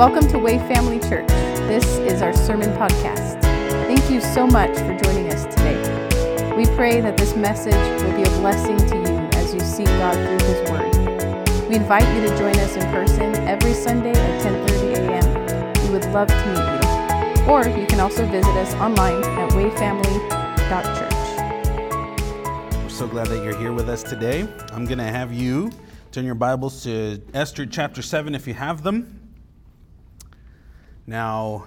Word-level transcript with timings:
Welcome 0.00 0.28
to 0.28 0.38
Way 0.38 0.56
Family 0.56 0.98
Church. 0.98 1.28
This 1.68 1.84
is 1.98 2.22
our 2.22 2.32
sermon 2.32 2.70
podcast. 2.70 3.38
Thank 3.84 4.10
you 4.10 4.22
so 4.22 4.46
much 4.46 4.70
for 4.78 4.96
joining 5.04 5.30
us 5.30 5.44
today. 5.54 5.76
We 6.56 6.64
pray 6.74 7.02
that 7.02 7.18
this 7.18 7.36
message 7.36 7.74
will 8.02 8.16
be 8.16 8.22
a 8.22 8.30
blessing 8.40 8.78
to 8.78 8.96
you 8.96 9.18
as 9.38 9.52
you 9.52 9.60
seek 9.60 9.84
God 9.84 10.14
through 10.14 10.48
His 10.48 10.70
Word. 10.70 11.68
We 11.68 11.76
invite 11.76 12.08
you 12.16 12.26
to 12.26 12.38
join 12.38 12.56
us 12.60 12.76
in 12.76 12.82
person 12.90 13.34
every 13.46 13.74
Sunday 13.74 14.12
at 14.12 14.42
10:30 14.42 14.94
a.m. 15.00 15.84
We 15.84 15.90
would 15.92 16.06
love 16.14 16.28
to 16.28 16.46
meet 16.46 16.64
you. 17.36 17.52
Or 17.52 17.68
you 17.68 17.86
can 17.86 18.00
also 18.00 18.24
visit 18.24 18.56
us 18.56 18.72
online 18.76 19.22
at 19.22 19.50
wayfamily.church. 19.50 21.12
We're 22.82 22.88
so 22.88 23.06
glad 23.06 23.26
that 23.26 23.44
you're 23.44 23.58
here 23.58 23.74
with 23.74 23.90
us 23.90 24.02
today. 24.02 24.48
I'm 24.72 24.86
going 24.86 24.96
to 24.96 25.04
have 25.04 25.30
you 25.30 25.70
turn 26.10 26.24
your 26.24 26.36
Bibles 26.36 26.84
to 26.84 27.20
Esther 27.34 27.66
chapter 27.66 28.00
7 28.00 28.34
if 28.34 28.46
you 28.46 28.54
have 28.54 28.82
them. 28.82 29.19
Now, 31.10 31.66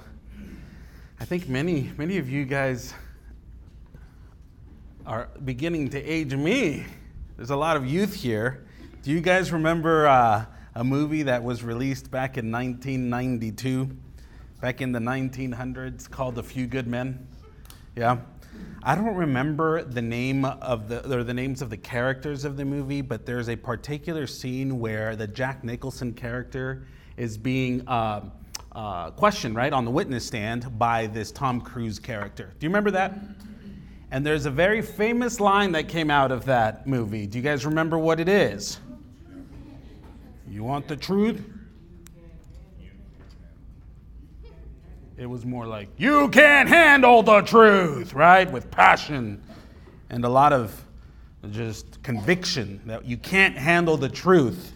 I 1.20 1.26
think 1.26 1.50
many, 1.50 1.92
many 1.98 2.18
of 2.18 2.30
you 2.30 2.46
guys 2.46 2.94
are 5.06 5.28
beginning 5.44 5.90
to 5.90 6.02
age 6.02 6.34
me. 6.34 6.86
There's 7.36 7.50
a 7.50 7.58
lot 7.58 7.76
of 7.76 7.86
youth 7.86 8.14
here. 8.14 8.66
Do 9.02 9.12
you 9.12 9.20
guys 9.20 9.52
remember 9.52 10.08
uh, 10.08 10.46
a 10.76 10.84
movie 10.86 11.24
that 11.24 11.44
was 11.44 11.62
released 11.62 12.10
back 12.10 12.38
in 12.38 12.54
1992, 12.54 13.90
back 14.62 14.80
in 14.80 14.94
the 14.94 15.00
1900s, 15.00 16.10
called 16.10 16.38
A 16.38 16.44
Few 16.44 16.66
Good 16.66 16.88
Men? 16.88 17.28
Yeah. 17.98 18.20
I 18.82 18.96
don't 18.96 19.14
remember 19.14 19.84
the 19.84 20.02
name 20.02 20.46
of 20.46 20.88
the 20.88 21.18
or 21.18 21.26
the 21.26 21.34
names 21.34 21.62
of 21.62 21.70
the 21.70 21.76
characters 21.76 22.46
of 22.46 22.56
the 22.56 22.64
movie, 22.64 23.02
but 23.02 23.26
there's 23.26 23.50
a 23.50 23.58
particular 23.58 24.26
scene 24.26 24.80
where 24.80 25.18
the 25.18 25.28
Jack 25.28 25.66
Nicholson 25.66 26.14
character 26.14 26.88
is 27.18 27.38
being 27.38 27.86
uh, 27.90 28.22
uh, 28.76 29.12
questioned, 29.12 29.56
right, 29.56 29.72
on 29.72 29.86
the 29.86 29.92
witness 29.92 30.26
stand 30.26 30.78
by 30.78 31.08
this 31.08 31.32
Tom 31.32 31.62
Cruise 31.62 32.00
character. 32.00 32.54
Do 32.60 32.66
you 32.66 32.70
remember 32.70 32.92
that? 32.92 33.14
And 34.12 34.26
there's 34.26 34.46
a 34.46 34.52
very 34.52 34.82
famous 34.82 35.40
line 35.40 35.72
that 35.72 35.88
came 35.88 36.12
out 36.12 36.32
of 36.32 36.46
that 36.46 36.86
movie. 36.86 37.26
Do 37.26 37.38
you 37.38 37.44
guys 37.44 37.66
remember 37.66 37.98
what 37.98 38.20
it 38.20 38.30
is? 38.30 38.80
You 40.48 40.64
want 40.64 40.88
the 40.88 40.96
truth? 40.96 41.44
It 45.18 45.26
was 45.26 45.46
more 45.46 45.66
like, 45.66 45.90
you 45.98 46.30
can't 46.30 46.68
handle 46.68 47.24
the 47.24 47.42
truth, 47.42 48.14
right? 48.14 48.52
With 48.52 48.70
passion 48.70 49.42
and 50.10 50.26
a 50.26 50.30
lot 50.30 50.54
of 50.54 50.84
just 51.52 52.02
conviction 52.04 52.82
that 52.86 53.06
you 53.06 53.18
can't 53.18 53.58
handle 53.58 53.98
the 53.98 54.10
truth. 54.10 54.74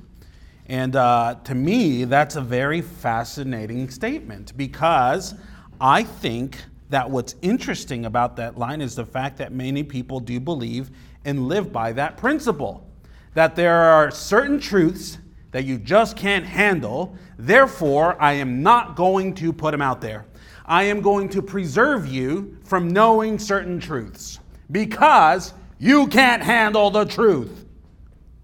And 0.68 0.96
uh, 0.96 1.36
to 1.46 1.56
me, 1.56 2.04
that's 2.04 2.36
a 2.36 2.42
very 2.42 2.82
fascinating 2.82 3.90
statement 3.90 4.56
because 4.58 5.34
I 5.80 6.04
think 6.04 6.58
that 6.90 7.10
what's 7.10 7.36
interesting 7.42 8.06
about 8.06 8.36
that 8.38 8.58
line 8.58 8.82
is 8.82 8.96
the 8.96 9.06
fact 9.06 9.38
that 9.38 9.52
many 9.52 9.84
people 9.84 10.20
do 10.20 10.40
believe 10.40 10.92
and 11.26 11.48
live 11.48 11.72
by 11.72 11.94
that 11.94 12.18
principle 12.18 12.88
that 13.34 13.56
there 13.56 13.76
are 13.76 14.10
certain 14.10 14.60
truths 14.60 15.20
that 15.52 15.64
you 15.64 15.78
just 15.78 16.18
can't 16.18 16.44
handle. 16.44 17.16
Therefore, 17.38 18.20
I 18.20 18.34
am 18.34 18.64
not 18.64 18.96
going 18.96 19.36
to 19.36 19.54
put 19.54 19.72
them 19.72 19.82
out 19.82 20.02
there. 20.02 20.26
I 20.66 20.84
am 20.86 21.02
going 21.02 21.30
to 21.30 21.44
preserve 21.44 22.08
you 22.08 22.58
from 22.64 22.90
knowing 22.90 23.38
certain 23.38 23.80
truths 23.80 24.40
because 24.72 25.54
you 25.78 26.08
can't 26.08 26.42
handle 26.42 26.90
the 26.90 27.06
truth. 27.06 27.66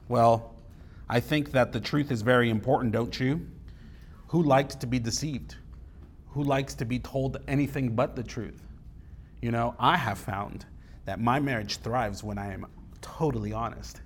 Well, 0.07 0.52
I 1.13 1.19
think 1.19 1.51
that 1.51 1.71
the 1.71 1.79
truth 1.79 2.11
is 2.11 2.23
very 2.23 2.49
important, 2.49 2.91
don't 2.91 3.19
you? 3.19 3.45
Who 4.29 4.41
likes 4.41 4.73
to 4.73 4.87
be 4.87 4.97
deceived? 4.97 5.57
Who 6.29 6.41
likes 6.41 6.73
to 6.73 6.85
be 6.85 6.97
told 6.97 7.37
anything 7.47 7.95
but 7.95 8.15
the 8.15 8.23
truth? 8.23 8.63
You 9.39 9.51
know, 9.51 9.75
I 9.77 9.95
have 9.95 10.17
found 10.17 10.65
that 11.05 11.19
my 11.19 11.39
marriage 11.39 11.77
thrives 11.77 12.23
when 12.23 12.39
I 12.39 12.51
am 12.51 12.65
totally 12.99 13.53
honest. 13.53 14.01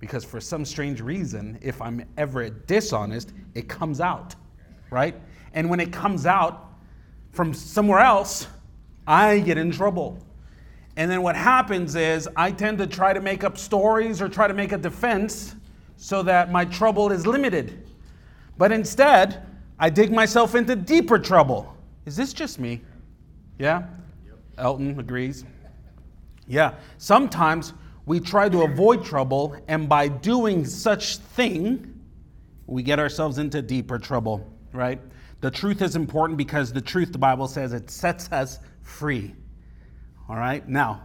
Because 0.00 0.24
for 0.24 0.40
some 0.40 0.64
strange 0.64 1.00
reason, 1.00 1.60
if 1.62 1.80
I'm 1.80 2.04
ever 2.16 2.50
dishonest, 2.50 3.32
it 3.54 3.68
comes 3.68 4.00
out, 4.00 4.34
right? 4.90 5.14
And 5.52 5.70
when 5.70 5.78
it 5.78 5.92
comes 5.92 6.26
out 6.26 6.72
from 7.30 7.54
somewhere 7.54 8.00
else, 8.00 8.48
I 9.06 9.38
get 9.38 9.58
in 9.58 9.70
trouble. 9.70 10.18
And 10.96 11.08
then 11.08 11.22
what 11.22 11.36
happens 11.36 11.94
is 11.94 12.28
I 12.34 12.50
tend 12.50 12.78
to 12.78 12.88
try 12.88 13.12
to 13.12 13.20
make 13.20 13.44
up 13.44 13.56
stories 13.56 14.20
or 14.20 14.28
try 14.28 14.48
to 14.48 14.54
make 14.54 14.72
a 14.72 14.78
defense 14.78 15.54
so 15.96 16.22
that 16.22 16.50
my 16.50 16.64
trouble 16.64 17.10
is 17.10 17.26
limited. 17.26 17.86
But 18.58 18.72
instead, 18.72 19.46
I 19.78 19.90
dig 19.90 20.12
myself 20.12 20.54
into 20.54 20.76
deeper 20.76 21.18
trouble. 21.18 21.74
Is 22.06 22.16
this 22.16 22.32
just 22.32 22.58
me? 22.58 22.80
Yeah? 23.58 23.84
Yep. 24.26 24.38
Elton 24.58 24.98
agrees. 24.98 25.44
Yeah. 26.46 26.74
Sometimes 26.98 27.72
we 28.06 28.20
try 28.20 28.48
to 28.48 28.62
avoid 28.62 29.04
trouble, 29.04 29.56
and 29.68 29.88
by 29.88 30.08
doing 30.08 30.64
such 30.64 31.16
thing, 31.16 31.92
we 32.66 32.82
get 32.82 32.98
ourselves 32.98 33.38
into 33.38 33.60
deeper 33.62 33.98
trouble, 33.98 34.48
right? 34.72 35.00
The 35.40 35.50
truth 35.50 35.82
is 35.82 35.96
important 35.96 36.38
because 36.38 36.72
the 36.72 36.80
truth, 36.80 37.12
the 37.12 37.18
Bible 37.18 37.48
says, 37.48 37.72
it 37.72 37.90
sets 37.90 38.30
us 38.32 38.60
free. 38.82 39.34
All 40.28 40.36
right? 40.36 40.66
Now, 40.68 41.02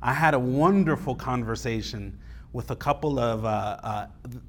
I 0.00 0.12
had 0.12 0.34
a 0.34 0.38
wonderful 0.38 1.14
conversation 1.14 2.18
with 2.52 2.70
a 2.70 2.76
couple 2.76 3.18
of, 3.18 3.44
uh, 3.44 3.48
uh, 3.82 4.06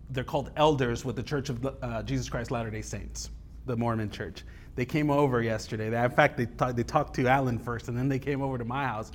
they're 0.09 0.24
called 0.24 0.52
elders 0.58 1.06
with 1.06 1.16
the 1.16 1.24
Church 1.24 1.50
of 1.50 1.66
uh, 1.81 2.03
Jesus 2.03 2.30
Christ 2.30 2.52
Latter 2.52 2.69
day 2.69 2.81
Saints, 2.81 3.30
the 3.66 3.75
Mormon 3.75 4.09
church. 4.09 4.44
They 4.75 4.86
came 4.86 5.09
over 5.09 5.41
yesterday. 5.41 5.90
They, 5.90 6.03
in 6.03 6.12
fact, 6.12 6.38
they, 6.38 6.46
talk, 6.46 6.75
they 6.75 6.84
talked 6.84 7.16
to 7.16 7.28
Alan 7.28 7.59
first, 7.59 7.88
and 7.88 7.97
then 7.97 8.09
they 8.09 8.19
came 8.19 8.42
over 8.42 8.58
to 8.58 8.66
my 8.66 8.86
house. 8.88 9.12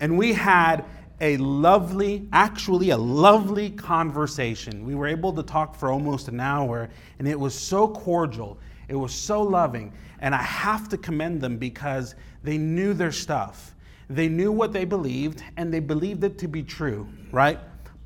And 0.00 0.16
we 0.16 0.32
had 0.32 0.84
a 1.20 1.36
lovely, 1.38 2.28
actually, 2.32 2.90
a 2.90 2.96
lovely 2.96 3.70
conversation. 3.70 4.84
We 4.84 4.94
were 4.94 5.08
able 5.08 5.32
to 5.32 5.42
talk 5.42 5.74
for 5.74 5.90
almost 5.90 6.28
an 6.28 6.38
hour, 6.38 6.88
and 7.18 7.26
it 7.26 7.38
was 7.38 7.54
so 7.54 7.88
cordial. 7.88 8.58
It 8.88 8.94
was 8.94 9.12
so 9.12 9.42
loving. 9.42 9.92
And 10.20 10.34
I 10.34 10.42
have 10.42 10.88
to 10.90 10.98
commend 10.98 11.40
them 11.40 11.56
because 11.56 12.14
they 12.44 12.58
knew 12.58 12.94
their 12.94 13.12
stuff. 13.12 13.74
They 14.10 14.28
knew 14.28 14.52
what 14.52 14.72
they 14.72 14.84
believed, 14.84 15.42
and 15.56 15.72
they 15.72 15.80
believed 15.80 16.22
it 16.24 16.38
to 16.38 16.48
be 16.48 16.62
true, 16.62 17.08
right? 17.32 17.58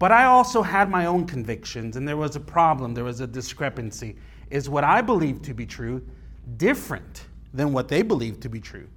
But 0.03 0.11
I 0.11 0.25
also 0.25 0.63
had 0.63 0.91
my 0.91 1.07
own 1.07 1.27
convictions, 1.27 1.95
and 1.95 2.09
there 2.09 2.17
was 2.17 2.35
a 2.35 2.41
problem, 2.41 2.93
there 2.93 3.05
was 3.05 3.21
a 3.21 3.27
discrepancy. 3.29 4.17
Is 4.51 4.69
what 4.69 4.83
I 4.83 5.01
believe 5.01 5.43
to 5.43 5.55
be 5.55 5.65
true 5.65 6.05
different 6.57 7.27
than 7.55 7.73
what 7.73 7.87
they 7.87 8.03
believe 8.03 8.41
to 8.41 8.49
be 8.49 8.59
true? 8.59 8.89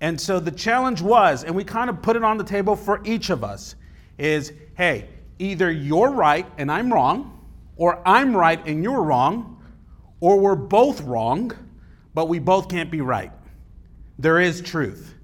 And 0.00 0.18
so 0.18 0.40
the 0.40 0.50
challenge 0.50 1.02
was, 1.02 1.44
and 1.44 1.54
we 1.54 1.62
kind 1.62 1.90
of 1.90 2.00
put 2.00 2.16
it 2.16 2.24
on 2.24 2.38
the 2.38 2.42
table 2.42 2.74
for 2.74 3.02
each 3.04 3.28
of 3.28 3.44
us, 3.44 3.74
is 4.16 4.54
hey, 4.78 5.10
either 5.38 5.70
you're 5.70 6.10
right 6.10 6.46
and 6.56 6.72
I'm 6.72 6.90
wrong, 6.90 7.38
or 7.76 8.00
I'm 8.08 8.34
right 8.34 8.66
and 8.66 8.82
you're 8.82 9.02
wrong, 9.02 9.62
or 10.20 10.40
we're 10.40 10.54
both 10.54 11.02
wrong, 11.02 11.52
but 12.14 12.30
we 12.30 12.38
both 12.38 12.70
can't 12.70 12.90
be 12.90 13.02
right. 13.02 13.30
There 14.18 14.40
is 14.40 14.62
truth. 14.62 15.16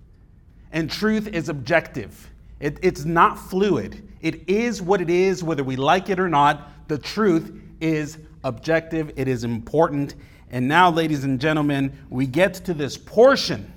And 0.73 0.91
truth 0.91 1.27
is 1.29 1.49
objective, 1.49 2.29
it, 2.61 2.79
it's 2.83 3.07
not 3.07 3.39
fluid. 3.39 4.07
It 4.23 4.49
is 4.49 4.81
what 4.81 5.01
it 5.01 5.11
is, 5.11 5.43
whether 5.43 5.65
we 5.65 5.77
like 5.77 6.09
it 6.09 6.19
or 6.19 6.29
not. 6.29 6.89
The 6.89 6.97
truth 6.97 7.61
is 7.81 8.19
objective, 8.45 9.13
it 9.17 9.29
is 9.29 9.45
important. 9.45 10.15
And 10.51 10.69
now, 10.69 10.91
ladies 10.91 11.25
and 11.25 11.41
gentlemen, 11.41 11.93
we 12.09 12.27
get 12.27 12.55
to 12.55 12.75
this 12.75 12.97
portion 12.97 13.73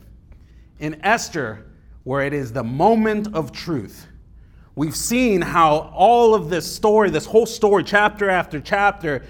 in 0.79 1.03
Esther 1.03 1.66
where 2.03 2.25
it 2.25 2.33
is 2.33 2.53
the 2.53 2.63
moment 2.63 3.33
of 3.33 3.51
truth. 3.51 4.07
We've 4.75 4.95
seen 4.95 5.41
how 5.41 5.91
all 5.95 6.35
of 6.35 6.50
this 6.50 6.72
story, 6.72 7.09
this 7.09 7.25
whole 7.25 7.45
story, 7.45 7.83
chapter 7.83 8.29
after 8.29 8.59
chapter, 8.59 9.23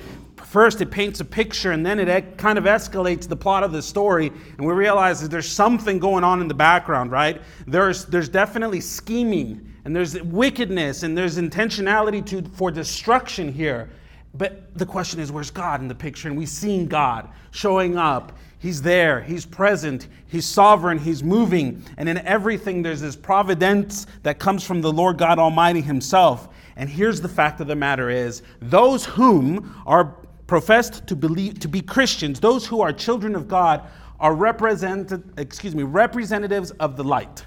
first 0.56 0.82
it 0.82 0.90
paints 0.90 1.20
a 1.20 1.26
picture 1.26 1.72
and 1.72 1.86
then 1.86 2.00
it 2.00 2.38
kind 2.38 2.58
of 2.58 2.64
escalates 2.64 3.28
the 3.28 3.36
plot 3.36 3.64
of 3.64 3.72
the 3.72 3.82
story 3.82 4.32
and 4.58 4.66
we 4.66 4.74
realize 4.74 5.22
that 5.22 5.30
there's 5.30 5.50
something 5.50 6.00
going 6.00 6.24
on 6.24 6.40
in 6.40 6.48
the 6.48 6.54
background 6.54 7.12
right 7.12 7.42
there's, 7.68 8.06
there's 8.06 8.30
definitely 8.30 8.80
scheming 8.80 9.75
and 9.86 9.96
there's 9.96 10.20
wickedness 10.24 11.04
and 11.04 11.18
there's 11.18 11.38
intentionality 11.38 12.26
to, 12.26 12.42
for 12.56 12.72
destruction 12.72 13.52
here. 13.52 13.90
But 14.34 14.78
the 14.78 14.86
question 14.86 15.20
is, 15.20 15.32
where's 15.32 15.52
God 15.52 15.80
in 15.80 15.88
the 15.88 15.96
picture? 15.96 16.28
And 16.28 16.38
we've 16.38 16.50
seen 16.50 16.88
God 16.88 17.30
showing 17.52 17.98
up. 17.98 18.38
He's 18.58 18.82
there, 18.82 19.22
He's 19.22 19.46
present, 19.46 20.08
He's 20.28 20.46
sovereign, 20.46 20.98
He's 20.98 21.24
moving. 21.24 21.86
And 21.98 22.10
in 22.10 22.18
everything, 22.20 22.82
there's 22.82 23.00
this 23.00 23.16
providence 23.16 24.08
that 24.24 24.40
comes 24.40 24.64
from 24.64 24.82
the 24.82 24.92
Lord 24.92 25.18
God 25.18 25.38
Almighty 25.38 25.82
Himself. 25.82 26.50
And 26.76 26.90
here's 26.90 27.22
the 27.22 27.30
fact 27.30 27.62
of 27.62 27.68
the 27.68 27.76
matter 27.76 28.10
is 28.10 28.42
those 28.62 29.06
whom 29.06 29.82
are 29.86 30.16
professed 30.48 31.06
to 31.08 31.16
believe 31.16 31.60
to 31.60 31.68
be 31.68 31.82
Christians, 31.82 32.40
those 32.40 32.66
who 32.66 32.82
are 32.82 32.92
children 32.92 33.36
of 33.36 33.48
God, 33.48 33.88
are 34.20 34.34
represented, 34.34 35.24
excuse 35.38 35.76
me, 35.76 35.84
representatives 35.84 36.72
of 36.72 36.98
the 36.98 37.04
light. 37.04 37.46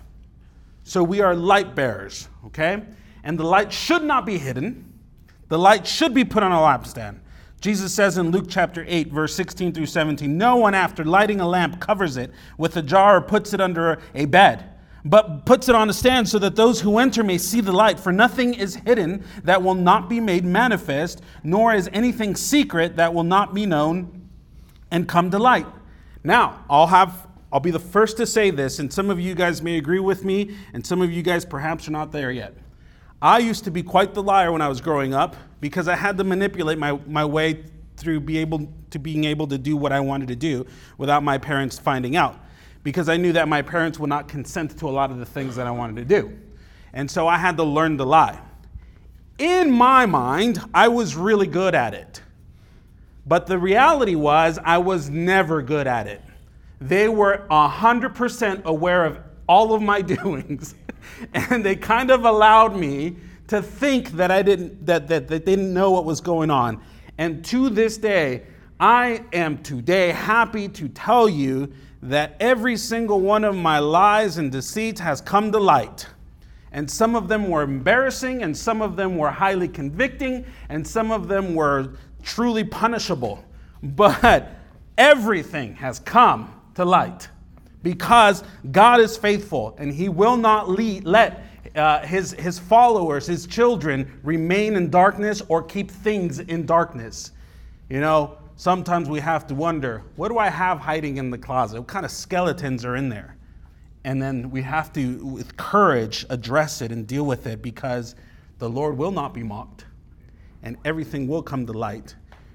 So 0.89 1.03
we 1.03 1.21
are 1.21 1.35
light 1.35 1.75
bearers, 1.75 2.29
okay? 2.47 2.83
And 3.23 3.39
the 3.39 3.45
light 3.45 3.73
should 3.73 4.03
not 4.03 4.25
be 4.25 4.39
hidden. 4.39 4.99
The 5.49 5.59
light 5.59 5.87
should 5.87 6.15
be 6.15 6.25
put 6.25 6.43
on 6.43 6.53
a 6.53 6.57
lampstand 6.57 7.21
Jesus 7.61 7.93
says 7.93 8.19
in 8.19 8.31
Luke 8.31 8.47
chapter 8.49 8.85
8, 8.87 9.09
verse 9.09 9.35
16 9.35 9.73
through 9.73 9.87
17 9.87 10.39
No 10.39 10.57
one, 10.57 10.75
after 10.75 11.05
lighting 11.05 11.41
a 11.41 11.49
lamp, 11.49 11.81
covers 11.81 12.17
it 12.17 12.33
with 12.57 12.77
a 12.77 12.83
jar 12.83 13.17
or 13.17 13.21
puts 13.21 13.53
it 13.53 13.61
under 13.61 14.01
a 14.15 14.27
bed, 14.27 14.65
but 15.05 15.45
puts 15.45 15.69
it 15.69 15.75
on 15.75 15.91
a 15.91 15.93
stand 15.93 16.29
so 16.29 16.39
that 16.39 16.55
those 16.55 16.81
who 16.81 16.99
enter 16.99 17.25
may 17.25 17.37
see 17.37 17.61
the 17.61 17.73
light. 17.73 17.99
For 17.99 18.13
nothing 18.13 18.55
is 18.55 18.77
hidden 18.77 19.25
that 19.43 19.61
will 19.61 19.75
not 19.75 20.09
be 20.09 20.21
made 20.21 20.45
manifest, 20.45 21.21
nor 21.43 21.75
is 21.75 21.91
anything 21.93 22.37
secret 22.37 22.97
that 22.97 23.13
will 23.13 23.25
not 23.25 23.55
be 23.55 23.67
known 23.67 24.29
and 24.93 25.09
come 25.09 25.31
to 25.33 25.39
light. 25.39 25.67
Now, 26.23 26.65
I'll 26.71 26.87
have 26.87 27.27
I'll 27.53 27.61
be 27.61 27.71
the 27.71 27.79
first 27.79 28.17
to 28.19 28.27
say 28.27 28.51
this, 28.51 28.79
and 28.79 28.93
some 28.93 29.09
of 29.09 29.19
you 29.19 29.35
guys 29.35 29.63
may 29.63 29.79
agree 29.79 30.01
with 30.01 30.25
me, 30.25 30.57
and 30.75 30.87
some 30.87 31.01
of 31.01 31.11
you 31.11 31.23
guys 31.23 31.45
perhaps 31.45 31.89
are 31.89 31.93
not 31.93 32.13
there 32.13 32.31
yet. 32.31 32.55
I 33.23 33.39
used 33.39 33.65
to 33.65 33.71
be 33.71 33.83
quite 33.83 34.15
the 34.15 34.23
liar 34.23 34.53
when 34.53 34.63
I 34.63 34.69
was 34.69 34.81
growing 34.81 35.15
up 35.15 35.35
because 35.61 35.89
I 35.89 35.97
had 35.97 36.19
to 36.19 36.25
manipulate 36.25 36.79
my, 36.79 36.93
my 37.07 37.25
way 37.25 37.65
through 37.97 38.21
be 38.21 38.39
able 38.39 38.69
to 38.91 38.99
being 38.99 39.25
able 39.25 39.47
to 39.49 39.59
do 39.59 39.77
what 39.77 39.93
I 39.93 40.01
wanted 40.01 40.29
to 40.29 40.37
do 40.37 40.67
without 40.99 41.23
my 41.23 41.37
parents 41.37 41.79
finding 41.79 42.17
out. 42.17 42.39
Because 42.85 43.09
I 43.09 43.17
knew 43.17 43.33
that 43.33 43.49
my 43.49 43.61
parents 43.61 43.99
would 43.99 44.09
not 44.09 44.29
consent 44.29 44.79
to 44.79 44.89
a 44.89 44.91
lot 44.91 45.11
of 45.11 45.19
the 45.19 45.27
things 45.27 45.57
that 45.57 45.67
I 45.67 45.71
wanted 45.73 45.97
to 45.97 46.05
do. 46.05 46.39
And 46.93 47.11
so 47.11 47.27
I 47.27 47.39
had 47.39 47.57
to 47.57 47.65
learn 47.65 47.99
to 47.99 48.05
lie. 48.05 48.41
In 49.39 49.71
my 49.71 50.07
mind, 50.07 50.61
I 50.73 50.89
was 50.89 51.17
really 51.17 51.47
good 51.47 51.75
at 51.75 51.93
it. 51.95 52.23
But 53.27 53.47
the 53.47 53.59
reality 53.59 54.15
was, 54.15 54.59
I 54.65 54.79
was 54.79 55.11
never 55.11 55.61
good 55.61 55.87
at 55.87 56.07
it. 56.07 56.23
They 56.81 57.09
were 57.09 57.47
100% 57.51 58.65
aware 58.65 59.05
of 59.05 59.19
all 59.49 59.75
of 59.75 59.83
my 59.83 60.01
doings 60.17 60.75
and 61.35 61.65
they 61.65 61.77
kind 61.77 62.11
of 62.11 62.25
allowed 62.25 62.77
me 62.77 63.17
to 63.49 63.63
think 63.63 64.13
that 64.13 64.31
I 64.31 64.43
didn't 64.43 64.87
that, 64.87 65.09
that, 65.09 65.29
that 65.29 65.45
they 65.45 65.57
didn't 65.57 65.73
know 65.73 65.91
what 65.91 66.05
was 66.05 66.21
going 66.21 66.51
on. 66.51 66.81
And 67.17 67.45
to 67.47 67.71
this 67.71 67.97
day, 67.97 68.45
I 68.79 69.25
am 69.33 69.59
today 69.59 70.11
happy 70.11 70.69
to 70.69 70.89
tell 70.89 71.29
you 71.29 71.73
that 72.03 72.37
every 72.39 72.77
single 72.77 73.21
one 73.21 73.45
of 73.45 73.57
my 73.57 73.79
lies 73.79 74.39
and 74.39 74.53
deceits 74.53 75.01
has 75.01 75.21
come 75.21 75.51
to 75.53 75.59
light. 75.59 76.07
And 76.71 76.89
some 76.89 77.17
of 77.17 77.29
them 77.29 77.49
were 77.49 77.63
embarrassing, 77.63 78.43
and 78.43 78.57
some 78.57 78.83
of 78.83 78.95
them 78.95 79.17
were 79.17 79.31
highly 79.31 79.67
convicting, 79.67 80.45
and 80.69 80.87
some 80.87 81.11
of 81.11 81.27
them 81.27 81.55
were 81.55 81.95
truly 82.23 82.63
punishable. 82.63 83.43
But 83.83 84.51
everything 84.99 85.75
has 85.77 85.99
come 85.99 86.58
to 86.79 86.85
light 86.85 87.29
because 87.83 88.45
God 88.71 89.01
is 89.01 89.17
faithful 89.17 89.75
and 89.79 89.93
He 89.93 90.09
will 90.09 90.37
not 90.37 90.71
lead, 90.71 91.05
let 91.05 91.45
uh, 91.75 92.07
his, 92.07 92.33
his 92.33 92.59
followers, 92.59 93.27
His 93.27 93.47
children, 93.47 94.21
remain 94.23 94.77
in 94.77 94.89
darkness 94.89 95.43
or 95.49 95.61
keep 95.61 95.91
things 95.91 96.39
in 96.39 96.67
darkness. 96.67 97.33
You 97.89 98.01
know, 98.01 98.39
sometimes 98.55 99.09
we 99.09 99.19
have 99.19 99.47
to 99.49 99.57
wonder 99.57 100.05
what 100.15 100.29
do 100.29 100.39
I 100.39 100.49
have 100.49 100.79
hiding 100.79 101.17
in 101.17 101.31
the 101.31 101.39
closet? 101.39 101.81
What 101.81 101.89
kind 101.89 102.07
of 102.07 102.13
skeletons 102.13 102.85
are 102.85 102.95
in 102.95 103.09
there? 103.09 103.37
And 104.05 104.23
then 104.23 104.49
we 104.49 104.63
have 104.63 104.93
to, 104.93 105.25
with 105.27 105.57
courage, 105.57 106.25
address 106.31 106.81
it 106.81 106.93
and 106.93 107.09
deal 107.09 107.27
with 107.27 107.49
it 107.49 107.61
because 107.61 108.15
the 108.61 108.71
Lord 108.71 108.97
will 108.97 109.13
not 109.13 109.35
be 109.35 109.43
mocked 109.43 109.85
and 110.63 110.77
everything 110.85 111.27
will 111.27 111.43
come 111.43 111.67
to 111.67 111.73
light 111.73 112.15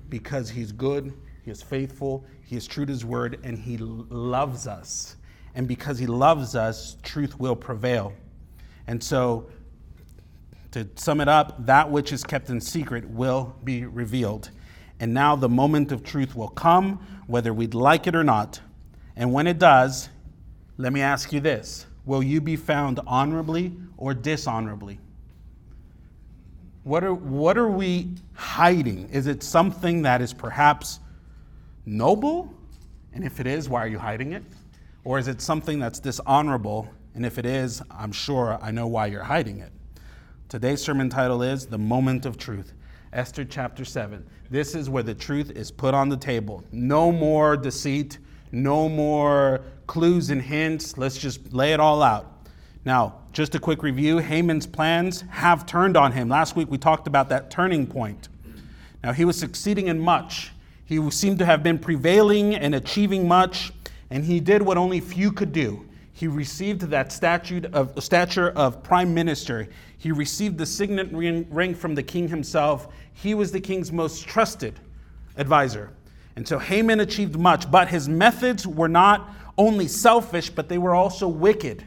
because 0.09 0.49
He's 0.49 0.71
good, 0.71 1.13
He 1.43 1.51
is 1.51 1.61
faithful, 1.61 2.25
He 2.43 2.55
is 2.55 2.65
true 2.67 2.85
to 2.85 2.91
His 2.91 3.05
word, 3.05 3.39
and 3.43 3.57
He 3.57 3.77
loves 3.77 4.67
us 4.67 5.17
and 5.55 5.67
because 5.67 5.99
he 5.99 6.07
loves 6.07 6.55
us, 6.55 6.97
truth 7.03 7.39
will 7.39 7.55
prevail. 7.55 8.13
And 8.87 9.03
so, 9.03 9.49
to 10.71 10.87
sum 10.95 11.21
it 11.21 11.27
up, 11.27 11.65
that 11.67 11.91
which 11.91 12.11
is 12.11 12.23
kept 12.23 12.49
in 12.49 12.59
secret 12.59 13.07
will 13.07 13.55
be 13.63 13.85
revealed. 13.85 14.49
And 14.99 15.13
now 15.13 15.35
the 15.35 15.49
moment 15.49 15.91
of 15.91 16.03
truth 16.03 16.35
will 16.35 16.47
come, 16.47 17.23
whether 17.27 17.53
we'd 17.53 17.75
like 17.75 18.07
it 18.07 18.15
or 18.15 18.23
not. 18.23 18.59
And 19.15 19.31
when 19.31 19.45
it 19.45 19.59
does, 19.59 20.09
let 20.77 20.91
me 20.91 21.01
ask 21.01 21.31
you 21.31 21.39
this 21.39 21.85
Will 22.05 22.23
you 22.23 22.41
be 22.41 22.55
found 22.55 22.99
honorably 23.05 23.77
or 23.97 24.13
dishonorably? 24.13 24.99
What 26.83 27.03
are, 27.03 27.13
what 27.13 27.57
are 27.57 27.69
we 27.69 28.15
hiding? 28.33 29.07
Is 29.09 29.27
it 29.27 29.43
something 29.43 30.01
that 30.01 30.21
is 30.21 30.33
perhaps 30.33 30.99
noble? 31.85 32.53
And 33.13 33.23
if 33.23 33.39
it 33.39 33.47
is, 33.47 33.69
why 33.69 33.83
are 33.83 33.87
you 33.87 33.99
hiding 33.99 34.33
it? 34.33 34.43
Or 35.03 35.19
is 35.19 35.27
it 35.27 35.41
something 35.41 35.79
that's 35.79 35.99
dishonorable? 35.99 36.89
And 37.15 37.25
if 37.25 37.37
it 37.37 37.45
is, 37.45 37.81
I'm 37.91 38.11
sure 38.11 38.57
I 38.61 38.71
know 38.71 38.87
why 38.87 39.07
you're 39.07 39.23
hiding 39.23 39.59
it. 39.59 39.71
Today's 40.49 40.81
sermon 40.81 41.09
title 41.09 41.43
is 41.43 41.65
The 41.67 41.77
Moment 41.77 42.25
of 42.25 42.37
Truth. 42.37 42.73
Esther 43.11 43.45
chapter 43.45 43.85
7. 43.85 44.25
This 44.49 44.75
is 44.75 44.89
where 44.89 45.03
the 45.03 45.13
truth 45.13 45.51
is 45.51 45.71
put 45.71 45.93
on 45.93 46.09
the 46.09 46.17
table. 46.17 46.63
No 46.71 47.11
more 47.11 47.57
deceit, 47.57 48.17
no 48.51 48.89
more 48.89 49.61
clues 49.87 50.29
and 50.29 50.41
hints. 50.41 50.97
Let's 50.97 51.17
just 51.17 51.53
lay 51.53 51.73
it 51.73 51.79
all 51.79 52.01
out. 52.01 52.47
Now, 52.85 53.19
just 53.31 53.55
a 53.55 53.59
quick 53.59 53.83
review 53.83 54.17
Haman's 54.17 54.67
plans 54.67 55.21
have 55.29 55.65
turned 55.65 55.95
on 55.95 56.11
him. 56.11 56.29
Last 56.29 56.55
week 56.55 56.69
we 56.71 56.77
talked 56.77 57.07
about 57.07 57.29
that 57.29 57.51
turning 57.51 57.85
point. 57.85 58.29
Now, 59.03 59.11
he 59.11 59.25
was 59.25 59.37
succeeding 59.37 59.87
in 59.87 59.99
much. 59.99 60.52
He 60.85 61.09
seemed 61.11 61.39
to 61.39 61.45
have 61.45 61.63
been 61.63 61.79
prevailing 61.79 62.55
and 62.55 62.75
achieving 62.75 63.27
much 63.27 63.71
and 64.13 64.23
he 64.23 64.39
did 64.39 64.61
what 64.61 64.77
only 64.77 64.99
few 64.99 65.31
could 65.31 65.51
do. 65.51 65.87
He 66.13 66.27
received 66.27 66.81
that 66.81 67.23
of, 67.73 68.03
stature 68.03 68.51
of 68.51 68.83
prime 68.83 69.11
minister. 69.11 69.67
He 69.97 70.11
received 70.11 70.59
the 70.59 70.67
signet 70.67 71.11
ring, 71.11 71.47
ring 71.49 71.73
from 71.73 71.95
the 71.95 72.03
king 72.03 72.27
himself. 72.27 72.89
He 73.13 73.33
was 73.33 73.51
the 73.51 73.59
king's 73.59 73.91
most 73.91 74.27
trusted 74.27 74.79
advisor. 75.35 75.89
And 76.35 76.47
so 76.47 76.59
Haman 76.59 76.99
achieved 76.99 77.39
much, 77.39 77.71
but 77.71 77.87
his 77.87 78.07
methods 78.07 78.67
were 78.67 78.87
not 78.87 79.31
only 79.57 79.87
selfish, 79.87 80.51
but 80.51 80.69
they 80.69 80.77
were 80.77 80.93
also 80.93 81.27
wicked. 81.27 81.83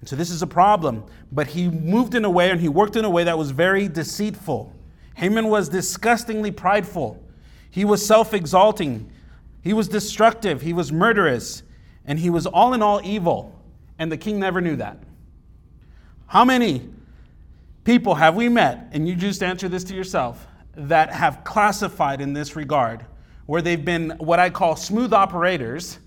And 0.00 0.08
so 0.08 0.14
this 0.14 0.30
is 0.30 0.42
a 0.42 0.46
problem. 0.46 1.04
But 1.32 1.46
he 1.46 1.70
moved 1.70 2.14
in 2.14 2.26
a 2.26 2.30
way 2.30 2.50
and 2.50 2.60
he 2.60 2.68
worked 2.68 2.96
in 2.96 3.06
a 3.06 3.10
way 3.10 3.24
that 3.24 3.38
was 3.38 3.50
very 3.50 3.88
deceitful. 3.88 4.74
Haman 5.14 5.48
was 5.48 5.70
disgustingly 5.70 6.50
prideful. 6.50 7.18
He 7.72 7.84
was 7.86 8.04
self 8.04 8.34
exalting. 8.34 9.10
He 9.62 9.72
was 9.72 9.88
destructive, 9.88 10.60
he 10.60 10.72
was 10.72 10.92
murderous, 10.92 11.62
and 12.04 12.18
he 12.18 12.30
was 12.30 12.46
all 12.46 12.74
in 12.74 12.82
all 12.82 13.00
evil. 13.02 13.58
And 13.98 14.10
the 14.10 14.16
king 14.16 14.38
never 14.38 14.60
knew 14.60 14.76
that. 14.76 14.98
How 16.26 16.44
many 16.44 16.88
people 17.84 18.16
have 18.16 18.34
we 18.34 18.48
met, 18.48 18.88
and 18.92 19.08
you 19.08 19.14
just 19.14 19.42
answer 19.42 19.68
this 19.68 19.84
to 19.84 19.94
yourself, 19.94 20.46
that 20.74 21.12
have 21.12 21.44
classified 21.44 22.20
in 22.20 22.32
this 22.32 22.56
regard, 22.56 23.06
where 23.46 23.62
they've 23.62 23.84
been 23.84 24.10
what 24.18 24.38
I 24.40 24.50
call 24.50 24.76
smooth 24.76 25.12
operators, 25.12 25.98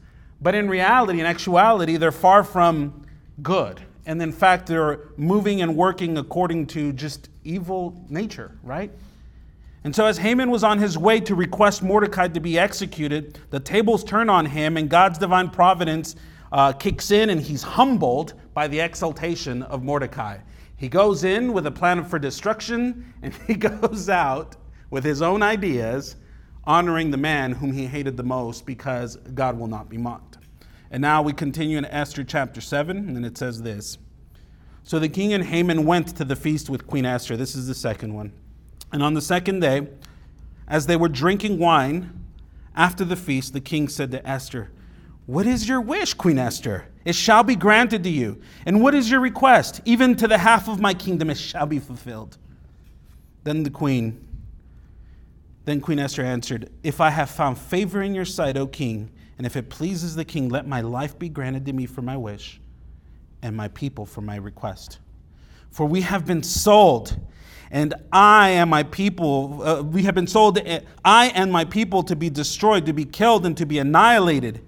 but 0.42 0.54
in 0.54 0.68
reality, 0.68 1.20
in 1.20 1.26
actuality, 1.26 1.98
they're 1.98 2.12
far 2.12 2.44
from 2.44 3.06
good. 3.42 3.80
And 4.06 4.22
in 4.22 4.32
fact, 4.32 4.68
they're 4.68 5.00
moving 5.18 5.62
and 5.62 5.76
working 5.76 6.18
according 6.18 6.68
to 6.68 6.92
just 6.94 7.30
evil 7.44 8.06
nature, 8.10 8.52
right? 8.64 8.92
And 9.86 9.96
so, 9.96 10.08
as 10.08 10.18
Haman 10.18 10.50
was 10.50 10.64
on 10.64 10.80
his 10.80 10.98
way 10.98 11.20
to 11.20 11.36
request 11.36 11.84
Mordecai 11.84 12.28
to 12.30 12.40
be 12.40 12.58
executed, 12.58 13.38
the 13.52 13.60
tables 13.60 14.04
turn 14.04 14.32
on 14.32 14.48
him, 14.48 14.78
and 14.78 14.90
God's 14.90 15.20
divine 15.20 15.52
providence 15.52 16.16
uh, 16.52 16.74
kicks 16.74 17.12
in, 17.12 17.30
and 17.30 17.40
he's 17.40 17.62
humbled 17.62 18.34
by 18.56 18.68
the 18.68 18.80
exaltation 18.80 19.62
of 19.62 19.84
Mordecai. 19.84 20.40
He 20.76 20.90
goes 20.90 21.24
in 21.24 21.54
with 21.54 21.68
a 21.68 21.72
plan 21.72 22.04
for 22.04 22.18
destruction, 22.18 23.14
and 23.22 23.32
he 23.48 23.54
goes 23.54 24.10
out 24.10 24.56
with 24.90 25.04
his 25.04 25.22
own 25.22 25.44
ideas, 25.44 26.16
honoring 26.64 27.12
the 27.12 27.18
man 27.18 27.52
whom 27.52 27.72
he 27.72 27.86
hated 27.86 28.18
the 28.18 28.24
most 28.24 28.66
because 28.66 29.18
God 29.36 29.56
will 29.56 29.68
not 29.68 29.88
be 29.88 30.00
mocked. 30.00 30.40
And 30.90 31.00
now 31.00 31.22
we 31.22 31.32
continue 31.32 31.78
in 31.78 31.86
Esther 31.86 32.24
chapter 32.24 32.60
7, 32.60 33.16
and 33.16 33.24
it 33.24 33.38
says 33.38 33.62
this 33.62 34.00
So 34.84 34.98
the 34.98 35.10
king 35.10 35.34
and 35.34 35.44
Haman 35.44 35.86
went 35.86 36.18
to 36.18 36.26
the 36.26 36.36
feast 36.36 36.72
with 36.72 36.88
Queen 36.88 37.06
Esther. 37.06 37.38
This 37.38 37.54
is 37.54 37.68
the 37.68 37.76
second 37.76 38.16
one. 38.16 38.34
And 38.96 39.04
on 39.04 39.14
the 39.14 39.22
second 39.22 39.60
day, 39.60 39.90
as 40.70 40.88
they 40.88 40.96
were 40.96 41.10
drinking 41.10 41.60
wine 41.60 42.18
after 42.78 43.04
the 43.04 43.18
feast, 43.18 43.52
the 43.52 43.60
king 43.60 43.90
said 43.90 44.10
to 44.12 44.26
Esther, 44.26 44.72
What 45.26 45.46
is 45.46 45.68
your 45.68 45.82
wish, 45.82 46.14
Queen 46.14 46.40
Esther? 46.40 46.88
It 47.04 47.14
shall 47.14 47.44
be 47.44 47.58
granted 47.58 48.06
to 48.06 48.10
you. 48.10 48.42
And 48.66 48.82
what 48.82 48.96
is 48.96 49.12
your 49.12 49.20
request? 49.20 49.82
Even 49.84 50.16
to 50.16 50.30
the 50.30 50.38
half 50.38 50.70
of 50.70 50.80
my 50.80 50.94
kingdom 50.94 51.30
it 51.30 51.38
shall 51.38 51.66
be 51.66 51.78
fulfilled. 51.78 52.38
Then 53.44 53.64
the 53.64 53.70
queen, 53.70 54.26
then 55.66 55.82
Queen 55.82 56.00
Esther 56.00 56.24
answered, 56.24 56.70
If 56.82 57.02
I 57.02 57.10
have 57.10 57.30
found 57.30 57.58
favor 57.58 58.02
in 58.02 58.16
your 58.16 58.24
sight, 58.24 58.56
O 58.56 58.66
king, 58.66 59.12
and 59.38 59.46
if 59.46 59.58
it 59.58 59.70
pleases 59.70 60.16
the 60.16 60.24
king, 60.24 60.48
let 60.48 60.68
my 60.68 60.80
life 60.80 61.20
be 61.20 61.28
granted 61.28 61.66
to 61.66 61.74
me 61.74 61.86
for 61.86 62.02
my 62.02 62.16
wish, 62.16 62.62
and 63.42 63.58
my 63.58 63.68
people 63.68 64.06
for 64.06 64.22
my 64.22 64.38
request. 64.38 65.00
For 65.70 65.86
we 65.86 66.00
have 66.00 66.26
been 66.26 66.44
sold 66.44 67.20
and 67.72 67.94
I 68.12 68.50
and 68.50 68.70
my 68.70 68.84
people, 68.84 69.62
uh, 69.64 69.82
we 69.82 70.04
have 70.04 70.16
been 70.16 70.28
sold, 70.28 70.60
I 71.04 71.28
and 71.28 71.52
my 71.52 71.66
people 71.66 72.04
to 72.04 72.16
be 72.16 72.30
destroyed, 72.30 72.86
to 72.86 72.94
be 72.94 73.06
killed, 73.06 73.46
and 73.46 73.58
to 73.58 73.66
be 73.66 73.80
annihilated. 73.80 74.62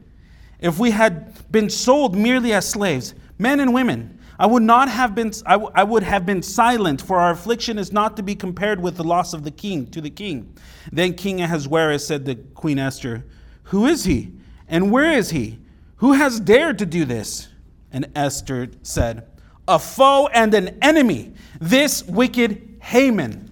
If 0.59 0.79
we 0.79 0.91
had 0.91 1.51
been 1.51 1.69
sold 1.69 2.15
merely 2.15 2.53
as 2.53 2.67
slaves, 2.67 3.13
men 3.37 3.59
and 3.59 3.73
women, 3.73 4.19
I 4.39 4.45
would 4.45 4.63
not 4.63 4.89
have 4.89 5.15
been 5.15 5.31
I, 5.45 5.53
w- 5.53 5.71
I 5.73 5.83
would 5.83 6.03
have 6.03 6.25
been 6.25 6.41
silent, 6.41 7.01
for 7.01 7.19
our 7.19 7.31
affliction 7.31 7.77
is 7.79 7.91
not 7.91 8.17
to 8.17 8.23
be 8.23 8.35
compared 8.35 8.81
with 8.81 8.97
the 8.97 9.03
loss 9.03 9.33
of 9.33 9.43
the 9.43 9.51
king 9.51 9.87
to 9.87 10.01
the 10.01 10.09
king. 10.09 10.55
Then 10.91 11.13
King 11.13 11.41
Ahasuerus 11.41 12.05
said 12.05 12.25
to 12.25 12.35
Queen 12.35 12.79
Esther, 12.79 13.25
Who 13.63 13.85
is 13.85 14.05
he? 14.05 14.33
And 14.67 14.91
where 14.91 15.11
is 15.11 15.31
he? 15.31 15.59
Who 15.97 16.13
has 16.13 16.39
dared 16.39 16.77
to 16.79 16.85
do 16.85 17.05
this? 17.05 17.49
And 17.91 18.09
Esther 18.15 18.69
said, 18.83 19.27
A 19.67 19.79
foe 19.79 20.27
and 20.27 20.53
an 20.53 20.77
enemy, 20.81 21.33
this 21.59 22.03
wicked 22.03 22.66
Haman. 22.87 23.51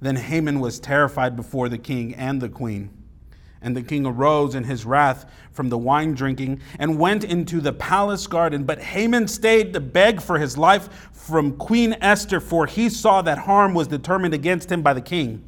Then 0.00 0.14
Haman 0.14 0.60
was 0.60 0.78
terrified 0.78 1.34
before 1.34 1.68
the 1.68 1.76
king 1.76 2.14
and 2.14 2.40
the 2.40 2.48
queen. 2.48 2.88
And 3.60 3.76
the 3.76 3.82
king 3.82 4.06
arose 4.06 4.54
in 4.54 4.62
his 4.62 4.84
wrath 4.84 5.28
from 5.50 5.70
the 5.70 5.78
wine 5.78 6.14
drinking 6.14 6.60
and 6.78 7.00
went 7.00 7.24
into 7.24 7.60
the 7.60 7.72
palace 7.72 8.28
garden. 8.28 8.62
But 8.62 8.80
Haman 8.80 9.26
stayed 9.26 9.72
to 9.72 9.80
beg 9.80 10.22
for 10.22 10.38
his 10.38 10.56
life 10.56 11.10
from 11.10 11.56
Queen 11.56 11.96
Esther, 12.00 12.38
for 12.38 12.66
he 12.66 12.88
saw 12.88 13.22
that 13.22 13.38
harm 13.38 13.74
was 13.74 13.88
determined 13.88 14.34
against 14.34 14.70
him 14.70 14.80
by 14.82 14.92
the 14.92 15.00
king. 15.00 15.42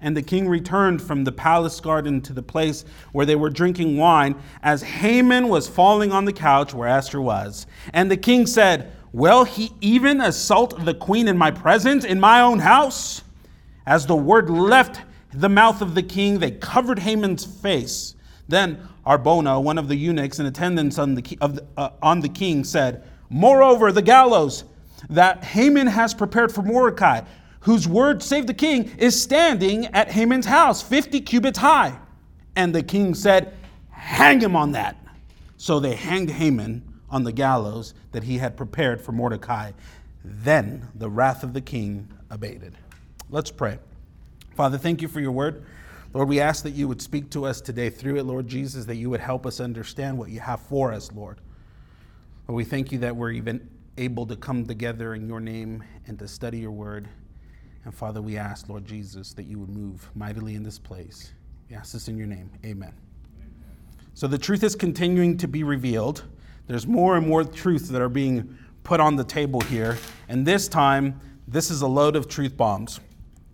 And 0.00 0.16
the 0.16 0.22
king 0.22 0.48
returned 0.48 1.00
from 1.00 1.22
the 1.22 1.30
palace 1.30 1.78
garden 1.78 2.20
to 2.22 2.32
the 2.32 2.42
place 2.42 2.84
where 3.12 3.24
they 3.24 3.36
were 3.36 3.50
drinking 3.50 3.96
wine, 3.96 4.34
as 4.64 4.82
Haman 4.82 5.46
was 5.46 5.68
falling 5.68 6.10
on 6.10 6.24
the 6.24 6.32
couch 6.32 6.74
where 6.74 6.88
Esther 6.88 7.20
was. 7.20 7.68
And 7.92 8.10
the 8.10 8.16
king 8.16 8.46
said, 8.46 8.95
Will 9.16 9.44
he 9.44 9.72
even 9.80 10.20
assault 10.20 10.84
the 10.84 10.92
queen 10.92 11.26
in 11.26 11.38
my 11.38 11.50
presence, 11.50 12.04
in 12.04 12.20
my 12.20 12.42
own 12.42 12.58
house? 12.58 13.22
As 13.86 14.04
the 14.04 14.14
word 14.14 14.50
left 14.50 15.00
the 15.32 15.48
mouth 15.48 15.80
of 15.80 15.94
the 15.94 16.02
king, 16.02 16.38
they 16.38 16.50
covered 16.50 16.98
Haman's 16.98 17.42
face. 17.42 18.14
Then 18.46 18.78
Harbona, 19.06 19.62
one 19.62 19.78
of 19.78 19.88
the 19.88 19.96
eunuchs 19.96 20.38
in 20.38 20.44
attendance 20.44 20.98
on 20.98 21.14
the, 21.14 21.38
of 21.40 21.56
the, 21.56 21.66
uh, 21.78 21.92
on 22.02 22.20
the 22.20 22.28
king, 22.28 22.62
said, 22.62 23.04
Moreover, 23.30 23.90
the 23.90 24.02
gallows 24.02 24.64
that 25.08 25.42
Haman 25.42 25.86
has 25.86 26.12
prepared 26.12 26.52
for 26.52 26.60
Mordecai, 26.60 27.22
whose 27.60 27.88
word 27.88 28.22
saved 28.22 28.48
the 28.48 28.52
king, 28.52 28.90
is 28.98 29.18
standing 29.18 29.86
at 29.94 30.10
Haman's 30.10 30.44
house, 30.44 30.82
50 30.82 31.22
cubits 31.22 31.58
high. 31.58 31.98
And 32.54 32.74
the 32.74 32.82
king 32.82 33.14
said, 33.14 33.54
Hang 33.88 34.42
him 34.42 34.54
on 34.54 34.72
that. 34.72 34.98
So 35.56 35.80
they 35.80 35.94
hanged 35.94 36.28
Haman 36.28 36.85
on 37.10 37.24
the 37.24 37.32
gallows 37.32 37.94
that 38.12 38.24
he 38.24 38.38
had 38.38 38.56
prepared 38.56 39.00
for 39.00 39.12
Mordecai. 39.12 39.72
Then 40.24 40.88
the 40.94 41.08
wrath 41.08 41.42
of 41.42 41.52
the 41.52 41.60
king 41.60 42.08
abated. 42.30 42.76
Let's 43.30 43.50
pray. 43.50 43.78
Father, 44.54 44.78
thank 44.78 45.02
you 45.02 45.08
for 45.08 45.20
your 45.20 45.32
word. 45.32 45.64
Lord, 46.12 46.28
we 46.28 46.40
ask 46.40 46.62
that 46.62 46.70
you 46.70 46.88
would 46.88 47.02
speak 47.02 47.30
to 47.30 47.44
us 47.44 47.60
today 47.60 47.90
through 47.90 48.16
it, 48.16 48.24
Lord 48.24 48.48
Jesus, 48.48 48.86
that 48.86 48.96
you 48.96 49.10
would 49.10 49.20
help 49.20 49.44
us 49.44 49.60
understand 49.60 50.16
what 50.16 50.30
you 50.30 50.40
have 50.40 50.60
for 50.60 50.92
us, 50.92 51.12
Lord. 51.12 51.40
Lord, 52.48 52.56
we 52.56 52.64
thank 52.64 52.90
you 52.90 52.98
that 52.98 53.14
we're 53.14 53.32
even 53.32 53.68
able 53.98 54.26
to 54.26 54.36
come 54.36 54.64
together 54.64 55.14
in 55.14 55.28
your 55.28 55.40
name 55.40 55.84
and 56.06 56.18
to 56.18 56.28
study 56.28 56.58
your 56.58 56.70
word. 56.70 57.08
And 57.84 57.94
Father, 57.94 58.22
we 58.22 58.36
ask, 58.36 58.68
Lord 58.68 58.84
Jesus, 58.84 59.32
that 59.34 59.44
you 59.44 59.58
would 59.58 59.68
move 59.68 60.08
mightily 60.14 60.54
in 60.54 60.62
this 60.62 60.78
place. 60.78 61.32
We 61.68 61.76
ask 61.76 61.92
this 61.92 62.08
in 62.08 62.16
your 62.16 62.26
name. 62.26 62.50
Amen. 62.64 62.92
So 64.14 64.26
the 64.26 64.38
truth 64.38 64.62
is 64.64 64.74
continuing 64.74 65.36
to 65.38 65.48
be 65.48 65.62
revealed. 65.62 66.24
There's 66.66 66.86
more 66.86 67.16
and 67.16 67.26
more 67.26 67.44
truths 67.44 67.88
that 67.88 68.02
are 68.02 68.08
being 68.08 68.56
put 68.82 69.00
on 69.00 69.16
the 69.16 69.24
table 69.24 69.60
here. 69.60 69.98
And 70.28 70.46
this 70.46 70.68
time, 70.68 71.20
this 71.46 71.70
is 71.70 71.82
a 71.82 71.86
load 71.86 72.16
of 72.16 72.28
truth 72.28 72.56
bombs. 72.56 73.00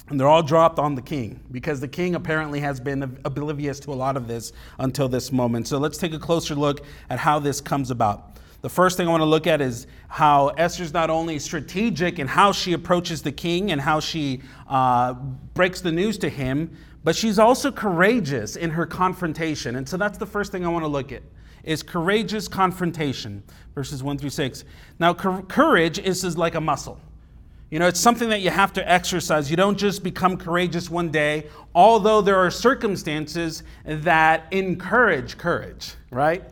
And 0.08 0.18
they're 0.18 0.28
all 0.28 0.42
dropped 0.42 0.78
on 0.78 0.94
the 0.94 1.02
king 1.02 1.40
because 1.50 1.80
the 1.80 1.88
king 1.88 2.14
apparently 2.14 2.60
has 2.60 2.80
been 2.80 3.18
oblivious 3.24 3.80
to 3.80 3.92
a 3.92 3.94
lot 3.94 4.16
of 4.16 4.28
this 4.28 4.52
until 4.78 5.08
this 5.08 5.32
moment. 5.32 5.68
So 5.68 5.78
let's 5.78 5.96
take 5.96 6.12
a 6.12 6.18
closer 6.18 6.54
look 6.54 6.84
at 7.08 7.18
how 7.18 7.38
this 7.38 7.60
comes 7.60 7.90
about. 7.90 8.36
The 8.60 8.68
first 8.68 8.96
thing 8.96 9.08
I 9.08 9.10
want 9.10 9.22
to 9.22 9.26
look 9.26 9.46
at 9.46 9.60
is 9.60 9.86
how 10.08 10.48
Esther's 10.48 10.92
not 10.92 11.10
only 11.10 11.38
strategic 11.38 12.18
in 12.18 12.28
how 12.28 12.52
she 12.52 12.74
approaches 12.74 13.22
the 13.22 13.32
king 13.32 13.72
and 13.72 13.80
how 13.80 14.00
she 14.00 14.42
uh, 14.68 15.14
breaks 15.14 15.80
the 15.80 15.92
news 15.92 16.18
to 16.18 16.28
him, 16.28 16.76
but 17.04 17.16
she's 17.16 17.38
also 17.38 17.72
courageous 17.72 18.54
in 18.54 18.70
her 18.70 18.86
confrontation. 18.86 19.76
And 19.76 19.88
so 19.88 19.96
that's 19.96 20.18
the 20.18 20.26
first 20.26 20.52
thing 20.52 20.64
I 20.64 20.68
want 20.68 20.84
to 20.84 20.88
look 20.88 21.10
at 21.10 21.22
is 21.64 21.82
courageous 21.82 22.48
confrontation, 22.48 23.42
verses 23.74 24.02
1 24.02 24.18
through 24.18 24.30
6. 24.30 24.64
Now, 24.98 25.14
courage 25.14 25.98
is, 25.98 26.24
is 26.24 26.36
like 26.36 26.54
a 26.54 26.60
muscle. 26.60 27.00
You 27.70 27.78
know, 27.78 27.86
it's 27.86 28.00
something 28.00 28.28
that 28.28 28.42
you 28.42 28.50
have 28.50 28.74
to 28.74 28.86
exercise. 28.90 29.50
You 29.50 29.56
don't 29.56 29.78
just 29.78 30.02
become 30.02 30.36
courageous 30.36 30.90
one 30.90 31.10
day, 31.10 31.46
although 31.74 32.20
there 32.20 32.36
are 32.36 32.50
circumstances 32.50 33.62
that 33.86 34.46
encourage 34.52 35.38
courage, 35.38 35.94
right? 36.10 36.44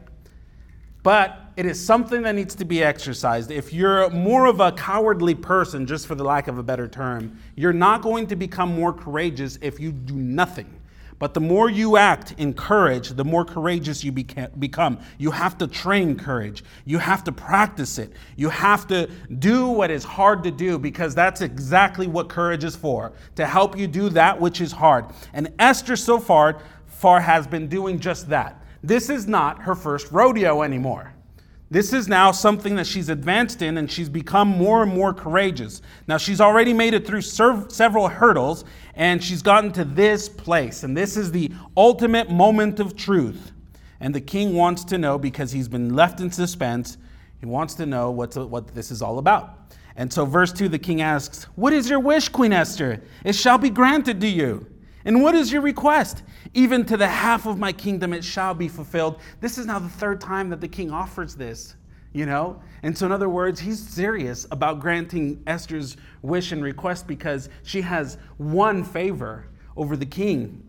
But 1.02 1.38
it 1.58 1.66
is 1.66 1.84
something 1.84 2.22
that 2.22 2.34
needs 2.34 2.54
to 2.54 2.64
be 2.64 2.82
exercised. 2.82 3.50
If 3.50 3.70
you're 3.70 4.08
more 4.08 4.46
of 4.46 4.60
a 4.60 4.72
cowardly 4.72 5.34
person, 5.34 5.86
just 5.86 6.06
for 6.06 6.14
the 6.14 6.24
lack 6.24 6.48
of 6.48 6.56
a 6.56 6.62
better 6.62 6.88
term, 6.88 7.38
you're 7.54 7.74
not 7.74 8.00
going 8.00 8.26
to 8.28 8.36
become 8.36 8.74
more 8.74 8.94
courageous 8.94 9.58
if 9.60 9.78
you 9.78 9.92
do 9.92 10.14
nothing. 10.14 10.79
But 11.20 11.34
the 11.34 11.40
more 11.40 11.68
you 11.68 11.98
act 11.98 12.34
in 12.38 12.54
courage, 12.54 13.10
the 13.10 13.26
more 13.26 13.44
courageous 13.44 14.02
you 14.02 14.10
become. 14.10 14.98
You 15.18 15.30
have 15.30 15.58
to 15.58 15.66
train 15.66 16.18
courage. 16.18 16.64
You 16.86 16.98
have 16.98 17.22
to 17.24 17.32
practice 17.32 17.98
it. 17.98 18.14
You 18.36 18.48
have 18.48 18.88
to 18.88 19.06
do 19.38 19.66
what 19.66 19.90
is 19.90 20.02
hard 20.02 20.42
to 20.44 20.50
do 20.50 20.78
because 20.78 21.14
that's 21.14 21.42
exactly 21.42 22.06
what 22.06 22.30
courage 22.30 22.64
is 22.64 22.74
for 22.74 23.12
to 23.36 23.46
help 23.46 23.76
you 23.76 23.86
do 23.86 24.08
that 24.08 24.40
which 24.40 24.62
is 24.62 24.72
hard. 24.72 25.04
And 25.34 25.52
Esther, 25.58 25.94
so 25.94 26.18
far, 26.18 26.62
far 26.86 27.20
has 27.20 27.46
been 27.46 27.68
doing 27.68 28.00
just 28.00 28.30
that. 28.30 28.64
This 28.82 29.10
is 29.10 29.26
not 29.26 29.60
her 29.60 29.74
first 29.74 30.10
rodeo 30.10 30.62
anymore. 30.62 31.12
This 31.72 31.92
is 31.92 32.08
now 32.08 32.32
something 32.32 32.74
that 32.76 32.86
she's 32.86 33.08
advanced 33.08 33.62
in 33.62 33.78
and 33.78 33.88
she's 33.88 34.08
become 34.08 34.48
more 34.48 34.82
and 34.82 34.92
more 34.92 35.14
courageous. 35.14 35.82
Now, 36.08 36.16
she's 36.16 36.40
already 36.40 36.72
made 36.72 36.94
it 36.94 37.06
through 37.06 37.20
several 37.22 38.08
hurdles 38.08 38.64
and 38.96 39.22
she's 39.22 39.40
gotten 39.40 39.70
to 39.72 39.84
this 39.84 40.28
place. 40.28 40.82
And 40.82 40.96
this 40.96 41.16
is 41.16 41.30
the 41.30 41.52
ultimate 41.76 42.28
moment 42.28 42.80
of 42.80 42.96
truth. 42.96 43.52
And 44.00 44.12
the 44.12 44.20
king 44.20 44.54
wants 44.54 44.82
to 44.86 44.98
know 44.98 45.16
because 45.16 45.52
he's 45.52 45.68
been 45.68 45.94
left 45.94 46.18
in 46.18 46.32
suspense. 46.32 46.98
He 47.38 47.46
wants 47.46 47.74
to 47.74 47.86
know 47.86 48.10
what's, 48.10 48.36
what 48.36 48.74
this 48.74 48.90
is 48.90 49.00
all 49.00 49.18
about. 49.18 49.56
And 49.94 50.12
so, 50.12 50.24
verse 50.24 50.52
2, 50.52 50.68
the 50.68 50.78
king 50.78 51.02
asks, 51.02 51.44
What 51.54 51.72
is 51.72 51.88
your 51.88 52.00
wish, 52.00 52.28
Queen 52.30 52.52
Esther? 52.52 53.02
It 53.24 53.34
shall 53.34 53.58
be 53.58 53.70
granted 53.70 54.20
to 54.22 54.28
you. 54.28 54.66
And 55.04 55.22
what 55.22 55.34
is 55.34 55.52
your 55.52 55.62
request? 55.62 56.22
Even 56.54 56.84
to 56.86 56.96
the 56.96 57.06
half 57.06 57.46
of 57.46 57.58
my 57.58 57.72
kingdom 57.72 58.12
it 58.12 58.24
shall 58.24 58.54
be 58.54 58.68
fulfilled. 58.68 59.20
This 59.40 59.58
is 59.58 59.66
now 59.66 59.78
the 59.78 59.88
third 59.88 60.20
time 60.20 60.50
that 60.50 60.60
the 60.60 60.68
king 60.68 60.90
offers 60.90 61.34
this, 61.34 61.76
you 62.12 62.26
know? 62.26 62.60
And 62.82 62.96
so, 62.96 63.06
in 63.06 63.12
other 63.12 63.28
words, 63.28 63.60
he's 63.60 63.78
serious 63.78 64.46
about 64.50 64.80
granting 64.80 65.42
Esther's 65.46 65.96
wish 66.22 66.52
and 66.52 66.62
request 66.62 67.06
because 67.06 67.48
she 67.62 67.80
has 67.80 68.18
one 68.36 68.84
favor 68.84 69.46
over 69.76 69.96
the 69.96 70.06
king. 70.06 70.62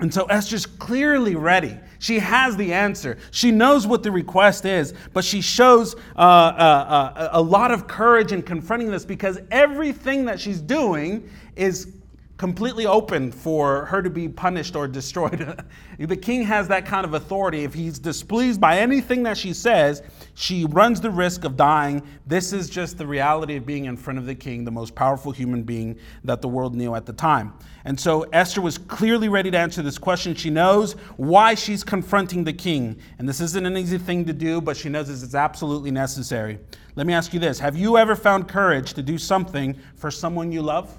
And 0.00 0.12
so 0.12 0.24
Esther's 0.24 0.64
clearly 0.64 1.34
ready. 1.34 1.78
She 1.98 2.18
has 2.20 2.56
the 2.56 2.72
answer. 2.72 3.18
She 3.32 3.50
knows 3.50 3.86
what 3.86 4.02
the 4.02 4.10
request 4.10 4.64
is, 4.64 4.94
but 5.12 5.24
she 5.24 5.42
shows 5.42 5.94
uh, 6.16 6.18
uh, 6.18 7.12
uh, 7.16 7.28
a 7.32 7.42
lot 7.42 7.70
of 7.70 7.86
courage 7.86 8.32
in 8.32 8.40
confronting 8.42 8.90
this 8.90 9.04
because 9.04 9.38
everything 9.50 10.24
that 10.24 10.40
she's 10.40 10.62
doing 10.62 11.28
is 11.54 11.99
completely 12.40 12.86
open 12.86 13.30
for 13.30 13.84
her 13.84 14.00
to 14.00 14.08
be 14.08 14.26
punished 14.26 14.74
or 14.74 14.88
destroyed. 14.88 15.62
the 15.98 16.16
king 16.16 16.42
has 16.42 16.68
that 16.68 16.86
kind 16.86 17.04
of 17.04 17.12
authority. 17.12 17.64
If 17.64 17.74
he's 17.74 17.98
displeased 17.98 18.58
by 18.58 18.78
anything 18.78 19.24
that 19.24 19.36
she 19.36 19.52
says, 19.52 20.02
she 20.32 20.64
runs 20.64 21.02
the 21.02 21.10
risk 21.10 21.44
of 21.44 21.54
dying. 21.54 22.02
This 22.26 22.54
is 22.54 22.70
just 22.70 22.96
the 22.96 23.06
reality 23.06 23.56
of 23.56 23.66
being 23.66 23.84
in 23.84 23.94
front 23.94 24.18
of 24.18 24.24
the 24.24 24.34
king, 24.34 24.64
the 24.64 24.70
most 24.70 24.94
powerful 24.94 25.32
human 25.32 25.64
being 25.64 25.98
that 26.24 26.40
the 26.40 26.48
world 26.48 26.74
knew 26.74 26.94
at 26.94 27.04
the 27.04 27.12
time. 27.12 27.52
And 27.84 28.00
so 28.00 28.22
Esther 28.32 28.62
was 28.62 28.78
clearly 28.78 29.28
ready 29.28 29.50
to 29.50 29.58
answer 29.58 29.82
this 29.82 29.98
question. 29.98 30.34
She 30.34 30.48
knows 30.48 30.94
why 31.18 31.54
she's 31.54 31.84
confronting 31.84 32.42
the 32.42 32.54
king. 32.54 32.96
And 33.18 33.28
this 33.28 33.42
isn't 33.42 33.66
an 33.66 33.76
easy 33.76 33.98
thing 33.98 34.24
to 34.24 34.32
do, 34.32 34.62
but 34.62 34.78
she 34.78 34.88
knows 34.88 35.10
it's 35.10 35.34
absolutely 35.34 35.90
necessary. 35.90 36.58
Let 36.96 37.06
me 37.06 37.12
ask 37.12 37.34
you 37.34 37.38
this 37.38 37.58
Have 37.58 37.76
you 37.76 37.98
ever 37.98 38.16
found 38.16 38.48
courage 38.48 38.94
to 38.94 39.02
do 39.02 39.18
something 39.18 39.78
for 39.94 40.10
someone 40.10 40.50
you 40.50 40.62
love? 40.62 40.98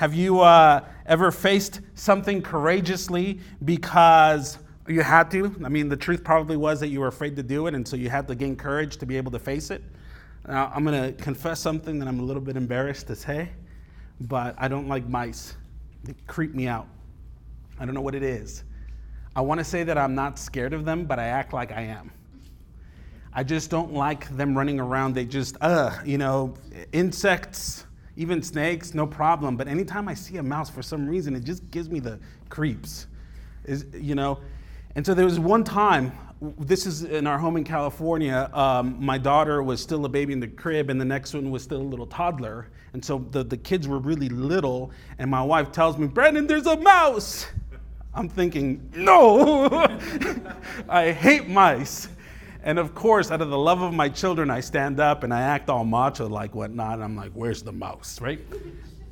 Have 0.00 0.14
you 0.14 0.40
uh, 0.40 0.82
ever 1.04 1.30
faced 1.30 1.82
something 1.94 2.40
courageously 2.40 3.38
because 3.66 4.56
you 4.88 5.02
had 5.02 5.30
to? 5.32 5.54
I 5.62 5.68
mean, 5.68 5.90
the 5.90 5.96
truth 5.98 6.24
probably 6.24 6.56
was 6.56 6.80
that 6.80 6.88
you 6.88 7.00
were 7.00 7.08
afraid 7.08 7.36
to 7.36 7.42
do 7.42 7.66
it, 7.66 7.74
and 7.74 7.86
so 7.86 7.96
you 7.96 8.08
had 8.08 8.26
to 8.28 8.34
gain 8.34 8.56
courage 8.56 8.96
to 8.96 9.04
be 9.04 9.18
able 9.18 9.30
to 9.32 9.38
face 9.38 9.70
it. 9.70 9.82
Now, 10.48 10.72
I'm 10.74 10.86
going 10.86 11.14
to 11.14 11.22
confess 11.22 11.60
something 11.60 11.98
that 11.98 12.08
I'm 12.08 12.18
a 12.18 12.22
little 12.22 12.40
bit 12.40 12.56
embarrassed 12.56 13.08
to 13.08 13.14
say, 13.14 13.50
but 14.22 14.54
I 14.56 14.68
don't 14.68 14.88
like 14.88 15.06
mice. 15.06 15.54
They 16.04 16.14
creep 16.26 16.54
me 16.54 16.66
out. 16.66 16.88
I 17.78 17.84
don't 17.84 17.94
know 17.94 18.00
what 18.00 18.14
it 18.14 18.22
is. 18.22 18.64
I 19.36 19.42
want 19.42 19.58
to 19.58 19.64
say 19.64 19.82
that 19.82 19.98
I'm 19.98 20.14
not 20.14 20.38
scared 20.38 20.72
of 20.72 20.86
them, 20.86 21.04
but 21.04 21.18
I 21.18 21.26
act 21.26 21.52
like 21.52 21.72
I 21.72 21.82
am. 21.82 22.10
I 23.34 23.44
just 23.44 23.68
don't 23.68 23.92
like 23.92 24.34
them 24.34 24.56
running 24.56 24.80
around. 24.80 25.14
They 25.14 25.26
just, 25.26 25.58
uh, 25.60 25.98
you 26.06 26.16
know, 26.16 26.54
insects 26.90 27.84
even 28.20 28.42
snakes, 28.42 28.92
no 28.92 29.06
problem. 29.06 29.56
But 29.56 29.66
anytime 29.66 30.06
I 30.06 30.14
see 30.14 30.36
a 30.36 30.42
mouse, 30.42 30.68
for 30.68 30.82
some 30.82 31.08
reason, 31.08 31.34
it 31.34 31.42
just 31.42 31.70
gives 31.70 31.88
me 31.88 32.00
the 32.00 32.20
creeps. 32.50 33.06
Is, 33.64 33.86
you 33.94 34.14
know? 34.14 34.40
And 34.94 35.06
so 35.06 35.14
there 35.14 35.24
was 35.24 35.38
one 35.38 35.64
time 35.64 36.12
this 36.58 36.86
is 36.86 37.02
in 37.02 37.26
our 37.26 37.38
home 37.38 37.56
in 37.56 37.64
California. 37.64 38.50
Um, 38.52 38.96
my 38.98 39.18
daughter 39.18 39.62
was 39.62 39.80
still 39.80 40.04
a 40.04 40.08
baby 40.08 40.32
in 40.32 40.40
the 40.40 40.48
crib, 40.48 40.90
and 40.90 41.00
the 41.00 41.04
next 41.04 41.32
one 41.32 41.50
was 41.50 41.62
still 41.62 41.80
a 41.80 41.82
little 41.82 42.06
toddler. 42.06 42.68
And 42.92 43.02
so 43.02 43.26
the, 43.30 43.42
the 43.42 43.56
kids 43.56 43.88
were 43.88 43.98
really 43.98 44.28
little. 44.28 44.90
And 45.18 45.30
my 45.30 45.42
wife 45.42 45.72
tells 45.72 45.96
me, 45.96 46.06
Brandon, 46.06 46.46
there's 46.46 46.66
a 46.66 46.76
mouse. 46.76 47.46
I'm 48.12 48.28
thinking, 48.28 48.90
no, 48.94 49.68
I 50.88 51.12
hate 51.12 51.48
mice. 51.48 52.08
And 52.62 52.78
of 52.78 52.94
course, 52.94 53.30
out 53.30 53.40
of 53.40 53.48
the 53.48 53.58
love 53.58 53.80
of 53.80 53.94
my 53.94 54.08
children, 54.08 54.50
I 54.50 54.60
stand 54.60 55.00
up 55.00 55.24
and 55.24 55.32
I 55.32 55.42
act 55.42 55.70
all 55.70 55.84
macho 55.84 56.28
like 56.28 56.54
whatnot. 56.54 56.94
And 56.94 57.04
I'm 57.04 57.16
like, 57.16 57.32
where's 57.32 57.62
the 57.62 57.72
mouse, 57.72 58.20
right? 58.20 58.40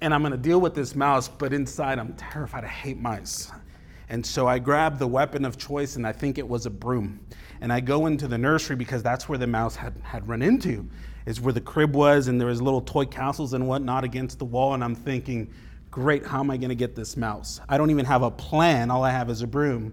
And 0.00 0.12
I'm 0.12 0.22
gonna 0.22 0.36
deal 0.36 0.60
with 0.60 0.74
this 0.74 0.94
mouse, 0.94 1.28
but 1.28 1.52
inside 1.52 1.98
I'm 1.98 2.12
terrified. 2.14 2.64
I 2.64 2.68
hate 2.68 2.98
mice. 2.98 3.50
And 4.10 4.24
so 4.24 4.46
I 4.46 4.58
grab 4.58 4.98
the 4.98 5.06
weapon 5.06 5.44
of 5.44 5.58
choice, 5.58 5.96
and 5.96 6.06
I 6.06 6.12
think 6.12 6.38
it 6.38 6.48
was 6.48 6.66
a 6.66 6.70
broom. 6.70 7.20
And 7.60 7.72
I 7.72 7.80
go 7.80 8.06
into 8.06 8.28
the 8.28 8.38
nursery 8.38 8.76
because 8.76 9.02
that's 9.02 9.28
where 9.28 9.38
the 9.38 9.46
mouse 9.46 9.76
had, 9.76 9.94
had 10.02 10.26
run 10.28 10.40
into, 10.40 10.88
is 11.26 11.40
where 11.40 11.52
the 11.52 11.60
crib 11.60 11.94
was, 11.94 12.28
and 12.28 12.40
there 12.40 12.48
was 12.48 12.62
little 12.62 12.80
toy 12.80 13.04
castles 13.04 13.52
and 13.52 13.66
whatnot 13.66 14.04
against 14.04 14.38
the 14.38 14.44
wall. 14.44 14.74
And 14.74 14.82
I'm 14.82 14.94
thinking, 14.94 15.52
great, 15.90 16.24
how 16.24 16.40
am 16.40 16.50
I 16.50 16.56
gonna 16.56 16.74
get 16.74 16.94
this 16.94 17.16
mouse? 17.16 17.60
I 17.68 17.76
don't 17.76 17.90
even 17.90 18.06
have 18.06 18.22
a 18.22 18.30
plan, 18.30 18.90
all 18.90 19.04
I 19.04 19.10
have 19.10 19.28
is 19.28 19.42
a 19.42 19.46
broom. 19.46 19.92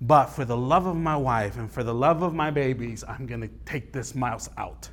But 0.00 0.26
for 0.26 0.44
the 0.44 0.56
love 0.56 0.86
of 0.86 0.96
my 0.96 1.16
wife 1.16 1.56
and 1.56 1.70
for 1.70 1.82
the 1.82 1.94
love 1.94 2.22
of 2.22 2.34
my 2.34 2.50
babies, 2.50 3.02
I'm 3.08 3.26
gonna 3.26 3.48
take 3.66 3.92
this 3.92 4.14
mouse 4.14 4.48
out. 4.56 4.88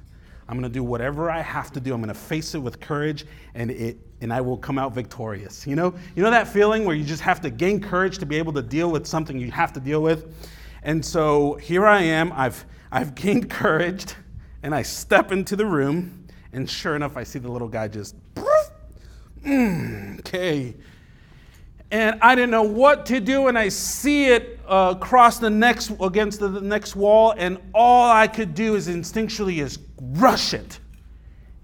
I'm 0.47 0.57
gonna 0.57 0.69
do 0.69 0.83
whatever 0.83 1.29
I 1.29 1.41
have 1.41 1.71
to 1.73 1.79
do. 1.79 1.93
I'm 1.93 2.01
gonna 2.01 2.13
face 2.13 2.55
it 2.55 2.59
with 2.59 2.79
courage 2.79 3.25
and 3.53 3.71
it 3.71 3.97
and 4.21 4.33
I 4.33 4.41
will 4.41 4.57
come 4.57 4.79
out 4.79 4.93
victorious. 4.93 5.67
You 5.67 5.75
know, 5.75 5.93
you 6.15 6.23
know 6.23 6.31
that 6.31 6.47
feeling 6.47 6.85
where 6.85 6.95
you 6.95 7.03
just 7.03 7.21
have 7.21 7.41
to 7.41 7.49
gain 7.49 7.79
courage 7.79 8.17
to 8.19 8.25
be 8.25 8.37
able 8.37 8.53
to 8.53 8.61
deal 8.61 8.89
with 8.89 9.05
something 9.05 9.39
you 9.39 9.51
have 9.51 9.73
to 9.73 9.79
deal 9.79 10.01
with? 10.01 10.33
And 10.81 11.03
so 11.05 11.55
here 11.55 11.85
I 11.85 12.01
am, 12.01 12.31
I've 12.33 12.65
I've 12.91 13.13
gained 13.13 13.49
courage, 13.49 14.05
and 14.63 14.73
I 14.73 14.81
step 14.81 15.31
into 15.31 15.55
the 15.55 15.65
room, 15.65 16.27
and 16.53 16.69
sure 16.69 16.95
enough, 16.95 17.17
I 17.17 17.23
see 17.23 17.39
the 17.39 17.51
little 17.51 17.67
guy 17.67 17.87
just 17.87 18.15
mm, 19.43 20.19
okay 20.19 20.75
and 21.91 22.19
I 22.21 22.35
didn't 22.35 22.51
know 22.51 22.63
what 22.63 23.05
to 23.07 23.19
do, 23.19 23.47
and 23.47 23.57
I 23.57 23.69
see 23.69 24.25
it 24.25 24.59
uh, 24.67 24.95
cross 24.95 25.39
the 25.39 25.49
next 25.49 25.91
against 26.01 26.39
the, 26.39 26.47
the 26.47 26.61
next 26.61 26.95
wall, 26.95 27.33
and 27.37 27.59
all 27.73 28.09
I 28.09 28.27
could 28.27 28.55
do 28.55 28.75
is 28.75 28.87
instinctually 28.87 29.61
is 29.61 29.79
rush 29.99 30.53
it. 30.53 30.79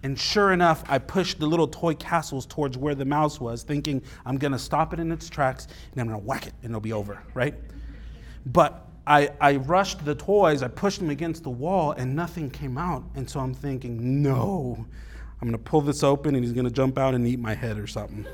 And 0.04 0.20
sure 0.20 0.52
enough, 0.52 0.84
I 0.88 0.98
pushed 0.98 1.40
the 1.40 1.46
little 1.46 1.68
toy 1.68 1.94
castles 1.94 2.46
towards 2.46 2.78
where 2.78 2.96
the 2.96 3.06
mouse 3.06 3.40
was, 3.40 3.64
thinking 3.64 4.02
I'm 4.26 4.38
gonna 4.38 4.60
stop 4.60 4.94
it 4.94 5.00
in 5.00 5.12
its 5.12 5.30
tracks 5.30 5.68
and 5.92 6.02
I'm 6.02 6.08
gonna 6.08 6.20
whack 6.20 6.48
it 6.48 6.54
and 6.64 6.72
it'll 6.72 6.82
be 6.82 6.94
over, 6.94 7.22
right? 7.36 7.54
But 8.48 8.88
I, 9.06 9.30
I 9.40 9.58
rushed 9.58 10.04
the 10.04 10.16
toys, 10.16 10.64
I 10.64 10.70
pushed 10.70 11.00
them 11.00 11.12
against 11.12 11.44
the 11.44 11.50
wall, 11.50 11.92
and 11.92 12.16
nothing 12.16 12.50
came 12.50 12.78
out. 12.78 13.04
And 13.16 13.30
so 13.30 13.40
I'm 13.40 13.54
thinking, 13.54 14.24
no, 14.24 14.86
I'm 15.40 15.48
gonna 15.48 15.60
pull 15.60 15.82
this 15.82 16.04
open 16.04 16.34
and 16.36 16.44
he's 16.44 16.54
gonna 16.54 16.72
jump 16.72 16.98
out 16.98 17.14
and 17.14 17.28
eat 17.28 17.40
my 17.40 17.54
head 17.54 17.78
or 17.78 17.88
something. 17.88 18.26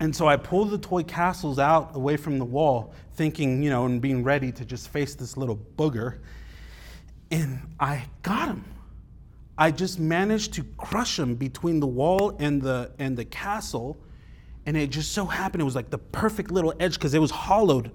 And 0.00 0.14
so 0.14 0.26
I 0.26 0.36
pulled 0.36 0.70
the 0.70 0.78
toy 0.78 1.02
castles 1.02 1.58
out 1.58 1.94
away 1.94 2.16
from 2.16 2.38
the 2.38 2.44
wall, 2.44 2.92
thinking, 3.12 3.62
you 3.62 3.70
know, 3.70 3.86
and 3.86 4.00
being 4.00 4.24
ready 4.24 4.50
to 4.52 4.64
just 4.64 4.88
face 4.88 5.14
this 5.14 5.36
little 5.36 5.58
booger. 5.76 6.18
And 7.30 7.74
I 7.78 8.04
got 8.22 8.48
him. 8.48 8.64
I 9.56 9.70
just 9.70 10.00
managed 10.00 10.54
to 10.54 10.64
crush 10.76 11.18
him 11.18 11.36
between 11.36 11.78
the 11.78 11.86
wall 11.86 12.36
and 12.40 12.60
the 12.60 12.90
and 12.98 13.16
the 13.16 13.24
castle. 13.24 13.96
And 14.66 14.76
it 14.76 14.90
just 14.90 15.12
so 15.12 15.26
happened 15.26 15.60
it 15.60 15.64
was 15.64 15.76
like 15.76 15.90
the 15.90 15.98
perfect 15.98 16.50
little 16.50 16.74
edge 16.80 16.94
because 16.94 17.14
it 17.14 17.20
was 17.20 17.30
hollowed. 17.30 17.92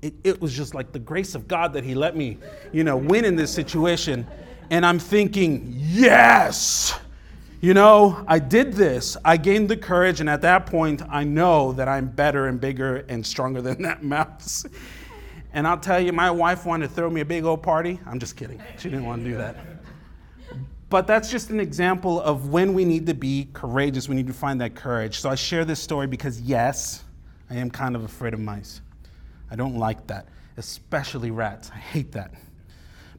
It, 0.00 0.14
it 0.24 0.40
was 0.40 0.52
just 0.54 0.74
like 0.74 0.92
the 0.92 0.98
grace 0.98 1.34
of 1.34 1.46
God 1.46 1.72
that 1.74 1.84
He 1.84 1.94
let 1.94 2.16
me, 2.16 2.38
you 2.72 2.82
know, 2.82 2.96
win 2.96 3.24
in 3.24 3.36
this 3.36 3.52
situation. 3.52 4.26
And 4.70 4.86
I'm 4.86 4.98
thinking, 4.98 5.74
yes, 5.76 6.98
you 7.62 7.74
know, 7.74 8.24
I 8.26 8.40
did 8.40 8.72
this. 8.72 9.16
I 9.24 9.36
gained 9.36 9.68
the 9.68 9.76
courage, 9.76 10.18
and 10.18 10.28
at 10.28 10.42
that 10.42 10.66
point, 10.66 11.00
I 11.08 11.22
know 11.22 11.72
that 11.74 11.86
I'm 11.86 12.08
better 12.08 12.48
and 12.48 12.60
bigger 12.60 13.04
and 13.08 13.24
stronger 13.24 13.62
than 13.62 13.82
that 13.82 14.02
mouse. 14.02 14.66
And 15.52 15.64
I'll 15.64 15.78
tell 15.78 16.00
you, 16.00 16.12
my 16.12 16.28
wife 16.28 16.66
wanted 16.66 16.88
to 16.88 16.94
throw 16.94 17.08
me 17.08 17.20
a 17.20 17.24
big 17.24 17.44
old 17.44 17.62
party. 17.62 18.00
I'm 18.04 18.18
just 18.18 18.36
kidding. 18.36 18.60
She 18.78 18.90
didn't 18.90 19.04
want 19.04 19.22
to 19.22 19.30
do 19.30 19.36
that. 19.36 19.56
But 20.88 21.06
that's 21.06 21.30
just 21.30 21.50
an 21.50 21.60
example 21.60 22.20
of 22.20 22.48
when 22.48 22.74
we 22.74 22.84
need 22.84 23.06
to 23.06 23.14
be 23.14 23.48
courageous. 23.52 24.08
We 24.08 24.16
need 24.16 24.26
to 24.26 24.32
find 24.32 24.60
that 24.60 24.74
courage. 24.74 25.20
So 25.20 25.30
I 25.30 25.36
share 25.36 25.64
this 25.64 25.78
story 25.78 26.08
because, 26.08 26.40
yes, 26.40 27.04
I 27.48 27.54
am 27.54 27.70
kind 27.70 27.94
of 27.94 28.02
afraid 28.02 28.34
of 28.34 28.40
mice. 28.40 28.80
I 29.52 29.54
don't 29.54 29.76
like 29.76 30.08
that, 30.08 30.26
especially 30.56 31.30
rats. 31.30 31.70
I 31.72 31.78
hate 31.78 32.10
that. 32.12 32.32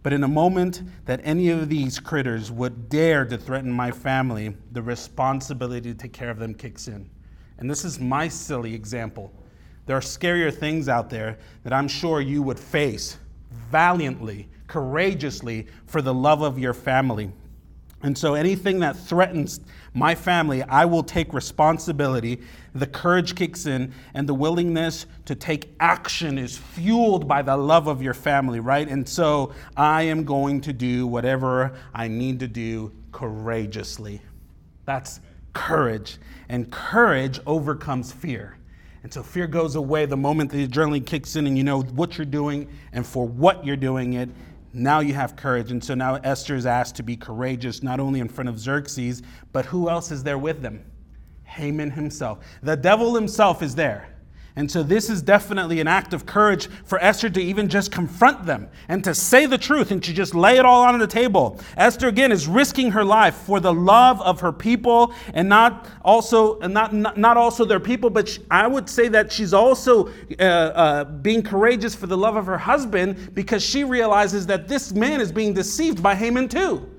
But 0.04 0.12
in 0.12 0.24
a 0.24 0.28
moment 0.28 0.84
that 1.06 1.22
any 1.24 1.50
of 1.50 1.70
these 1.70 2.00
critters 2.00 2.52
would 2.52 2.90
dare 2.90 3.24
to 3.26 3.38
threaten 3.38 3.72
my 3.72 3.90
family, 3.90 4.56
the 4.74 4.82
responsibility 4.82 5.94
to 5.94 5.98
take 5.98 6.12
care 6.12 6.30
of 6.30 6.40
them 6.40 6.54
kicks 6.54 6.90
in. 6.90 7.10
And 7.58 7.72
this 7.72 7.86
is 7.86 8.00
my 8.00 8.28
silly 8.28 8.74
example. 8.74 9.32
There 9.86 9.96
are 9.96 10.02
scarier 10.02 10.54
things 10.54 10.90
out 10.90 11.10
there 11.10 11.38
that 11.64 11.72
I'm 11.72 11.88
sure 11.88 12.20
you 12.20 12.44
would 12.44 12.60
face 12.60 13.18
valiantly, 13.72 14.50
courageously 14.68 15.68
for 15.86 16.02
the 16.02 16.14
love 16.14 16.42
of 16.42 16.60
your 16.60 16.74
family. 16.74 17.32
And 18.04 18.18
so 18.18 18.34
anything 18.34 18.80
that 18.82 18.98
threatens 18.98 19.62
my 19.94 20.14
family, 20.14 20.62
I 20.64 20.84
will 20.84 21.04
take 21.04 21.34
responsibility. 21.34 22.42
The 22.76 22.86
courage 22.86 23.34
kicks 23.34 23.66
in, 23.66 23.94
and 24.14 24.28
the 24.28 24.34
willingness 24.34 25.06
to 25.26 25.36
take 25.36 25.74
action 25.80 26.38
is 26.38 26.58
fueled 26.58 27.28
by 27.28 27.42
the 27.42 27.56
love 27.56 27.88
of 27.88 28.02
your 28.02 28.14
family, 28.14 28.60
right? 28.60 28.88
And 28.88 29.08
so 29.08 29.54
I 29.78 30.04
am 30.04 30.26
going 30.26 30.60
to 30.62 30.74
do 30.74 31.08
whatever 31.08 31.74
I 31.94 32.10
need 32.10 32.42
to 32.42 32.48
do 32.48 32.92
courageously. 33.14 34.22
That's 34.86 35.22
courage. 35.54 36.18
And 36.50 36.70
courage 36.72 37.40
overcomes 37.46 38.12
fear. 38.12 38.58
And 39.04 39.14
so 39.14 39.24
fear 39.24 39.48
goes 39.48 39.76
away 39.76 40.06
the 40.06 40.18
moment 40.18 40.52
the 40.52 40.68
adrenaline 40.68 41.06
kicks 41.06 41.36
in 41.36 41.48
and 41.48 41.58
you 41.58 41.64
know 41.64 41.82
what 41.82 42.18
you're 42.18 42.26
doing 42.26 42.70
and 42.92 43.06
for 43.06 43.28
what 43.28 43.66
you're 43.66 43.76
doing 43.76 44.14
it 44.14 44.30
now 44.74 45.00
you 45.00 45.14
have 45.14 45.36
courage. 45.36 45.72
And 45.72 45.84
so 45.84 45.94
now 45.94 46.16
Esther 46.16 46.56
is 46.56 46.66
asked 46.66 46.96
to 46.96 47.04
be 47.04 47.16
courageous, 47.16 47.84
not 47.84 48.00
only 48.00 48.20
in 48.20 48.28
front 48.28 48.50
of 48.50 48.60
Xerxes, 48.60 49.22
but 49.52 49.66
who 49.66 49.90
else 49.90 50.12
is 50.12 50.24
there 50.24 50.38
with 50.38 50.62
them? 50.62 50.84
Haman 51.44 51.92
himself. 51.92 52.40
The 52.64 52.76
devil 52.76 53.14
himself 53.14 53.62
is 53.62 53.76
there. 53.76 54.13
And 54.56 54.70
so 54.70 54.84
this 54.84 55.10
is 55.10 55.24
definitely 55.24 55.80
an 55.80 55.88
act 55.88 56.14
of 56.14 56.28
courage 56.28 56.68
for 56.86 57.00
Esther 57.04 57.28
to 57.28 57.42
even 57.42 57.68
just 57.68 57.92
confront 57.92 58.46
them 58.46 58.70
and 58.88 59.04
to 59.04 59.16
say 59.16 59.48
the 59.48 59.58
truth 59.58 59.90
and 59.90 60.04
to 60.04 60.14
just 60.14 60.36
lay 60.36 60.58
it 60.58 60.66
all 60.66 60.84
on 60.84 61.00
the 61.00 61.08
table. 61.08 61.60
Esther 61.76 62.08
again 62.08 62.32
is 62.32 62.48
risking 62.48 62.92
her 62.92 63.04
life 63.04 63.34
for 63.34 63.60
the 63.60 63.74
love 63.74 64.22
of 64.22 64.40
her 64.42 64.52
people 64.52 65.12
and 65.34 65.50
not 65.50 65.88
also 66.04 66.60
not, 66.60 66.94
not, 66.94 67.36
also 67.36 67.66
their 67.66 67.80
people, 67.80 68.12
but 68.12 68.30
she, 68.30 68.42
I 68.52 68.68
would 68.68 68.88
say 68.88 69.08
that 69.08 69.32
she's 69.32 69.56
also 69.56 70.10
uh, 70.40 70.44
uh, 70.44 71.04
being 71.06 71.42
courageous 71.42 71.96
for 71.96 72.06
the 72.06 72.18
love 72.18 72.36
of 72.36 72.46
her 72.46 72.60
husband 72.60 73.34
because 73.34 73.64
she 73.64 73.84
realizes 73.84 74.46
that 74.48 74.68
this 74.68 74.94
man 74.94 75.20
is 75.20 75.32
being 75.32 75.54
deceived 75.54 76.04
by 76.04 76.14
Haman 76.14 76.48
too. 76.48 76.93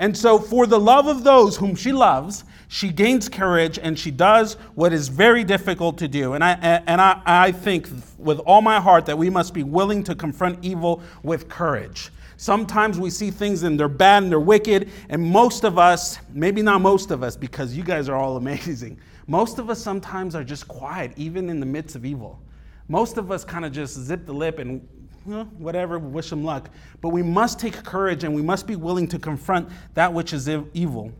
And 0.00 0.16
so, 0.16 0.38
for 0.38 0.66
the 0.66 0.80
love 0.80 1.06
of 1.06 1.24
those 1.24 1.58
whom 1.58 1.76
she 1.76 1.92
loves, 1.92 2.44
she 2.68 2.88
gains 2.88 3.28
courage 3.28 3.78
and 3.78 3.98
she 3.98 4.10
does 4.10 4.54
what 4.74 4.94
is 4.94 5.08
very 5.08 5.44
difficult 5.44 5.98
to 5.98 6.08
do. 6.08 6.32
And 6.32 6.42
I, 6.42 6.52
and 6.86 7.02
I, 7.02 7.20
I 7.26 7.52
think 7.52 7.86
with 8.16 8.38
all 8.40 8.62
my 8.62 8.80
heart 8.80 9.04
that 9.06 9.18
we 9.18 9.28
must 9.28 9.52
be 9.52 9.62
willing 9.62 10.02
to 10.04 10.14
confront 10.14 10.64
evil 10.64 11.02
with 11.22 11.50
courage. 11.50 12.08
Sometimes 12.38 12.98
we 12.98 13.10
see 13.10 13.30
things 13.30 13.62
and 13.62 13.78
they're 13.78 13.88
bad 13.88 14.22
and 14.22 14.32
they're 14.32 14.40
wicked, 14.40 14.88
and 15.10 15.22
most 15.22 15.64
of 15.64 15.78
us, 15.78 16.18
maybe 16.32 16.62
not 16.62 16.80
most 16.80 17.10
of 17.10 17.22
us, 17.22 17.36
because 17.36 17.76
you 17.76 17.82
guys 17.82 18.08
are 18.08 18.16
all 18.16 18.36
amazing, 18.38 18.98
most 19.26 19.58
of 19.58 19.68
us 19.68 19.82
sometimes 19.82 20.34
are 20.34 20.44
just 20.44 20.66
quiet, 20.66 21.12
even 21.16 21.50
in 21.50 21.60
the 21.60 21.66
midst 21.66 21.94
of 21.94 22.06
evil. 22.06 22.40
Most 22.88 23.18
of 23.18 23.30
us 23.30 23.44
kind 23.44 23.66
of 23.66 23.72
just 23.72 23.98
zip 23.98 24.24
the 24.24 24.32
lip 24.32 24.58
and 24.58 24.80
whatever, 25.24 25.98
wish 25.98 26.30
them 26.30 26.44
luck. 26.44 26.70
But 27.00 27.10
we 27.10 27.22
must 27.22 27.58
take 27.58 27.84
courage 27.84 28.24
and 28.24 28.34
we 28.34 28.42
must 28.42 28.66
be 28.66 28.76
willing 28.76 29.08
to 29.08 29.18
confront 29.18 29.68
that 29.94 30.12
which 30.12 30.32
is 30.32 30.48
evil. 30.74 31.12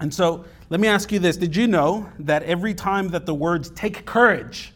And 0.00 0.12
so 0.12 0.44
let 0.70 0.80
me 0.80 0.88
ask 0.88 1.12
you 1.12 1.18
this 1.18 1.36
Did 1.36 1.54
you 1.54 1.66
know 1.66 2.08
that 2.20 2.42
every 2.44 2.74
time 2.74 3.08
that 3.08 3.26
the 3.26 3.34
words 3.34 3.70
take 3.70 4.04
courage 4.04 4.72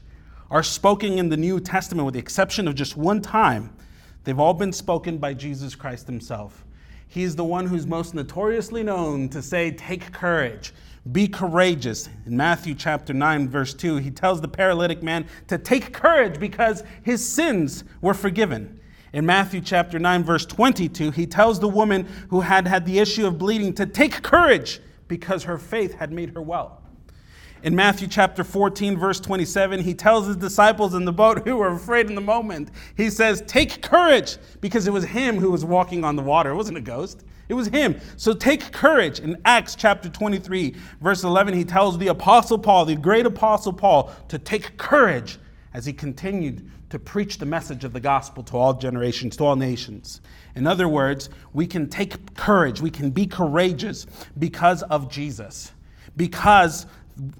are 0.50 0.62
spoken 0.62 1.18
in 1.18 1.28
the 1.28 1.36
New 1.36 1.60
Testament, 1.60 2.06
with 2.06 2.14
the 2.14 2.20
exception 2.20 2.66
of 2.68 2.74
just 2.74 2.96
one 2.96 3.20
time, 3.20 3.74
they've 4.24 4.38
all 4.38 4.54
been 4.54 4.72
spoken 4.72 5.18
by 5.18 5.34
Jesus 5.34 5.74
Christ 5.74 6.06
himself? 6.06 6.64
He's 7.08 7.34
the 7.34 7.44
one 7.44 7.66
who's 7.66 7.86
most 7.86 8.14
notoriously 8.14 8.82
known 8.82 9.30
to 9.30 9.40
say, 9.40 9.70
Take 9.70 10.12
courage. 10.12 10.74
Be 11.10 11.26
courageous. 11.26 12.08
In 12.26 12.36
Matthew 12.36 12.74
chapter 12.74 13.14
9, 13.14 13.48
verse 13.48 13.72
2, 13.72 13.96
he 13.96 14.10
tells 14.10 14.42
the 14.42 14.48
paralytic 14.48 15.02
man 15.02 15.26
to 15.46 15.56
take 15.56 15.94
courage 15.94 16.38
because 16.38 16.84
his 17.02 17.26
sins 17.26 17.84
were 18.02 18.12
forgiven. 18.12 18.78
In 19.14 19.24
Matthew 19.24 19.62
chapter 19.62 19.98
9, 19.98 20.22
verse 20.22 20.44
22, 20.44 21.12
he 21.12 21.26
tells 21.26 21.60
the 21.60 21.68
woman 21.68 22.06
who 22.28 22.42
had 22.42 22.68
had 22.68 22.84
the 22.84 22.98
issue 22.98 23.26
of 23.26 23.38
bleeding 23.38 23.72
to 23.74 23.86
take 23.86 24.22
courage 24.22 24.80
because 25.08 25.44
her 25.44 25.56
faith 25.56 25.94
had 25.94 26.12
made 26.12 26.34
her 26.34 26.42
well. 26.42 26.77
In 27.62 27.74
Matthew 27.74 28.06
chapter 28.06 28.44
14, 28.44 28.96
verse 28.96 29.18
27, 29.18 29.80
he 29.80 29.92
tells 29.92 30.26
his 30.26 30.36
disciples 30.36 30.94
in 30.94 31.04
the 31.04 31.12
boat 31.12 31.46
who 31.46 31.56
were 31.56 31.72
afraid 31.72 32.06
in 32.06 32.14
the 32.14 32.20
moment, 32.20 32.70
he 32.96 33.10
says, 33.10 33.42
Take 33.46 33.82
courage, 33.82 34.36
because 34.60 34.86
it 34.86 34.92
was 34.92 35.04
him 35.04 35.38
who 35.38 35.50
was 35.50 35.64
walking 35.64 36.04
on 36.04 36.14
the 36.14 36.22
water. 36.22 36.50
It 36.50 36.56
wasn't 36.56 36.78
a 36.78 36.82
ghost, 36.82 37.24
it 37.48 37.54
was 37.54 37.66
him. 37.66 38.00
So 38.16 38.32
take 38.32 38.70
courage. 38.72 39.18
In 39.18 39.40
Acts 39.44 39.74
chapter 39.74 40.08
23, 40.08 40.76
verse 41.00 41.24
11, 41.24 41.54
he 41.54 41.64
tells 41.64 41.98
the 41.98 42.08
apostle 42.08 42.58
Paul, 42.58 42.84
the 42.84 42.94
great 42.94 43.26
apostle 43.26 43.72
Paul, 43.72 44.12
to 44.28 44.38
take 44.38 44.76
courage 44.76 45.38
as 45.74 45.84
he 45.84 45.92
continued 45.92 46.70
to 46.90 46.98
preach 46.98 47.38
the 47.38 47.46
message 47.46 47.84
of 47.84 47.92
the 47.92 48.00
gospel 48.00 48.42
to 48.44 48.56
all 48.56 48.74
generations, 48.74 49.36
to 49.36 49.44
all 49.44 49.56
nations. 49.56 50.20
In 50.54 50.66
other 50.66 50.88
words, 50.88 51.28
we 51.52 51.66
can 51.66 51.88
take 51.88 52.34
courage, 52.34 52.80
we 52.80 52.90
can 52.90 53.10
be 53.10 53.26
courageous 53.26 54.06
because 54.38 54.82
of 54.84 55.10
Jesus, 55.10 55.72
because 56.16 56.86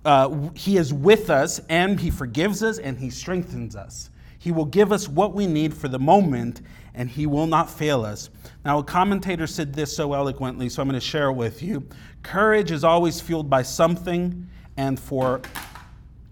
uh, 0.04 0.50
he 0.54 0.76
is 0.76 0.92
with 0.92 1.30
us 1.30 1.60
and 1.68 2.00
he 2.00 2.10
forgives 2.10 2.62
us 2.62 2.78
and 2.78 2.98
he 2.98 3.10
strengthens 3.10 3.76
us. 3.76 4.10
He 4.38 4.52
will 4.52 4.64
give 4.64 4.92
us 4.92 5.08
what 5.08 5.34
we 5.34 5.46
need 5.46 5.74
for 5.74 5.88
the 5.88 5.98
moment 5.98 6.62
and 6.94 7.08
he 7.08 7.26
will 7.26 7.46
not 7.46 7.70
fail 7.70 8.04
us. 8.04 8.30
Now, 8.64 8.78
a 8.78 8.84
commentator 8.84 9.46
said 9.46 9.72
this 9.72 9.94
so 9.94 10.14
eloquently, 10.14 10.68
so 10.68 10.82
I'm 10.82 10.88
going 10.88 11.00
to 11.00 11.06
share 11.06 11.28
it 11.28 11.34
with 11.34 11.62
you. 11.62 11.86
Courage 12.22 12.70
is 12.70 12.82
always 12.82 13.20
fueled 13.20 13.48
by 13.48 13.62
something 13.62 14.48
and 14.76 14.98
for 14.98 15.40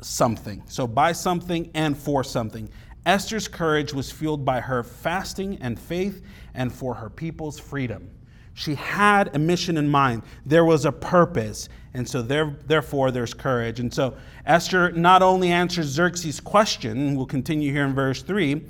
something. 0.00 0.62
So, 0.66 0.86
by 0.86 1.12
something 1.12 1.70
and 1.74 1.96
for 1.96 2.24
something. 2.24 2.68
Esther's 3.06 3.46
courage 3.46 3.94
was 3.94 4.10
fueled 4.10 4.44
by 4.44 4.60
her 4.60 4.82
fasting 4.82 5.58
and 5.60 5.78
faith 5.78 6.24
and 6.54 6.72
for 6.72 6.94
her 6.94 7.08
people's 7.08 7.58
freedom. 7.58 8.10
She 8.54 8.74
had 8.74 9.36
a 9.36 9.38
mission 9.38 9.76
in 9.76 9.88
mind. 9.88 10.22
There 10.44 10.64
was 10.64 10.84
a 10.84 10.92
purpose. 10.92 11.68
And 11.96 12.06
so, 12.06 12.20
there, 12.20 12.54
therefore, 12.66 13.10
there's 13.10 13.32
courage. 13.32 13.80
And 13.80 13.92
so, 13.92 14.14
Esther 14.44 14.92
not 14.92 15.22
only 15.22 15.50
answers 15.50 15.86
Xerxes' 15.86 16.40
question, 16.40 17.16
we'll 17.16 17.24
continue 17.24 17.72
here 17.72 17.86
in 17.86 17.94
verse 17.94 18.20
3, 18.20 18.66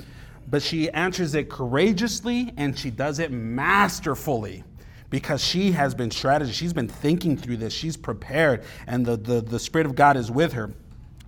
but 0.48 0.62
she 0.62 0.88
answers 0.90 1.34
it 1.34 1.50
courageously 1.50 2.54
and 2.56 2.78
she 2.78 2.88
does 2.88 3.18
it 3.18 3.32
masterfully 3.32 4.62
because 5.10 5.42
she 5.42 5.72
has 5.72 5.92
been 5.92 6.12
strategy. 6.12 6.52
She's 6.52 6.72
been 6.72 6.86
thinking 6.86 7.36
through 7.36 7.56
this. 7.56 7.72
She's 7.72 7.96
prepared, 7.96 8.62
and 8.86 9.04
the, 9.04 9.16
the, 9.16 9.40
the 9.40 9.58
Spirit 9.58 9.86
of 9.86 9.96
God 9.96 10.16
is 10.16 10.30
with 10.30 10.52
her. 10.52 10.72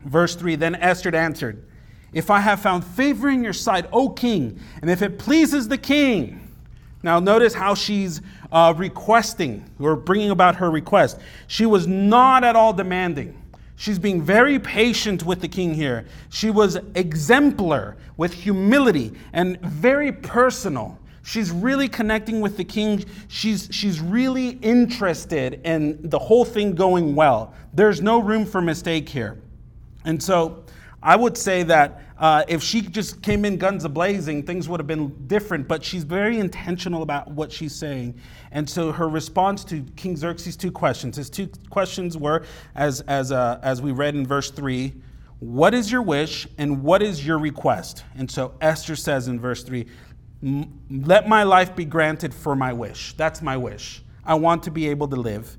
Verse 0.04 0.36
3 0.36 0.54
Then 0.54 0.76
Esther 0.76 1.16
answered, 1.16 1.66
If 2.12 2.30
I 2.30 2.38
have 2.38 2.60
found 2.60 2.84
favor 2.84 3.28
in 3.28 3.42
your 3.42 3.52
sight, 3.52 3.86
O 3.92 4.08
king, 4.10 4.60
and 4.82 4.88
if 4.88 5.02
it 5.02 5.18
pleases 5.18 5.66
the 5.66 5.78
king. 5.78 6.44
Now, 7.02 7.20
notice 7.20 7.54
how 7.54 7.74
she's 7.74 8.20
uh, 8.52 8.74
requesting 8.76 9.68
or 9.78 9.96
bringing 9.96 10.30
about 10.30 10.56
her 10.56 10.70
request. 10.70 11.18
She 11.46 11.66
was 11.66 11.86
not 11.86 12.44
at 12.44 12.56
all 12.56 12.72
demanding. 12.72 13.40
She's 13.76 13.98
being 13.98 14.20
very 14.20 14.58
patient 14.58 15.24
with 15.24 15.40
the 15.40 15.48
king 15.48 15.74
here. 15.74 16.06
She 16.30 16.50
was 16.50 16.76
exemplar 16.94 17.96
with 18.16 18.32
humility 18.32 19.12
and 19.32 19.60
very 19.60 20.10
personal. 20.10 20.98
She's 21.22 21.50
really 21.50 21.88
connecting 21.88 22.40
with 22.40 22.56
the 22.56 22.64
king. 22.64 23.04
She's, 23.28 23.68
she's 23.70 24.00
really 24.00 24.50
interested 24.62 25.60
in 25.64 26.08
the 26.08 26.18
whole 26.18 26.44
thing 26.44 26.74
going 26.74 27.14
well. 27.14 27.54
There's 27.72 28.00
no 28.00 28.18
room 28.18 28.46
for 28.46 28.60
mistake 28.60 29.08
here. 29.08 29.38
And 30.04 30.20
so 30.20 30.64
I 31.02 31.14
would 31.14 31.36
say 31.36 31.62
that 31.64 32.02
uh, 32.18 32.44
if 32.48 32.62
she 32.62 32.82
just 32.82 33.22
came 33.22 33.44
in 33.44 33.56
guns 33.56 33.84
a 33.84 33.88
blazing, 33.88 34.42
things 34.42 34.68
would 34.68 34.80
have 34.80 34.86
been 34.86 35.26
different. 35.28 35.68
But 35.68 35.84
she's 35.84 36.04
very 36.04 36.38
intentional 36.38 37.02
about 37.02 37.30
what 37.30 37.52
she's 37.52 37.74
saying. 37.74 38.18
And 38.50 38.68
so 38.68 38.90
her 38.90 39.08
response 39.08 39.64
to 39.66 39.82
King 39.96 40.16
Xerxes' 40.16 40.56
two 40.56 40.72
questions, 40.72 41.16
his 41.16 41.30
two 41.30 41.48
questions 41.70 42.16
were, 42.16 42.44
as, 42.74 43.02
as, 43.02 43.30
uh, 43.30 43.60
as 43.62 43.80
we 43.80 43.92
read 43.92 44.14
in 44.14 44.26
verse 44.26 44.50
3, 44.50 44.92
what 45.38 45.72
is 45.74 45.92
your 45.92 46.02
wish 46.02 46.48
and 46.58 46.82
what 46.82 47.02
is 47.02 47.24
your 47.24 47.38
request? 47.38 48.02
And 48.16 48.28
so 48.28 48.54
Esther 48.60 48.96
says 48.96 49.28
in 49.28 49.38
verse 49.38 49.62
3, 49.62 49.86
let 50.90 51.28
my 51.28 51.44
life 51.44 51.76
be 51.76 51.84
granted 51.84 52.34
for 52.34 52.56
my 52.56 52.72
wish. 52.72 53.12
That's 53.14 53.42
my 53.42 53.56
wish. 53.56 54.02
I 54.24 54.34
want 54.34 54.64
to 54.64 54.70
be 54.70 54.88
able 54.88 55.08
to 55.08 55.16
live. 55.16 55.56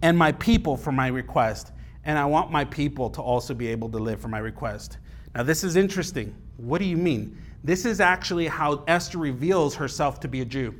And 0.00 0.18
my 0.18 0.32
people 0.32 0.76
for 0.76 0.90
my 0.90 1.06
request 1.08 1.72
and 2.04 2.18
I 2.18 2.24
want 2.24 2.50
my 2.50 2.64
people 2.64 3.10
to 3.10 3.22
also 3.22 3.54
be 3.54 3.68
able 3.68 3.88
to 3.90 3.98
live 3.98 4.20
for 4.20 4.28
my 4.28 4.38
request. 4.38 4.98
Now, 5.34 5.42
this 5.42 5.64
is 5.64 5.76
interesting. 5.76 6.34
What 6.56 6.78
do 6.78 6.84
you 6.84 6.96
mean? 6.96 7.38
This 7.64 7.84
is 7.84 8.00
actually 8.00 8.48
how 8.48 8.84
Esther 8.86 9.18
reveals 9.18 9.74
herself 9.74 10.20
to 10.20 10.28
be 10.28 10.40
a 10.40 10.44
Jew. 10.44 10.74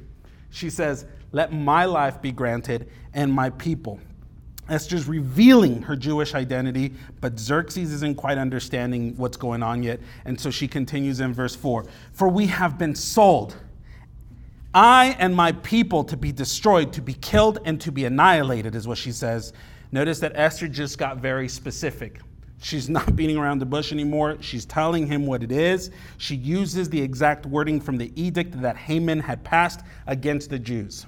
She 0.51 0.69
says, 0.69 1.07
Let 1.33 1.53
my 1.53 1.85
life 1.85 2.21
be 2.21 2.33
granted 2.33 2.91
and 3.15 3.33
my 3.33 3.51
people. 3.51 4.01
Esther's 4.69 5.09
revealing 5.09 5.83
her 5.83 5.97
Jewish 5.97 6.35
identity, 6.35 6.95
but 7.21 7.39
Xerxes 7.39 7.93
isn't 7.93 8.17
quite 8.17 8.39
understanding 8.39 9.17
what's 9.17 9.37
going 9.37 9.63
on 9.63 9.83
yet. 9.83 10.01
And 10.25 10.41
so 10.41 10.51
she 10.51 10.69
continues 10.69 11.21
in 11.21 11.33
verse 11.35 11.55
4 11.55 11.87
For 12.13 12.29
we 12.29 12.47
have 12.47 12.79
been 12.79 12.95
sold, 12.95 13.57
I 14.75 15.17
and 15.19 15.35
my 15.35 15.53
people, 15.53 16.05
to 16.05 16.17
be 16.17 16.33
destroyed, 16.33 16.93
to 16.95 17.03
be 17.03 17.15
killed, 17.15 17.59
and 17.65 17.81
to 17.81 17.93
be 17.93 18.05
annihilated, 18.05 18.75
is 18.75 18.89
what 18.89 18.99
she 18.99 19.13
says. 19.13 19.53
Notice 19.91 20.21
that 20.21 20.33
Esther 20.35 20.69
just 20.69 20.97
got 20.97 21.19
very 21.19 21.49
specific. 21.49 22.21
She's 22.63 22.89
not 22.89 23.15
beating 23.17 23.37
around 23.37 23.59
the 23.59 23.67
bush 23.67 23.93
anymore. 23.93 24.39
She's 24.41 24.65
telling 24.65 25.07
him 25.07 25.27
what 25.27 25.43
it 25.43 25.53
is. 25.53 25.91
She 26.19 26.37
uses 26.37 26.89
the 26.89 27.01
exact 27.01 27.45
wording 27.45 27.81
from 27.81 27.99
the 27.99 28.13
edict 28.21 28.61
that 28.63 28.77
Haman 28.77 29.21
had 29.21 29.45
passed 29.45 29.81
against 30.07 30.49
the 30.49 30.59
Jews. 30.59 31.07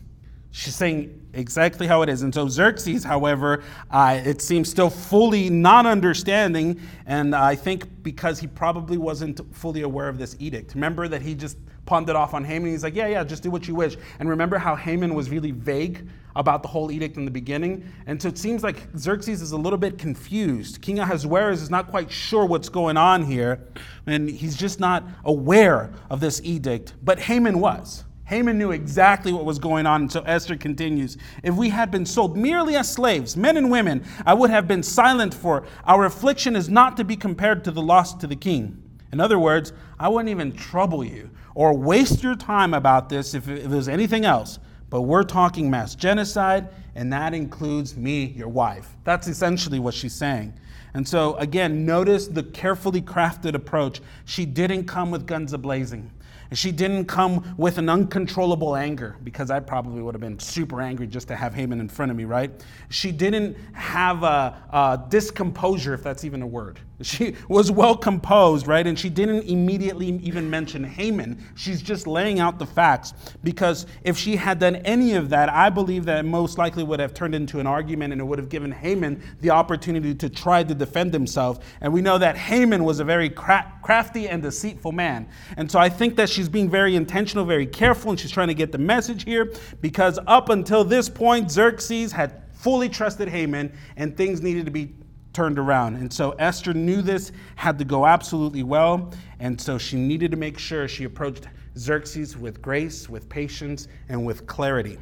She's 0.50 0.76
saying 0.76 1.20
exactly 1.32 1.86
how 1.86 2.02
it 2.02 2.08
is. 2.08 2.22
And 2.22 2.32
so 2.32 2.48
Xerxes, 2.48 3.02
however, 3.02 3.64
uh, 3.90 4.20
it 4.24 4.40
seems 4.40 4.68
still 4.68 4.90
fully 4.90 5.50
not 5.50 5.84
understanding. 5.84 6.80
And 7.06 7.34
I 7.34 7.56
think 7.56 8.04
because 8.04 8.38
he 8.38 8.46
probably 8.46 8.96
wasn't 8.96 9.40
fully 9.54 9.82
aware 9.82 10.08
of 10.08 10.16
this 10.16 10.36
edict. 10.38 10.74
Remember 10.74 11.08
that 11.08 11.22
he 11.22 11.34
just 11.34 11.58
pawned 11.86 12.08
it 12.08 12.14
off 12.14 12.34
on 12.34 12.44
Haman. 12.44 12.70
He's 12.70 12.84
like, 12.84 12.94
yeah, 12.94 13.08
yeah, 13.08 13.24
just 13.24 13.42
do 13.42 13.50
what 13.50 13.66
you 13.66 13.74
wish. 13.74 13.96
And 14.20 14.28
remember 14.28 14.58
how 14.58 14.76
Haman 14.76 15.14
was 15.14 15.28
really 15.28 15.50
vague 15.50 16.08
about 16.36 16.62
the 16.62 16.68
whole 16.68 16.90
edict 16.90 17.16
in 17.16 17.24
the 17.24 17.30
beginning? 17.30 17.90
And 18.06 18.20
so 18.20 18.28
it 18.28 18.38
seems 18.38 18.62
like 18.62 18.88
Xerxes 18.96 19.42
is 19.42 19.52
a 19.52 19.56
little 19.56 19.78
bit 19.78 19.98
confused. 19.98 20.80
King 20.82 20.98
Ahasuerus 20.98 21.62
is 21.62 21.70
not 21.70 21.88
quite 21.88 22.10
sure 22.10 22.44
what's 22.44 22.68
going 22.68 22.96
on 22.96 23.24
here, 23.24 23.60
and 24.06 24.28
he's 24.28 24.56
just 24.56 24.80
not 24.80 25.04
aware 25.24 25.92
of 26.10 26.20
this 26.20 26.40
edict. 26.44 26.94
But 27.02 27.18
Haman 27.20 27.60
was. 27.60 28.04
Haman 28.26 28.56
knew 28.56 28.70
exactly 28.70 29.32
what 29.32 29.44
was 29.44 29.58
going 29.58 29.86
on, 29.86 30.02
and 30.02 30.12
so 30.12 30.22
Esther 30.22 30.56
continues 30.56 31.18
If 31.42 31.54
we 31.54 31.68
had 31.68 31.90
been 31.90 32.06
sold 32.06 32.36
merely 32.36 32.74
as 32.76 32.90
slaves, 32.90 33.36
men 33.36 33.56
and 33.56 33.70
women, 33.70 34.04
I 34.24 34.32
would 34.32 34.50
have 34.50 34.66
been 34.66 34.82
silent, 34.82 35.34
for 35.34 35.64
our 35.84 36.06
affliction 36.06 36.56
is 36.56 36.70
not 36.70 36.96
to 36.96 37.04
be 37.04 37.16
compared 37.16 37.64
to 37.64 37.70
the 37.70 37.82
loss 37.82 38.14
to 38.14 38.26
the 38.26 38.36
king. 38.36 38.82
In 39.12 39.20
other 39.20 39.38
words, 39.38 39.72
I 39.98 40.08
wouldn't 40.08 40.30
even 40.30 40.52
trouble 40.52 41.04
you 41.04 41.30
or 41.54 41.76
waste 41.76 42.22
your 42.22 42.34
time 42.34 42.74
about 42.74 43.08
this 43.08 43.34
if 43.34 43.46
it 43.46 43.68
was 43.68 43.88
anything 43.88 44.24
else. 44.24 44.58
But 44.94 45.02
we're 45.02 45.24
talking 45.24 45.68
mass 45.68 45.96
genocide, 45.96 46.68
and 46.94 47.12
that 47.12 47.34
includes 47.34 47.96
me, 47.96 48.26
your 48.26 48.46
wife. 48.46 48.90
That's 49.02 49.26
essentially 49.26 49.80
what 49.80 49.92
she's 49.92 50.14
saying. 50.14 50.54
And 50.94 51.08
so, 51.08 51.34
again, 51.38 51.84
notice 51.84 52.28
the 52.28 52.44
carefully 52.44 53.02
crafted 53.02 53.54
approach. 53.54 54.00
She 54.24 54.46
didn't 54.46 54.84
come 54.84 55.10
with 55.10 55.26
guns 55.26 55.52
ablazing. 55.52 56.10
And 56.48 56.56
she 56.56 56.70
didn't 56.70 57.06
come 57.06 57.56
with 57.58 57.78
an 57.78 57.88
uncontrollable 57.88 58.76
anger, 58.76 59.16
because 59.24 59.50
I 59.50 59.58
probably 59.58 60.00
would 60.00 60.14
have 60.14 60.20
been 60.20 60.38
super 60.38 60.80
angry 60.80 61.08
just 61.08 61.26
to 61.26 61.34
have 61.34 61.54
Haman 61.54 61.80
in 61.80 61.88
front 61.88 62.12
of 62.12 62.16
me, 62.16 62.24
right? 62.24 62.52
She 62.88 63.10
didn't 63.10 63.56
have 63.72 64.22
a, 64.22 64.62
a 64.70 65.04
discomposure, 65.08 65.94
if 65.94 66.04
that's 66.04 66.22
even 66.22 66.40
a 66.40 66.46
word. 66.46 66.78
She 67.02 67.34
was 67.48 67.72
well 67.72 67.96
composed, 67.96 68.68
right? 68.68 68.86
And 68.86 68.96
she 68.96 69.10
didn't 69.10 69.42
immediately 69.48 70.06
even 70.22 70.48
mention 70.48 70.84
Haman. 70.84 71.44
She's 71.56 71.82
just 71.82 72.06
laying 72.06 72.38
out 72.38 72.58
the 72.60 72.66
facts. 72.66 73.14
Because 73.42 73.86
if 74.04 74.16
she 74.16 74.36
had 74.36 74.60
done 74.60 74.76
any 74.76 75.14
of 75.14 75.28
that, 75.30 75.48
I 75.48 75.70
believe 75.70 76.04
that 76.04 76.24
most 76.24 76.56
likely 76.56 76.84
would 76.84 77.00
have 77.00 77.12
turned 77.12 77.34
into 77.34 77.58
an 77.58 77.66
argument 77.66 78.12
and 78.12 78.20
it 78.20 78.24
would 78.24 78.38
have 78.38 78.48
given 78.48 78.70
Haman 78.70 79.20
the 79.40 79.50
opportunity 79.50 80.14
to 80.14 80.28
try 80.28 80.62
to 80.62 80.74
defend 80.74 81.12
himself. 81.12 81.58
And 81.80 81.92
we 81.92 82.00
know 82.00 82.16
that 82.16 82.36
Haman 82.36 82.84
was 82.84 83.00
a 83.00 83.04
very 83.04 83.28
crafty 83.28 84.28
and 84.28 84.40
deceitful 84.40 84.92
man. 84.92 85.28
And 85.56 85.68
so 85.70 85.80
I 85.80 85.88
think 85.88 86.14
that 86.16 86.28
she's 86.28 86.48
being 86.48 86.70
very 86.70 86.94
intentional, 86.94 87.44
very 87.44 87.66
careful, 87.66 88.12
and 88.12 88.20
she's 88.20 88.30
trying 88.30 88.48
to 88.48 88.54
get 88.54 88.70
the 88.70 88.78
message 88.78 89.24
here. 89.24 89.52
Because 89.80 90.20
up 90.28 90.48
until 90.48 90.84
this 90.84 91.08
point, 91.08 91.50
Xerxes 91.50 92.12
had 92.12 92.42
fully 92.52 92.88
trusted 92.88 93.28
Haman 93.28 93.72
and 93.96 94.16
things 94.16 94.40
needed 94.40 94.64
to 94.64 94.70
be 94.70 94.94
turned 95.34 95.58
around. 95.58 95.96
And 95.96 96.10
so 96.12 96.30
Esther 96.38 96.72
knew 96.72 97.02
this 97.02 97.32
had 97.56 97.78
to 97.78 97.84
go 97.84 98.06
absolutely 98.06 98.62
well. 98.62 99.12
And 99.40 99.60
so 99.60 99.76
she 99.76 99.96
needed 99.96 100.30
to 100.30 100.36
make 100.36 100.58
sure 100.58 100.88
she 100.88 101.04
approached 101.04 101.48
Xerxes 101.76 102.36
with 102.36 102.62
grace, 102.62 103.08
with 103.08 103.28
patience, 103.28 103.88
and 104.08 104.24
with 104.24 104.46
clarity. 104.46 104.98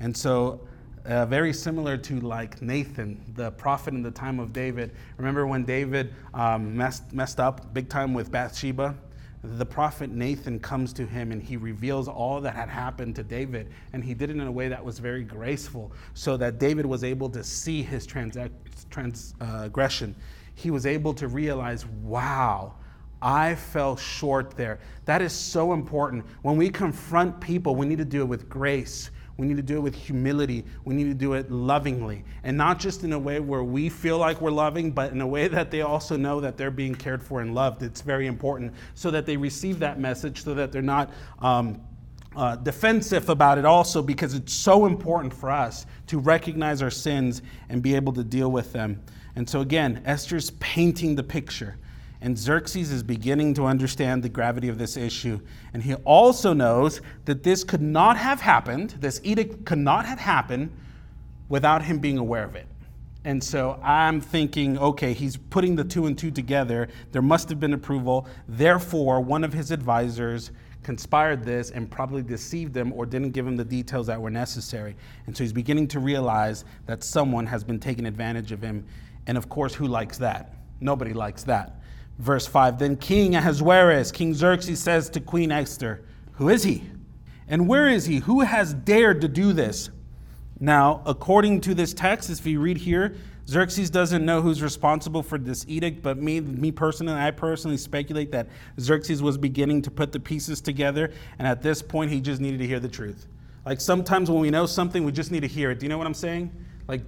And 0.00 0.16
so, 0.16 0.60
uh, 1.04 1.24
very 1.26 1.52
similar 1.52 1.96
to 1.96 2.20
like 2.20 2.60
Nathan, 2.62 3.20
the 3.34 3.52
prophet 3.52 3.94
in 3.94 4.02
the 4.02 4.10
time 4.10 4.40
of 4.40 4.52
David. 4.52 4.92
Remember 5.18 5.46
when 5.46 5.64
David 5.64 6.12
um, 6.34 6.76
messed, 6.76 7.12
messed 7.12 7.38
up 7.38 7.72
big 7.72 7.88
time 7.88 8.12
with 8.12 8.30
Bathsheba? 8.30 8.96
The 9.46 9.66
prophet 9.66 10.10
Nathan 10.10 10.58
comes 10.58 10.92
to 10.94 11.06
him 11.06 11.32
and 11.32 11.42
he 11.42 11.56
reveals 11.56 12.08
all 12.08 12.40
that 12.40 12.54
had 12.54 12.68
happened 12.68 13.16
to 13.16 13.22
David. 13.22 13.70
And 13.92 14.04
he 14.04 14.14
did 14.14 14.30
it 14.30 14.36
in 14.36 14.46
a 14.46 14.52
way 14.52 14.68
that 14.68 14.84
was 14.84 14.98
very 14.98 15.22
graceful 15.22 15.92
so 16.14 16.36
that 16.36 16.58
David 16.58 16.86
was 16.86 17.04
able 17.04 17.30
to 17.30 17.42
see 17.42 17.82
his 17.82 18.06
uh, 18.14 18.48
transgression. 18.90 20.14
He 20.54 20.70
was 20.70 20.86
able 20.86 21.14
to 21.14 21.28
realize, 21.28 21.86
wow, 22.02 22.74
I 23.22 23.54
fell 23.54 23.96
short 23.96 24.56
there. 24.56 24.78
That 25.04 25.22
is 25.22 25.32
so 25.32 25.72
important. 25.72 26.24
When 26.42 26.56
we 26.56 26.68
confront 26.68 27.40
people, 27.40 27.74
we 27.74 27.86
need 27.86 27.98
to 27.98 28.04
do 28.04 28.22
it 28.22 28.26
with 28.26 28.48
grace. 28.48 29.10
We 29.38 29.46
need 29.46 29.56
to 29.58 29.62
do 29.62 29.76
it 29.76 29.80
with 29.80 29.94
humility. 29.94 30.64
We 30.84 30.94
need 30.94 31.04
to 31.04 31.14
do 31.14 31.34
it 31.34 31.50
lovingly. 31.50 32.24
And 32.42 32.56
not 32.56 32.78
just 32.78 33.04
in 33.04 33.12
a 33.12 33.18
way 33.18 33.38
where 33.38 33.62
we 33.62 33.88
feel 33.88 34.18
like 34.18 34.40
we're 34.40 34.50
loving, 34.50 34.90
but 34.90 35.12
in 35.12 35.20
a 35.20 35.26
way 35.26 35.46
that 35.48 35.70
they 35.70 35.82
also 35.82 36.16
know 36.16 36.40
that 36.40 36.56
they're 36.56 36.70
being 36.70 36.94
cared 36.94 37.22
for 37.22 37.42
and 37.42 37.54
loved. 37.54 37.82
It's 37.82 38.00
very 38.00 38.26
important 38.26 38.72
so 38.94 39.10
that 39.10 39.26
they 39.26 39.36
receive 39.36 39.78
that 39.80 40.00
message, 40.00 40.42
so 40.42 40.54
that 40.54 40.72
they're 40.72 40.82
not. 40.82 41.12
Um, 41.40 41.80
uh, 42.34 42.54
defensive 42.56 43.30
about 43.30 43.56
it 43.56 43.64
also 43.64 44.02
because 44.02 44.34
it's 44.34 44.52
so 44.52 44.84
important 44.84 45.32
for 45.32 45.50
us 45.50 45.86
to 46.06 46.18
recognize 46.18 46.82
our 46.82 46.90
sins 46.90 47.40
and 47.70 47.82
be 47.82 47.94
able 47.94 48.12
to 48.12 48.22
deal 48.22 48.52
with 48.52 48.74
them. 48.74 49.02
And 49.36 49.48
so, 49.48 49.62
again, 49.62 50.02
Esther's 50.04 50.50
painting 50.50 51.14
the 51.14 51.22
picture. 51.22 51.78
And 52.26 52.36
Xerxes 52.36 52.90
is 52.90 53.04
beginning 53.04 53.54
to 53.54 53.66
understand 53.66 54.20
the 54.20 54.28
gravity 54.28 54.68
of 54.68 54.78
this 54.78 54.96
issue. 54.96 55.38
And 55.72 55.80
he 55.80 55.94
also 55.94 56.52
knows 56.52 57.00
that 57.24 57.44
this 57.44 57.62
could 57.62 57.80
not 57.80 58.16
have 58.16 58.40
happened, 58.40 58.96
this 58.98 59.20
edict 59.22 59.64
could 59.64 59.78
not 59.78 60.06
have 60.06 60.18
happened 60.18 60.72
without 61.48 61.84
him 61.84 62.00
being 62.00 62.18
aware 62.18 62.42
of 62.42 62.56
it. 62.56 62.66
And 63.22 63.42
so 63.44 63.78
I'm 63.80 64.20
thinking, 64.20 64.76
okay, 64.76 65.12
he's 65.12 65.36
putting 65.36 65.76
the 65.76 65.84
two 65.84 66.06
and 66.06 66.18
two 66.18 66.32
together. 66.32 66.88
There 67.12 67.22
must 67.22 67.48
have 67.48 67.60
been 67.60 67.74
approval. 67.74 68.26
Therefore, 68.48 69.20
one 69.20 69.44
of 69.44 69.52
his 69.52 69.70
advisors 69.70 70.50
conspired 70.82 71.44
this 71.44 71.70
and 71.70 71.88
probably 71.88 72.24
deceived 72.24 72.76
him 72.76 72.92
or 72.92 73.06
didn't 73.06 73.30
give 73.30 73.46
him 73.46 73.56
the 73.56 73.64
details 73.64 74.08
that 74.08 74.20
were 74.20 74.32
necessary. 74.32 74.96
And 75.28 75.36
so 75.36 75.44
he's 75.44 75.52
beginning 75.52 75.86
to 75.88 76.00
realize 76.00 76.64
that 76.86 77.04
someone 77.04 77.46
has 77.46 77.62
been 77.62 77.78
taking 77.78 78.04
advantage 78.04 78.50
of 78.50 78.60
him. 78.60 78.84
And 79.28 79.38
of 79.38 79.48
course, 79.48 79.76
who 79.76 79.86
likes 79.86 80.18
that? 80.18 80.54
Nobody 80.80 81.12
likes 81.12 81.44
that. 81.44 81.82
Verse 82.18 82.46
5 82.46 82.78
Then 82.78 82.96
King 82.96 83.36
Ahasuerus, 83.36 84.12
King 84.12 84.34
Xerxes 84.34 84.80
says 84.80 85.10
to 85.10 85.20
Queen 85.20 85.52
Esther, 85.52 86.04
Who 86.34 86.48
is 86.48 86.62
he? 86.62 86.84
And 87.48 87.68
where 87.68 87.88
is 87.88 88.06
he? 88.06 88.18
Who 88.18 88.40
has 88.40 88.74
dared 88.74 89.20
to 89.20 89.28
do 89.28 89.52
this? 89.52 89.90
Now, 90.58 91.02
according 91.06 91.60
to 91.62 91.74
this 91.74 91.92
text, 91.92 92.30
if 92.30 92.46
you 92.46 92.60
read 92.60 92.78
here, 92.78 93.14
Xerxes 93.48 93.90
doesn't 93.90 94.24
know 94.24 94.40
who's 94.42 94.62
responsible 94.62 95.22
for 95.22 95.38
this 95.38 95.64
edict, 95.68 96.02
but 96.02 96.18
me, 96.18 96.40
me 96.40 96.72
personally, 96.72 97.12
I 97.12 97.30
personally 97.30 97.76
speculate 97.76 98.32
that 98.32 98.48
Xerxes 98.80 99.22
was 99.22 99.38
beginning 99.38 99.82
to 99.82 99.90
put 99.90 100.10
the 100.10 100.18
pieces 100.18 100.60
together, 100.60 101.12
and 101.38 101.46
at 101.46 101.62
this 101.62 101.82
point, 101.82 102.10
he 102.10 102.20
just 102.20 102.40
needed 102.40 102.58
to 102.58 102.66
hear 102.66 102.80
the 102.80 102.88
truth. 102.88 103.28
Like 103.64 103.80
sometimes 103.80 104.30
when 104.30 104.40
we 104.40 104.50
know 104.50 104.66
something, 104.66 105.04
we 105.04 105.12
just 105.12 105.30
need 105.30 105.40
to 105.40 105.48
hear 105.48 105.70
it. 105.70 105.78
Do 105.78 105.86
you 105.86 105.90
know 105.90 105.98
what 105.98 106.06
I'm 106.06 106.14
saying? 106.14 106.50
Like, 106.88 107.02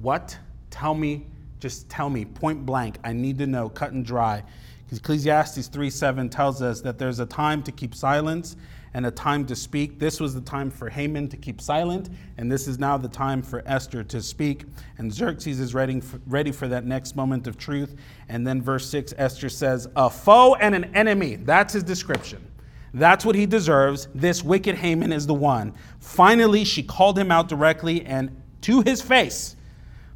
what? 0.00 0.38
Tell 0.70 0.94
me 0.94 1.26
just 1.64 1.88
tell 1.88 2.10
me 2.10 2.26
point 2.26 2.66
blank. 2.66 2.98
I 3.04 3.14
need 3.14 3.38
to 3.38 3.46
know, 3.46 3.70
cut 3.70 3.92
and 3.92 4.04
dry. 4.04 4.44
Because 4.84 4.98
Ecclesiastes 4.98 5.68
3 5.68 5.88
7 5.88 6.28
tells 6.28 6.60
us 6.60 6.82
that 6.82 6.98
there's 6.98 7.20
a 7.20 7.26
time 7.26 7.62
to 7.62 7.72
keep 7.72 7.94
silence 7.94 8.54
and 8.92 9.06
a 9.06 9.10
time 9.10 9.46
to 9.46 9.56
speak. 9.56 9.98
This 9.98 10.20
was 10.20 10.34
the 10.34 10.42
time 10.42 10.70
for 10.70 10.90
Haman 10.90 11.28
to 11.28 11.38
keep 11.38 11.62
silent, 11.62 12.10
and 12.36 12.52
this 12.52 12.68
is 12.68 12.78
now 12.78 12.98
the 12.98 13.08
time 13.08 13.40
for 13.40 13.62
Esther 13.64 14.04
to 14.04 14.20
speak. 14.20 14.66
And 14.98 15.10
Xerxes 15.10 15.58
is 15.58 15.72
ready 15.72 16.00
for, 16.00 16.20
ready 16.26 16.52
for 16.52 16.68
that 16.68 16.84
next 16.84 17.16
moment 17.16 17.46
of 17.46 17.56
truth. 17.56 17.96
And 18.28 18.46
then, 18.46 18.60
verse 18.60 18.86
6, 18.90 19.14
Esther 19.16 19.48
says, 19.48 19.88
A 19.96 20.10
foe 20.10 20.56
and 20.56 20.74
an 20.74 20.94
enemy. 20.94 21.36
That's 21.36 21.72
his 21.72 21.82
description. 21.82 22.46
That's 22.92 23.24
what 23.24 23.36
he 23.36 23.46
deserves. 23.46 24.08
This 24.14 24.44
wicked 24.44 24.74
Haman 24.74 25.14
is 25.14 25.26
the 25.26 25.32
one. 25.32 25.72
Finally, 25.98 26.64
she 26.64 26.82
called 26.82 27.18
him 27.18 27.32
out 27.32 27.48
directly 27.48 28.04
and 28.04 28.42
to 28.60 28.82
his 28.82 29.00
face 29.00 29.56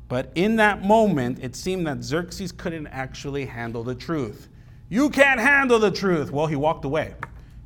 but 0.08 0.32
in 0.34 0.56
that 0.56 0.82
moment, 0.82 1.38
it 1.42 1.54
seemed 1.54 1.86
that 1.86 2.02
Xerxes 2.02 2.50
couldn't 2.50 2.86
actually 2.88 3.44
handle 3.46 3.84
the 3.84 3.94
truth. 3.94 4.48
You 4.88 5.10
can't 5.10 5.38
handle 5.38 5.78
the 5.78 5.90
truth. 5.90 6.30
Well, 6.30 6.46
he 6.46 6.56
walked 6.56 6.84
away. 6.84 7.14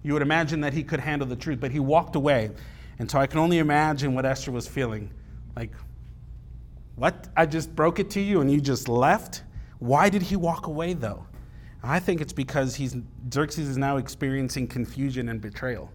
You 0.02 0.12
would 0.14 0.22
imagine 0.22 0.60
that 0.62 0.72
he 0.72 0.82
could 0.82 0.98
handle 0.98 1.28
the 1.28 1.36
truth, 1.36 1.60
but 1.60 1.70
he 1.70 1.78
walked 1.78 2.16
away. 2.16 2.50
And 2.98 3.08
so 3.08 3.18
I 3.18 3.26
can 3.28 3.38
only 3.38 3.58
imagine 3.58 4.14
what 4.14 4.26
Esther 4.26 4.50
was 4.50 4.66
feeling. 4.66 5.10
Like, 5.54 5.70
what? 6.96 7.28
I 7.36 7.46
just 7.46 7.74
broke 7.74 8.00
it 8.00 8.10
to 8.10 8.20
you 8.20 8.40
and 8.40 8.50
you 8.50 8.60
just 8.60 8.88
left? 8.88 9.42
Why 9.78 10.08
did 10.08 10.22
he 10.22 10.36
walk 10.36 10.66
away 10.66 10.94
though? 10.94 11.26
I 11.82 11.98
think 11.98 12.20
it's 12.20 12.32
because 12.32 12.76
he's, 12.76 12.96
Xerxes 13.32 13.68
is 13.68 13.76
now 13.76 13.96
experiencing 13.96 14.68
confusion 14.68 15.28
and 15.28 15.40
betrayal 15.40 15.90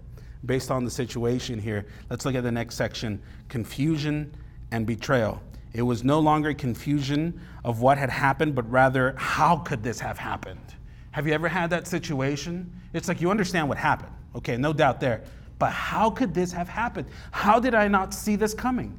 based 0.46 0.70
on 0.70 0.84
the 0.84 0.92
situation 0.92 1.60
here. 1.60 1.86
Let's 2.10 2.26
look 2.26 2.36
at 2.36 2.44
the 2.44 2.52
next 2.52 2.76
section 2.76 3.22
confusion 3.48 4.34
and 4.72 4.86
betrayal. 4.86 5.42
It 5.74 5.82
was 5.82 6.04
no 6.04 6.20
longer 6.20 6.54
confusion 6.54 7.40
of 7.64 7.82
what 7.82 7.98
had 7.98 8.10
happened, 8.10 8.56
but 8.56 8.70
rather, 8.72 9.16
how 9.18 9.58
could 9.58 9.84
this 9.84 10.00
have 10.00 10.18
happened? 10.18 10.76
Have 11.12 11.28
you 11.28 11.34
ever 11.34 11.48
had 11.48 11.70
that 11.72 11.88
situation? 11.88 12.72
It's 12.94 13.08
like 13.08 13.22
you 13.22 13.32
understand 13.32 13.68
what 13.68 13.78
happened. 13.78 14.14
Okay, 14.36 14.58
no 14.58 14.74
doubt 14.74 15.00
there. 15.00 15.24
But 15.60 15.72
how 15.72 16.10
could 16.10 16.34
this 16.34 16.52
have 16.52 16.70
happened? 16.70 17.08
How 17.32 17.60
did 17.60 17.74
I 17.74 17.88
not 17.88 18.14
see 18.14 18.36
this 18.36 18.54
coming? 18.54 18.98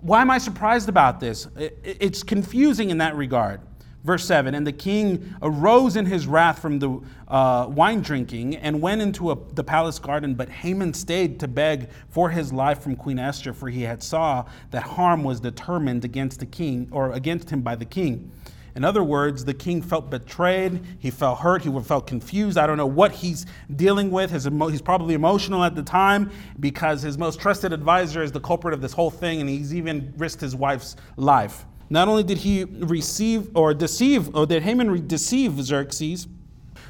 Why 0.00 0.20
am 0.20 0.30
I 0.30 0.38
surprised 0.38 0.88
about 0.88 1.20
this? 1.20 1.46
It's 1.56 2.22
confusing 2.22 2.90
in 2.90 2.98
that 2.98 3.16
regard. 3.16 3.60
Verse 4.04 4.24
7 4.24 4.54
And 4.54 4.66
the 4.66 4.72
king 4.72 5.34
arose 5.42 5.96
in 5.96 6.06
his 6.06 6.26
wrath 6.26 6.60
from 6.60 6.78
the 6.78 7.00
uh, 7.28 7.66
wine 7.68 8.02
drinking 8.02 8.56
and 8.56 8.80
went 8.80 9.00
into 9.00 9.30
a, 9.30 9.38
the 9.54 9.64
palace 9.64 9.98
garden. 9.98 10.34
But 10.34 10.48
Haman 10.48 10.94
stayed 10.94 11.38
to 11.40 11.48
beg 11.48 11.88
for 12.08 12.30
his 12.30 12.52
life 12.52 12.82
from 12.82 12.96
Queen 12.96 13.18
Esther, 13.18 13.52
for 13.52 13.68
he 13.68 13.82
had 13.82 14.02
saw 14.02 14.44
that 14.70 14.82
harm 14.82 15.22
was 15.24 15.40
determined 15.40 16.04
against 16.04 16.40
the 16.40 16.46
king, 16.46 16.88
or 16.90 17.12
against 17.12 17.50
him 17.50 17.62
by 17.62 17.76
the 17.76 17.84
king. 17.84 18.30
In 18.74 18.84
other 18.84 19.04
words, 19.04 19.44
the 19.44 19.52
king 19.52 19.82
felt 19.82 20.08
betrayed. 20.08 20.80
He 20.98 21.10
felt 21.10 21.40
hurt. 21.40 21.62
He 21.62 21.80
felt 21.82 22.06
confused. 22.06 22.56
I 22.56 22.66
don't 22.66 22.78
know 22.78 22.86
what 22.86 23.12
he's 23.12 23.44
dealing 23.76 24.10
with. 24.10 24.30
His 24.30 24.46
emo- 24.46 24.68
he's 24.68 24.80
probably 24.80 25.14
emotional 25.14 25.62
at 25.62 25.74
the 25.74 25.82
time 25.82 26.30
because 26.58 27.02
his 27.02 27.18
most 27.18 27.38
trusted 27.38 27.74
advisor 27.74 28.22
is 28.22 28.32
the 28.32 28.40
culprit 28.40 28.72
of 28.72 28.80
this 28.80 28.94
whole 28.94 29.10
thing, 29.10 29.40
and 29.40 29.50
he's 29.50 29.74
even 29.74 30.14
risked 30.16 30.40
his 30.40 30.56
wife's 30.56 30.96
life. 31.16 31.66
Not 31.92 32.08
only 32.08 32.22
did 32.22 32.38
he 32.38 32.64
receive 32.64 33.54
or 33.54 33.74
deceive, 33.74 34.34
or 34.34 34.46
did 34.46 34.62
Haman 34.62 35.06
deceive 35.06 35.60
Xerxes, 35.60 36.26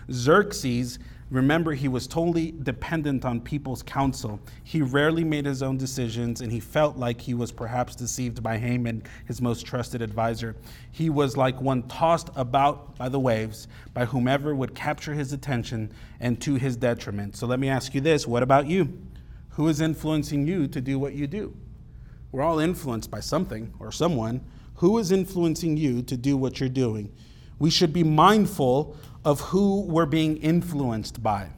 Xerxes, 0.09 1.01
remember, 1.29 1.73
he 1.73 1.89
was 1.89 2.07
totally 2.07 2.55
dependent 2.63 3.25
on 3.25 3.41
people's 3.41 3.83
counsel. 3.83 4.39
He 4.63 4.81
rarely 4.81 5.25
made 5.25 5.45
his 5.45 5.61
own 5.61 5.77
decisions, 5.77 6.41
and 6.41 6.53
he 6.53 6.61
felt 6.61 6.99
like 6.99 7.21
he 7.21 7.35
was 7.35 7.51
perhaps 7.51 7.97
deceived 7.97 8.45
by 8.45 8.59
Haman, 8.59 9.03
his 9.27 9.43
most 9.43 9.67
trusted 9.67 10.03
advisor. 10.03 10.55
He 10.93 11.11
was 11.11 11.37
like 11.37 11.61
one 11.61 11.83
tossed 11.89 12.31
about 12.37 12.97
by 12.97 13.09
the 13.09 13.19
waves, 13.19 13.67
by 13.95 14.05
whomever 14.05 14.55
would 14.55 14.73
capture 14.73 15.15
his 15.15 15.33
attention 15.33 15.93
and 16.21 16.41
to 16.43 16.55
his 16.55 16.77
detriment. 16.77 17.35
So 17.35 17.49
let 17.49 17.59
me 17.59 17.69
ask 17.69 17.93
you 17.93 18.01
this 18.01 18.25
what 18.25 18.45
about 18.45 18.69
you? 18.69 18.97
Who 19.49 19.67
is 19.67 19.81
influencing 19.81 20.47
you 20.47 20.69
to 20.69 20.81
do 20.81 20.97
what 20.97 21.15
you 21.15 21.27
do? 21.27 21.57
We're 22.31 22.43
all 22.43 22.61
influenced 22.61 23.11
by 23.11 23.19
something 23.19 23.75
or 23.81 23.91
someone. 23.91 24.43
Who 24.83 24.99
is 24.99 25.13
influencing 25.13 25.77
you 25.77 26.03
to 26.03 26.17
do 26.17 26.37
what 26.37 26.59
you're 26.59 26.69
doing? 26.69 27.13
We 27.61 27.71
should 27.71 27.93
be 27.93 28.03
mindful 28.03 28.97
of 29.25 29.41
who 29.41 29.83
we're 29.83 30.07
being 30.07 30.39
influenced 30.39 31.23
by. 31.23 31.51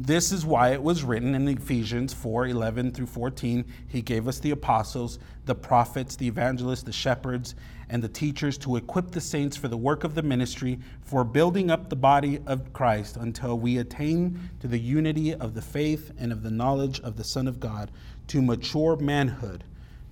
This 0.00 0.32
is 0.32 0.44
why 0.44 0.72
it 0.72 0.82
was 0.82 1.04
written 1.04 1.36
in 1.36 1.46
Ephesians 1.46 2.12
4 2.12 2.48
11 2.48 2.90
through 2.90 3.06
14. 3.06 3.64
He 3.86 4.02
gave 4.02 4.26
us 4.26 4.40
the 4.40 4.50
apostles, 4.50 5.20
the 5.44 5.54
prophets, 5.54 6.16
the 6.16 6.26
evangelists, 6.26 6.82
the 6.82 6.90
shepherds, 6.90 7.54
and 7.88 8.02
the 8.02 8.08
teachers 8.08 8.58
to 8.58 8.74
equip 8.74 9.12
the 9.12 9.20
saints 9.20 9.56
for 9.56 9.68
the 9.68 9.76
work 9.76 10.02
of 10.02 10.16
the 10.16 10.22
ministry, 10.22 10.80
for 11.02 11.22
building 11.22 11.70
up 11.70 11.88
the 11.88 11.94
body 11.94 12.40
of 12.46 12.72
Christ 12.72 13.16
until 13.16 13.56
we 13.60 13.78
attain 13.78 14.40
to 14.58 14.66
the 14.66 14.80
unity 14.80 15.32
of 15.32 15.54
the 15.54 15.62
faith 15.62 16.10
and 16.18 16.32
of 16.32 16.42
the 16.42 16.50
knowledge 16.50 16.98
of 16.98 17.16
the 17.16 17.22
Son 17.22 17.46
of 17.46 17.60
God, 17.60 17.92
to 18.26 18.42
mature 18.42 18.96
manhood 18.96 19.62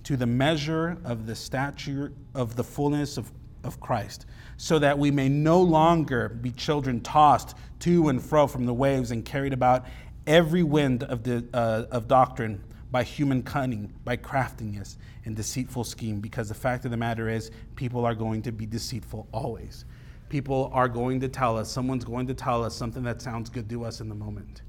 to 0.05 0.15
the 0.15 0.25
measure 0.25 0.97
of 1.03 1.25
the 1.25 1.35
stature 1.35 2.13
of 2.33 2.55
the 2.55 2.63
fullness 2.63 3.17
of, 3.17 3.31
of 3.63 3.79
Christ, 3.79 4.25
so 4.57 4.79
that 4.79 4.97
we 4.97 5.11
may 5.11 5.29
no 5.29 5.61
longer 5.61 6.29
be 6.29 6.51
children 6.51 7.01
tossed 7.01 7.55
to 7.79 8.09
and 8.09 8.23
fro 8.23 8.47
from 8.47 8.65
the 8.65 8.73
waves 8.73 9.11
and 9.11 9.25
carried 9.25 9.53
about 9.53 9.85
every 10.25 10.63
wind 10.63 11.03
of, 11.03 11.23
the, 11.23 11.45
uh, 11.53 11.85
of 11.91 12.07
doctrine 12.07 12.63
by 12.91 13.03
human 13.03 13.43
cunning, 13.43 13.93
by 14.03 14.15
craftiness 14.15 14.97
and 15.25 15.35
deceitful 15.35 15.83
scheme. 15.83 16.19
Because 16.19 16.47
the 16.49 16.55
fact 16.55 16.85
of 16.85 16.91
the 16.91 16.97
matter 16.97 17.27
is, 17.27 17.51
people 17.75 18.05
are 18.05 18.15
going 18.15 18.41
to 18.43 18.51
be 18.51 18.65
deceitful 18.65 19.27
always. 19.31 19.85
People 20.29 20.69
are 20.73 20.87
going 20.87 21.19
to 21.19 21.27
tell 21.27 21.57
us, 21.57 21.69
someone's 21.69 22.05
going 22.05 22.27
to 22.27 22.33
tell 22.33 22.63
us 22.63 22.75
something 22.75 23.03
that 23.03 23.21
sounds 23.21 23.49
good 23.49 23.69
to 23.69 23.83
us 23.83 24.01
in 24.01 24.09
the 24.09 24.15
moment. 24.15 24.61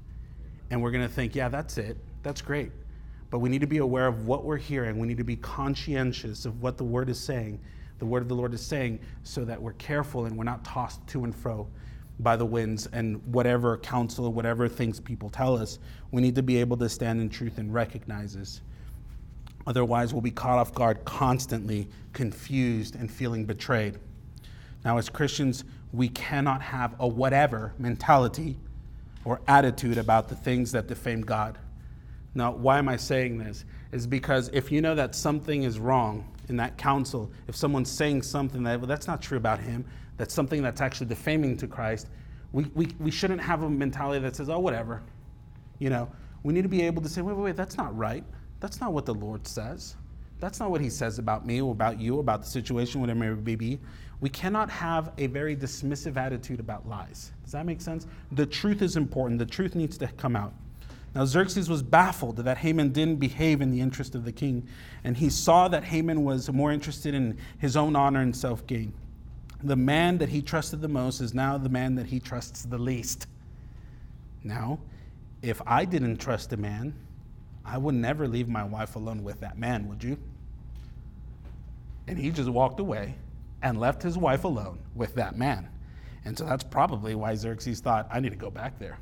And 0.69 0.81
we're 0.81 0.91
going 0.91 1.07
to 1.07 1.13
think, 1.13 1.35
yeah, 1.35 1.47
that's 1.47 1.77
it. 1.77 1.97
That's 2.23 2.41
great. 2.41 2.71
But 3.29 3.39
we 3.39 3.49
need 3.49 3.61
to 3.61 3.67
be 3.67 3.79
aware 3.79 4.07
of 4.07 4.25
what 4.25 4.45
we're 4.45 4.57
hearing. 4.57 4.99
We 4.99 5.07
need 5.07 5.17
to 5.17 5.23
be 5.23 5.35
conscientious 5.35 6.45
of 6.45 6.61
what 6.61 6.77
the 6.77 6.83
word 6.83 7.09
is 7.09 7.19
saying, 7.19 7.59
the 7.99 8.05
word 8.05 8.21
of 8.21 8.29
the 8.29 8.35
Lord 8.35 8.53
is 8.53 8.65
saying, 8.65 8.99
so 9.23 9.43
that 9.45 9.61
we're 9.61 9.73
careful 9.73 10.25
and 10.25 10.37
we're 10.37 10.43
not 10.43 10.63
tossed 10.63 11.05
to 11.07 11.23
and 11.23 11.35
fro. 11.35 11.67
by 12.19 12.35
the 12.35 12.45
winds 12.45 12.87
and 12.93 13.23
whatever 13.33 13.77
counsel, 13.77 14.31
whatever 14.33 14.67
things 14.67 14.99
people 14.99 15.29
tell 15.29 15.55
us. 15.55 15.79
We 16.11 16.21
need 16.21 16.35
to 16.35 16.43
be 16.43 16.57
able 16.57 16.77
to 16.77 16.89
stand 16.89 17.21
in 17.21 17.29
truth 17.29 17.57
and 17.57 17.73
recognize 17.73 18.33
this. 18.33 18.61
Otherwise, 19.67 20.13
we'll 20.13 20.21
be 20.21 20.31
caught 20.31 20.57
off 20.57 20.73
guard 20.73 21.03
constantly, 21.05 21.89
confused, 22.13 22.95
and 22.95 23.11
feeling 23.11 23.45
betrayed. 23.45 23.99
Now, 24.85 24.97
as 24.97 25.09
Christians, 25.09 25.65
we 25.91 26.07
cannot 26.09 26.61
have 26.61 26.95
a 26.99 27.07
whatever 27.07 27.73
mentality 27.77 28.57
or 29.25 29.41
attitude 29.47 29.97
about 29.97 30.29
the 30.29 30.35
things 30.35 30.71
that 30.71 30.87
defame 30.87 31.21
God. 31.21 31.57
Now, 32.37 32.51
why 32.51 32.77
am 32.77 32.87
I 32.87 32.97
saying 32.97 33.39
this? 33.39 33.65
Is 33.91 34.05
because 34.05 34.51
if 34.53 34.71
you 34.71 34.79
know 34.79 34.93
that 34.93 35.15
something 35.15 35.63
is 35.63 35.79
wrong 35.79 36.31
in 36.49 36.57
that 36.57 36.77
counsel, 36.77 37.31
if 37.47 37.55
someone's 37.55 37.89
saying 37.89 38.21
something 38.21 38.61
that, 38.61 38.79
well, 38.79 38.87
that's 38.87 39.07
not 39.07 39.23
true 39.23 39.39
about 39.39 39.59
him, 39.59 39.83
that's 40.17 40.35
something 40.35 40.61
that's 40.61 40.79
actually 40.79 41.07
defaming 41.07 41.57
to 41.57 41.67
Christ, 41.67 42.09
we, 42.51 42.65
we, 42.75 42.89
we 42.99 43.09
shouldn't 43.09 43.41
have 43.41 43.63
a 43.63 43.69
mentality 43.69 44.21
that 44.21 44.35
says, 44.35 44.49
oh, 44.49 44.59
whatever. 44.59 45.01
You 45.79 45.89
know, 45.89 46.11
we 46.43 46.53
need 46.53 46.61
to 46.61 46.69
be 46.69 46.83
able 46.83 47.01
to 47.01 47.09
say, 47.09 47.21
wait, 47.21 47.35
wait, 47.35 47.43
wait, 47.43 47.55
that's 47.55 47.75
not 47.75 47.97
right. 47.97 48.23
That's 48.59 48.79
not 48.79 48.93
what 48.93 49.07
the 49.07 49.15
Lord 49.15 49.47
says. 49.47 49.95
That's 50.39 50.59
not 50.59 50.69
what 50.69 50.79
he 50.79 50.91
says 50.91 51.17
about 51.17 51.43
me 51.43 51.59
or 51.59 51.71
about 51.71 51.99
you, 51.99 52.19
about 52.19 52.41
the 52.41 52.47
situation, 52.47 53.01
whatever 53.01 53.31
it 53.31 53.43
may 53.43 53.55
be. 53.55 53.79
We 54.21 54.29
cannot 54.29 54.69
have 54.69 55.11
a 55.17 55.25
very 55.25 55.55
dismissive 55.55 56.17
attitude 56.17 56.59
about 56.59 56.87
lies. 56.87 57.31
Does 57.43 57.53
that 57.53 57.65
make 57.65 57.81
sense? 57.81 58.05
The 58.31 58.45
truth 58.45 58.83
is 58.83 58.95
important. 58.95 59.39
The 59.39 59.45
truth 59.47 59.73
needs 59.73 59.97
to 59.97 60.07
come 60.09 60.35
out. 60.35 60.53
Now, 61.15 61.25
Xerxes 61.25 61.69
was 61.69 61.81
baffled 61.81 62.37
that 62.37 62.59
Haman 62.59 62.89
didn't 62.89 63.15
behave 63.15 63.61
in 63.61 63.71
the 63.71 63.81
interest 63.81 64.13
of 64.13 64.23
the 64.23 64.31
king, 64.31 64.67
and 65.03 65.17
he 65.17 65.29
saw 65.29 65.67
that 65.67 65.83
Haman 65.83 66.23
was 66.23 66.51
more 66.51 66.71
interested 66.71 67.13
in 67.13 67.37
his 67.57 67.75
own 67.75 67.95
honor 67.95 68.21
and 68.21 68.35
self 68.35 68.67
gain. 68.67 68.93
The 69.63 69.75
man 69.75 70.19
that 70.19 70.29
he 70.29 70.41
trusted 70.41 70.81
the 70.81 70.87
most 70.87 71.19
is 71.21 71.33
now 71.33 71.57
the 71.57 71.69
man 71.69 71.95
that 71.95 72.05
he 72.05 72.19
trusts 72.19 72.63
the 72.63 72.77
least. 72.77 73.27
Now, 74.43 74.79
if 75.41 75.61
I 75.65 75.85
didn't 75.85 76.17
trust 76.17 76.53
a 76.53 76.57
man, 76.57 76.93
I 77.65 77.77
would 77.77 77.95
never 77.95 78.27
leave 78.27 78.47
my 78.47 78.63
wife 78.63 78.95
alone 78.95 79.23
with 79.23 79.39
that 79.41 79.57
man, 79.57 79.87
would 79.89 80.03
you? 80.03 80.17
And 82.07 82.17
he 82.17 82.29
just 82.29 82.49
walked 82.49 82.79
away 82.79 83.15
and 83.61 83.79
left 83.79 84.03
his 84.03 84.17
wife 84.17 84.43
alone 84.43 84.79
with 84.95 85.15
that 85.15 85.37
man. 85.37 85.67
And 86.25 86.37
so 86.37 86.45
that's 86.45 86.63
probably 86.63 87.15
why 87.15 87.35
Xerxes 87.35 87.79
thought, 87.79 88.07
I 88.11 88.19
need 88.19 88.29
to 88.29 88.37
go 88.37 88.49
back 88.49 88.77
there. 88.79 88.99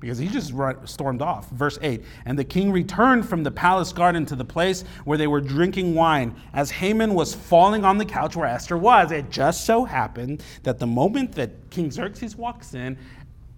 Because 0.00 0.18
he 0.18 0.28
just 0.28 0.52
stormed 0.84 1.22
off. 1.22 1.50
Verse 1.50 1.78
8 1.82 2.04
And 2.24 2.38
the 2.38 2.44
king 2.44 2.70
returned 2.70 3.28
from 3.28 3.42
the 3.42 3.50
palace 3.50 3.92
garden 3.92 4.24
to 4.26 4.36
the 4.36 4.44
place 4.44 4.84
where 5.04 5.18
they 5.18 5.26
were 5.26 5.40
drinking 5.40 5.94
wine. 5.94 6.36
As 6.52 6.70
Haman 6.70 7.14
was 7.14 7.34
falling 7.34 7.84
on 7.84 7.98
the 7.98 8.04
couch 8.04 8.36
where 8.36 8.46
Esther 8.46 8.78
was, 8.78 9.10
it 9.10 9.30
just 9.30 9.64
so 9.64 9.84
happened 9.84 10.44
that 10.62 10.78
the 10.78 10.86
moment 10.86 11.32
that 11.32 11.50
King 11.70 11.90
Xerxes 11.90 12.36
walks 12.36 12.74
in, 12.74 12.96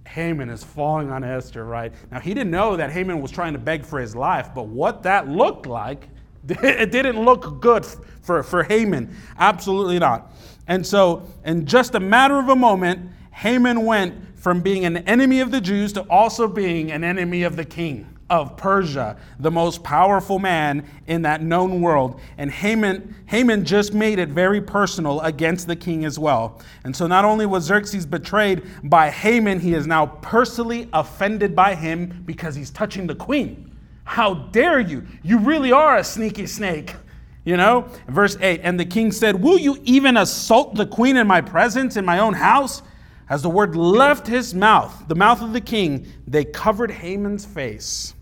Haman 0.07 0.48
is 0.48 0.64
falling 0.64 1.11
on 1.11 1.22
Esther, 1.22 1.64
right? 1.64 1.92
Now, 2.11 2.20
he 2.20 2.35
didn't 2.35 2.50
know 2.50 2.76
that 2.76 2.90
Haman 2.90 3.20
was 3.20 3.31
trying 3.31 3.53
to 3.53 3.59
beg 3.59 3.85
for 3.85 4.00
his 4.00 4.16
life, 4.16 4.48
but 4.55 4.66
what 4.66 5.03
that 5.05 5.29
looked 5.29 5.66
like, 5.66 6.09
it 6.48 6.90
didn't 6.90 7.22
look 7.22 7.61
good 7.61 7.87
for, 8.22 8.42
for 8.42 8.62
Haman. 8.64 9.14
Absolutely 9.38 9.98
not. 9.98 10.33
And 10.66 10.87
so, 10.87 11.22
in 11.44 11.66
just 11.66 11.94
a 11.94 12.00
matter 12.00 12.38
of 12.38 12.48
a 12.48 12.57
moment, 12.57 13.11
Haman 13.31 13.85
went 13.85 14.30
from 14.40 14.62
being 14.62 14.87
an 14.87 14.96
enemy 14.98 15.40
of 15.40 15.50
the 15.50 15.61
Jews 15.61 15.92
to 15.92 16.00
also 16.09 16.48
being 16.48 16.90
an 16.90 17.05
enemy 17.05 17.42
of 17.42 17.57
the 17.57 17.64
king 17.64 18.16
of 18.31 18.57
Persia, 18.57 19.16
the 19.40 19.50
most 19.50 19.83
powerful 19.83 20.38
man 20.38 20.87
in 21.09 21.22
that 21.22 21.42
known 21.42 21.83
world. 21.83 22.20
And 22.38 22.50
Haman, 22.50 23.14
Haman 23.26 23.64
just 23.64 23.92
made 23.92 24.18
it 24.18 24.29
very 24.29 24.61
personal 24.61 25.20
against 25.22 25.66
the 25.66 25.76
king 25.76 26.05
as 26.05 26.18
well. 26.18 26.61
And 26.85 26.94
so 26.94 27.07
not 27.07 27.24
only 27.24 27.44
was 27.44 27.64
Xerxes 27.64 28.07
betrayed 28.07 28.62
by 28.85 29.11
Haman, 29.11 29.59
he 29.59 29.74
is 29.74 29.87
now 29.87 30.07
personally 30.07 30.88
offended 30.92 31.55
by 31.55 31.74
him 31.74 32.22
because 32.24 32.55
he's 32.55 32.70
touching 32.70 33.09
the 33.09 33.16
queen. 33.16 33.76
How 34.05 34.35
dare 34.35 34.81
you? 34.81 35.07
You 35.22 35.38
really 35.38 35.72
are 35.72 35.98
a 35.98 36.05
sneaky 36.05 36.46
snake. 36.46 36.94
You 37.44 37.57
know, 37.57 37.88
verse 38.09 38.37
8 38.40 38.61
And 38.62 38.79
the 38.79 38.85
king 38.85 39.12
said, 39.12 39.42
Will 39.42 39.59
you 39.59 39.79
even 39.83 40.16
assault 40.16 40.76
the 40.76 40.87
queen 40.87 41.16
in 41.16 41.26
my 41.26 41.40
presence, 41.40 41.96
in 41.96 42.05
my 42.05 42.20
own 42.20 42.35
house? 42.35 42.83
As 43.31 43.43
the 43.43 43.49
word 43.49 43.77
left 43.77 44.27
his 44.27 44.55
mouth, 44.55 45.05
the 45.07 45.14
mouth 45.14 45.40
of 45.40 45.53
the 45.53 45.61
king, 45.61 46.09
they 46.27 46.45
covered 46.45 46.90
Haman's 46.90 47.47
face. 47.47 48.12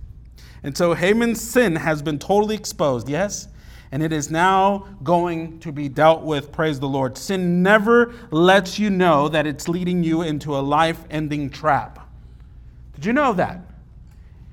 And 0.63 0.77
so 0.77 0.93
Haman's 0.93 1.41
sin 1.41 1.77
has 1.77 2.03
been 2.03 2.19
totally 2.19 2.55
exposed, 2.55 3.09
yes? 3.09 3.49
And 3.91 4.03
it 4.03 4.13
is 4.13 4.31
now 4.31 4.87
going 5.03 5.61
to 5.61 5.73
be 5.73 5.89
dealt 5.89 6.25
with, 6.25 6.53
praise 6.53 6.79
the 6.79 6.89
Lord. 6.89 7.17
Sin 7.17 7.63
never 7.63 8.13
lets 8.31 8.79
you 8.79 8.91
know 8.91 9.31
that 9.31 9.47
it's 9.47 9.67
leading 9.67 10.05
you 10.05 10.21
into 10.21 10.55
a 10.55 10.61
life 10.61 11.03
ending 11.11 11.49
trap. 11.49 12.07
Did 12.95 13.07
you 13.07 13.15
know 13.15 13.33
that? 13.33 13.63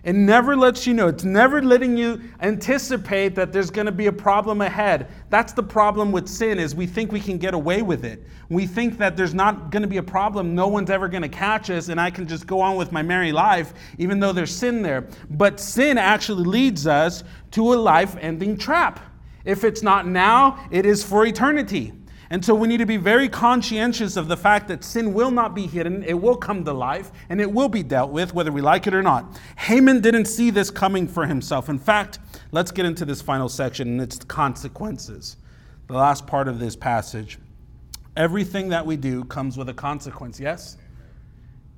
It 0.05 0.13
never 0.13 0.55
lets 0.55 0.85
you 0.85 0.93
know. 0.93 1.07
It's 1.07 1.23
never 1.23 1.63
letting 1.63 1.97
you 1.97 2.21
anticipate 2.41 3.33
that 3.33 3.51
there's 3.51 3.71
going 3.71 3.87
to 3.87 3.91
be 3.91 4.05
a 4.05 4.13
problem 4.13 4.61
ahead. 4.61 5.07
That's 5.31 5.51
the 5.51 5.63
problem 5.63 6.11
with 6.11 6.29
sin 6.29 6.59
is 6.59 6.75
we 6.75 6.85
think 6.85 7.11
we 7.11 7.19
can 7.19 7.39
get 7.39 7.55
away 7.55 7.81
with 7.81 8.05
it. 8.05 8.23
We 8.49 8.67
think 8.67 8.99
that 8.99 9.17
there's 9.17 9.33
not 9.33 9.71
going 9.71 9.81
to 9.81 9.87
be 9.87 9.97
a 9.97 10.03
problem. 10.03 10.53
No 10.53 10.67
one's 10.67 10.91
ever 10.91 11.07
going 11.07 11.23
to 11.23 11.29
catch 11.29 11.71
us 11.71 11.89
and 11.89 11.99
I 11.99 12.11
can 12.11 12.27
just 12.27 12.45
go 12.45 12.61
on 12.61 12.75
with 12.75 12.91
my 12.91 13.01
merry 13.01 13.31
life 13.31 13.73
even 13.97 14.19
though 14.19 14.31
there's 14.31 14.55
sin 14.55 14.83
there. 14.83 15.07
But 15.31 15.59
sin 15.59 15.97
actually 15.97 16.45
leads 16.45 16.85
us 16.85 17.23
to 17.51 17.73
a 17.73 17.75
life-ending 17.75 18.57
trap. 18.57 18.99
If 19.43 19.63
it's 19.63 19.81
not 19.81 20.07
now, 20.07 20.67
it 20.69 20.85
is 20.85 21.03
for 21.03 21.25
eternity. 21.25 21.93
And 22.29 22.43
so 22.43 22.55
we 22.55 22.67
need 22.67 22.77
to 22.77 22.85
be 22.85 22.97
very 22.97 23.29
conscientious 23.29 24.17
of 24.17 24.27
the 24.27 24.37
fact 24.37 24.67
that 24.69 24.83
sin 24.83 25.13
will 25.13 25.31
not 25.31 25.53
be 25.53 25.67
hidden, 25.67 26.03
it 26.03 26.19
will 26.19 26.35
come 26.35 26.63
to 26.65 26.73
life, 26.73 27.11
and 27.29 27.39
it 27.39 27.51
will 27.51 27.69
be 27.69 27.83
dealt 27.83 28.11
with, 28.11 28.33
whether 28.33 28.51
we 28.51 28.61
like 28.61 28.87
it 28.87 28.93
or 28.93 29.03
not. 29.03 29.39
Haman 29.57 30.01
didn't 30.01 30.25
see 30.25 30.49
this 30.49 30.71
coming 30.71 31.07
for 31.07 31.27
himself. 31.27 31.69
In 31.69 31.77
fact, 31.77 32.19
let's 32.51 32.71
get 32.71 32.85
into 32.85 33.05
this 33.05 33.21
final 33.21 33.47
section 33.47 33.87
and 33.87 34.01
its 34.01 34.17
consequences. 34.17 35.37
The 35.87 35.93
last 35.93 36.25
part 36.25 36.47
of 36.47 36.57
this 36.59 36.75
passage. 36.75 37.37
Everything 38.17 38.69
that 38.69 38.85
we 38.85 38.97
do 38.97 39.23
comes 39.25 39.57
with 39.57 39.69
a 39.69 39.73
consequence, 39.73 40.39
yes? 40.39 40.77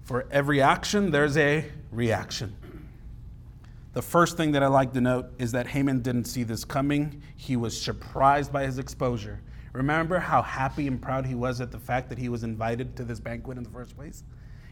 For 0.04 0.28
every 0.32 0.62
action, 0.62 1.12
there's 1.12 1.36
a 1.36 1.66
reaction. 1.92 2.56
The 3.92 4.02
first 4.02 4.38
thing 4.38 4.52
that 4.54 4.64
I 4.64 4.68
like 4.68 4.94
to 4.94 5.02
note 5.02 5.26
is 5.40 5.52
that 5.54 5.68
Haman 5.68 6.02
didn't 6.02 6.26
see 6.26 6.44
this 6.44 6.64
coming. 6.64 7.22
He 7.36 7.58
was 7.58 7.80
surprised 7.80 8.54
by 8.54 8.64
his 8.66 8.78
exposure. 8.78 9.42
Remember 9.78 10.18
how 10.18 10.42
happy 10.42 10.88
and 10.88 11.00
proud 11.00 11.28
he 11.28 11.36
was 11.36 11.62
at 11.62 11.72
the 11.72 11.78
fact 11.78 12.10
that 12.10 12.18
he 12.18 12.30
was 12.30 12.44
invited 12.44 12.96
to 12.96 13.04
this 13.04 13.20
banquet 13.20 13.60
in 13.60 13.64
the 13.64 13.70
first 13.70 13.96
place? 13.96 14.24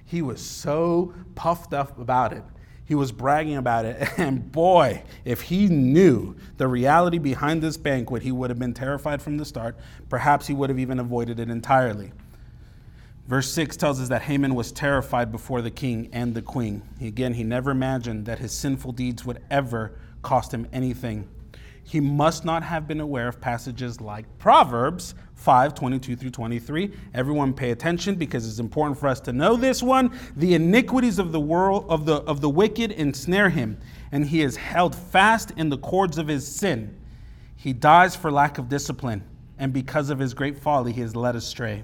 He 0.04 0.24
was 0.24 0.42
so 0.44 1.14
puffed 1.36 1.76
up 1.76 2.00
about 2.00 2.34
it. 2.34 2.44
He 2.86 2.96
was 2.96 3.12
bragging 3.12 3.58
about 3.58 3.86
it. 3.86 4.10
And 4.18 4.52
boy, 4.52 5.04
if 5.24 5.42
he 5.42 5.68
knew 5.68 6.36
the 6.58 6.68
reality 6.68 7.20
behind 7.20 7.62
this 7.62 7.78
banquet, 7.78 8.24
he 8.24 8.32
would 8.32 8.50
have 8.50 8.58
been 8.58 8.74
terrified 8.74 9.22
from 9.22 9.38
the 9.38 9.46
start. 9.46 9.78
Perhaps 10.10 10.48
he 10.48 10.56
would 10.56 10.72
have 10.72 10.80
even 10.80 11.00
avoided 11.00 11.40
it 11.40 11.52
entirely. 11.52 12.12
Verse 13.28 13.52
6 13.52 13.78
tells 13.78 14.02
us 14.02 14.10
that 14.10 14.24
Haman 14.24 14.56
was 14.56 14.72
terrified 14.72 15.32
before 15.32 15.62
the 15.62 15.70
king 15.70 16.10
and 16.14 16.34
the 16.34 16.42
queen. 16.42 16.82
Again, 17.00 17.36
he 17.36 17.44
never 17.44 17.70
imagined 17.70 18.26
that 18.26 18.40
his 18.40 18.54
sinful 18.54 18.94
deeds 18.94 19.24
would 19.24 19.44
ever 19.52 20.00
cost 20.24 20.52
him 20.52 20.68
anything 20.74 21.30
he 21.88 22.00
must 22.00 22.44
not 22.44 22.64
have 22.64 22.88
been 22.88 23.00
aware 23.00 23.28
of 23.28 23.40
passages 23.40 24.02
like 24.02 24.26
Proverbs 24.40 25.14
5 25.36 25.76
22 25.76 26.16
through 26.16 26.32
23. 26.32 26.92
Everyone 27.14 27.54
pay 27.54 27.70
attention 27.70 28.16
because 28.16 28.50
it's 28.50 28.58
important 28.58 28.98
for 28.98 29.08
us 29.08 29.20
to 29.22 29.32
know 29.32 29.56
this 29.56 29.84
one. 29.84 30.12
The 30.36 30.56
iniquities 30.56 31.20
of 31.20 31.32
the 31.32 31.40
world 31.40 31.86
of 31.88 32.08
the 32.08 32.16
of 32.24 32.42
the 32.42 32.50
wicked 32.50 32.92
ensnare 32.92 33.50
him, 33.50 33.78
and 34.12 34.26
he 34.26 34.42
is 34.42 34.56
held 34.56 34.96
fast 34.96 35.52
in 35.58 35.70
the 35.70 35.78
cords 35.78 36.18
of 36.18 36.28
his 36.28 36.48
sin. 36.48 36.98
He 37.56 37.72
dies 37.72 38.16
for 38.16 38.32
lack 38.32 38.58
of 38.58 38.68
discipline, 38.68 39.24
and 39.60 39.72
because 39.72 40.10
of 40.10 40.18
his 40.18 40.34
great 40.34 40.58
folly, 40.58 40.92
he 40.92 41.02
is 41.02 41.16
led 41.16 41.36
astray. 41.36 41.84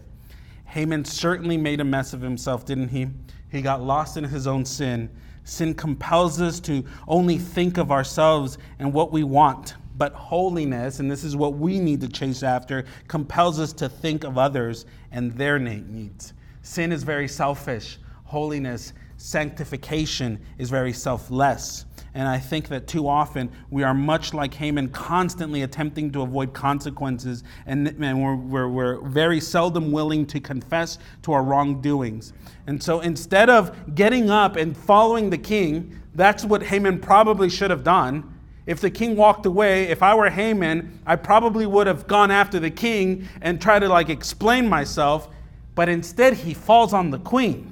Haman 0.66 1.06
certainly 1.06 1.58
made 1.58 1.80
a 1.80 1.86
mess 1.86 2.14
of 2.14 2.22
himself, 2.22 2.66
didn't 2.66 2.88
he? 2.88 3.08
He 3.52 3.62
got 3.62 3.84
lost 3.84 4.18
in 4.18 4.24
his 4.24 4.48
own 4.48 4.66
sin. 4.66 5.12
Sin 5.44 5.76
compels 5.76 6.42
us 6.42 6.60
to 6.62 6.84
only 7.08 7.38
think 7.38 7.78
of 7.78 7.92
ourselves 7.92 8.58
and 8.80 8.92
what 8.94 9.12
we 9.12 9.24
want 9.24 9.76
but 10.02 10.14
holiness, 10.14 11.00
and 11.00 11.12
this 11.12 11.24
is 11.24 11.36
what 11.36 11.60
we 11.60 11.80
need 11.80 12.02
to 12.02 12.08
chase 12.08 12.42
after, 12.42 12.86
compels 13.08 13.60
us 13.60 13.72
to 13.72 13.88
think 13.88 14.24
of 14.24 14.36
others 14.36 14.88
and 15.12 15.32
their 15.34 15.60
needs. 15.60 16.34
Sin 16.64 16.92
is 16.92 17.04
very 17.04 17.28
selfish. 17.28 18.00
Holiness, 18.24 18.94
sanctification 19.18 20.44
is 20.58 20.72
very 20.72 20.92
selfless. 20.92 21.86
And 22.16 22.28
I 22.28 22.40
think 22.40 22.68
that 22.70 22.88
too 22.88 23.08
often 23.08 23.52
we 23.70 23.84
are 23.84 23.94
much 23.94 24.34
like 24.34 24.56
Haman, 24.56 24.90
constantly 24.90 25.62
attempting 25.62 26.10
to 26.14 26.24
avoid 26.24 26.52
consequences, 26.52 27.44
and, 27.68 27.88
and 27.88 28.24
we're, 28.24 28.36
we're, 28.36 28.70
we're, 28.70 29.02
very 29.02 29.40
seldom 29.40 29.92
willing 29.92 30.26
to 30.26 30.40
confess 30.40 30.98
to 31.22 31.32
our 31.32 31.44
wrongdoings. 31.44 32.34
And 32.66 32.82
so 32.82 33.02
instead 33.02 33.52
of 33.52 33.94
getting 33.94 34.32
up 34.32 34.56
and 34.56 34.76
following 34.76 35.30
the 35.30 35.38
king, 35.38 36.02
that's 36.16 36.44
what 36.44 36.64
Haman 36.64 37.02
probably 37.02 37.52
should 37.52 37.70
have 37.70 37.84
done. 37.84 38.31
If 38.66 38.80
the 38.80 38.92
king 38.92 39.16
walked 39.16 39.46
away, 39.46 39.86
if 39.86 40.04
I 40.04 40.14
were 40.14 40.30
Haman, 40.30 41.00
I 41.06 41.16
probably 41.16 41.66
would 41.66 41.88
have 41.88 42.08
gone 42.08 42.32
after 42.32 42.60
the 42.60 42.70
king 42.70 43.28
and 43.42 43.62
tried 43.62 43.80
to 43.80 43.90
like 43.90 44.10
explain 44.10 44.70
myself, 44.70 45.30
but 45.74 45.90
instead 45.90 46.34
he 46.34 46.54
falls 46.54 46.94
on 46.94 47.10
the 47.10 47.20
queen. 47.20 47.72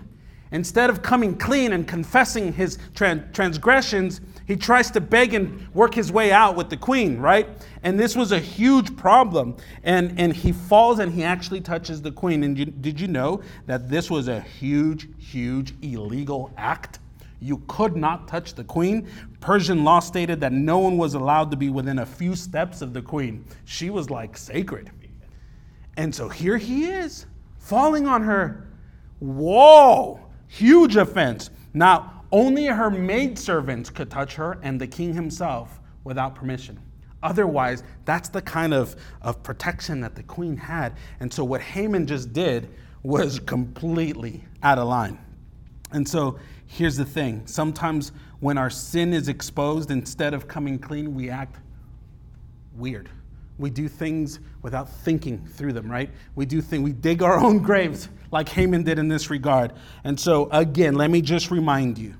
Instead 0.52 0.90
of 0.90 1.04
coming 1.04 1.38
clean 1.38 1.74
and 1.74 1.88
confessing 1.88 2.54
his 2.54 2.80
transgressions, 2.96 4.20
he 4.48 4.56
tries 4.56 4.90
to 4.90 5.00
beg 5.00 5.36
and 5.36 5.72
work 5.76 5.94
his 5.94 6.12
way 6.12 6.32
out 6.32 6.56
with 6.56 6.72
the 6.72 6.78
queen, 6.78 7.20
right? 7.20 7.48
And 7.84 8.00
this 8.00 8.16
was 8.16 8.32
a 8.32 8.40
huge 8.40 8.98
problem. 8.98 9.58
And, 9.84 10.20
and 10.20 10.36
he 10.36 10.52
falls 10.52 10.98
and 10.98 11.14
he 11.14 11.24
actually 11.24 11.62
touches 11.62 12.02
the 12.02 12.12
queen. 12.12 12.42
And 12.42 12.58
you, 12.58 12.66
did 12.66 13.00
you 13.00 13.08
know 13.08 13.42
that 13.68 13.90
this 13.90 14.10
was 14.10 14.28
a 14.28 14.42
huge, 14.42 15.08
huge 15.20 15.76
illegal 15.84 16.52
act? 16.58 16.98
You 17.40 17.64
could 17.68 17.96
not 17.96 18.28
touch 18.28 18.54
the 18.54 18.64
queen. 18.64 19.08
Persian 19.40 19.84
law 19.84 20.00
stated 20.00 20.42
that 20.42 20.52
no 20.52 20.80
one 20.80 20.98
was 20.98 21.14
allowed 21.14 21.52
to 21.52 21.58
be 21.58 21.70
within 21.70 22.00
a 22.00 22.06
few 22.06 22.36
steps 22.36 22.82
of 22.82 22.94
the 22.94 23.02
queen. 23.02 23.46
She 23.66 23.90
was 23.90 24.10
like 24.10 24.38
sacred. 24.38 24.92
And 25.98 26.14
so 26.14 26.30
here 26.30 26.58
he 26.58 26.86
is, 26.86 27.26
falling 27.58 28.08
on 28.08 28.24
her. 28.24 28.68
Whoa, 29.20 30.20
huge 30.48 30.96
offense. 30.96 31.50
Now, 31.74 32.24
only 32.32 32.66
her 32.66 32.90
maidservants 32.90 33.90
could 33.90 34.10
touch 34.10 34.36
her 34.36 34.60
and 34.62 34.80
the 34.80 34.88
king 34.88 35.14
himself 35.14 35.80
without 36.04 36.36
permission. 36.36 36.80
Otherwise, 37.22 37.84
that's 38.06 38.30
the 38.30 38.42
kind 38.42 38.74
of, 38.74 38.96
of 39.22 39.44
protection 39.44 40.00
that 40.02 40.16
the 40.16 40.24
queen 40.24 40.56
had. 40.56 40.94
And 41.20 41.34
so, 41.34 41.44
what 41.44 41.62
Haman 41.62 42.08
just 42.08 42.32
did 42.32 42.70
was 43.04 43.40
completely 43.40 44.46
out 44.64 44.78
of 44.78 44.88
line. 44.88 45.20
And 45.92 46.08
so, 46.08 46.38
here's 46.68 46.98
the 46.98 47.06
thing 47.06 47.46
sometimes 47.46 48.12
when 48.40 48.58
our 48.58 48.70
sin 48.70 49.14
is 49.14 49.28
exposed, 49.28 49.92
instead 49.92 50.34
of 50.34 50.48
coming 50.48 50.80
clean, 50.80 51.14
we 51.16 51.30
act 51.30 51.58
weird. 52.76 53.10
We 53.58 53.70
do 53.70 53.90
things 53.90 54.40
without 54.62 54.90
thinking 54.90 55.46
through 55.46 55.74
them, 55.74 55.92
right? 55.92 56.10
We 56.36 56.46
do 56.46 56.62
things, 56.62 56.84
we 56.84 56.94
dig 56.94 57.22
our 57.22 57.38
own 57.44 57.60
graves 57.60 58.10
like 58.32 58.48
Haman 58.50 58.84
did 58.84 59.00
in 59.00 59.08
this 59.08 59.30
regard. 59.30 59.74
And 60.04 60.20
so, 60.20 60.50
again, 60.52 60.96
let 60.96 61.10
me 61.10 61.22
just 61.22 61.52
remind 61.52 61.98
you 61.98 62.16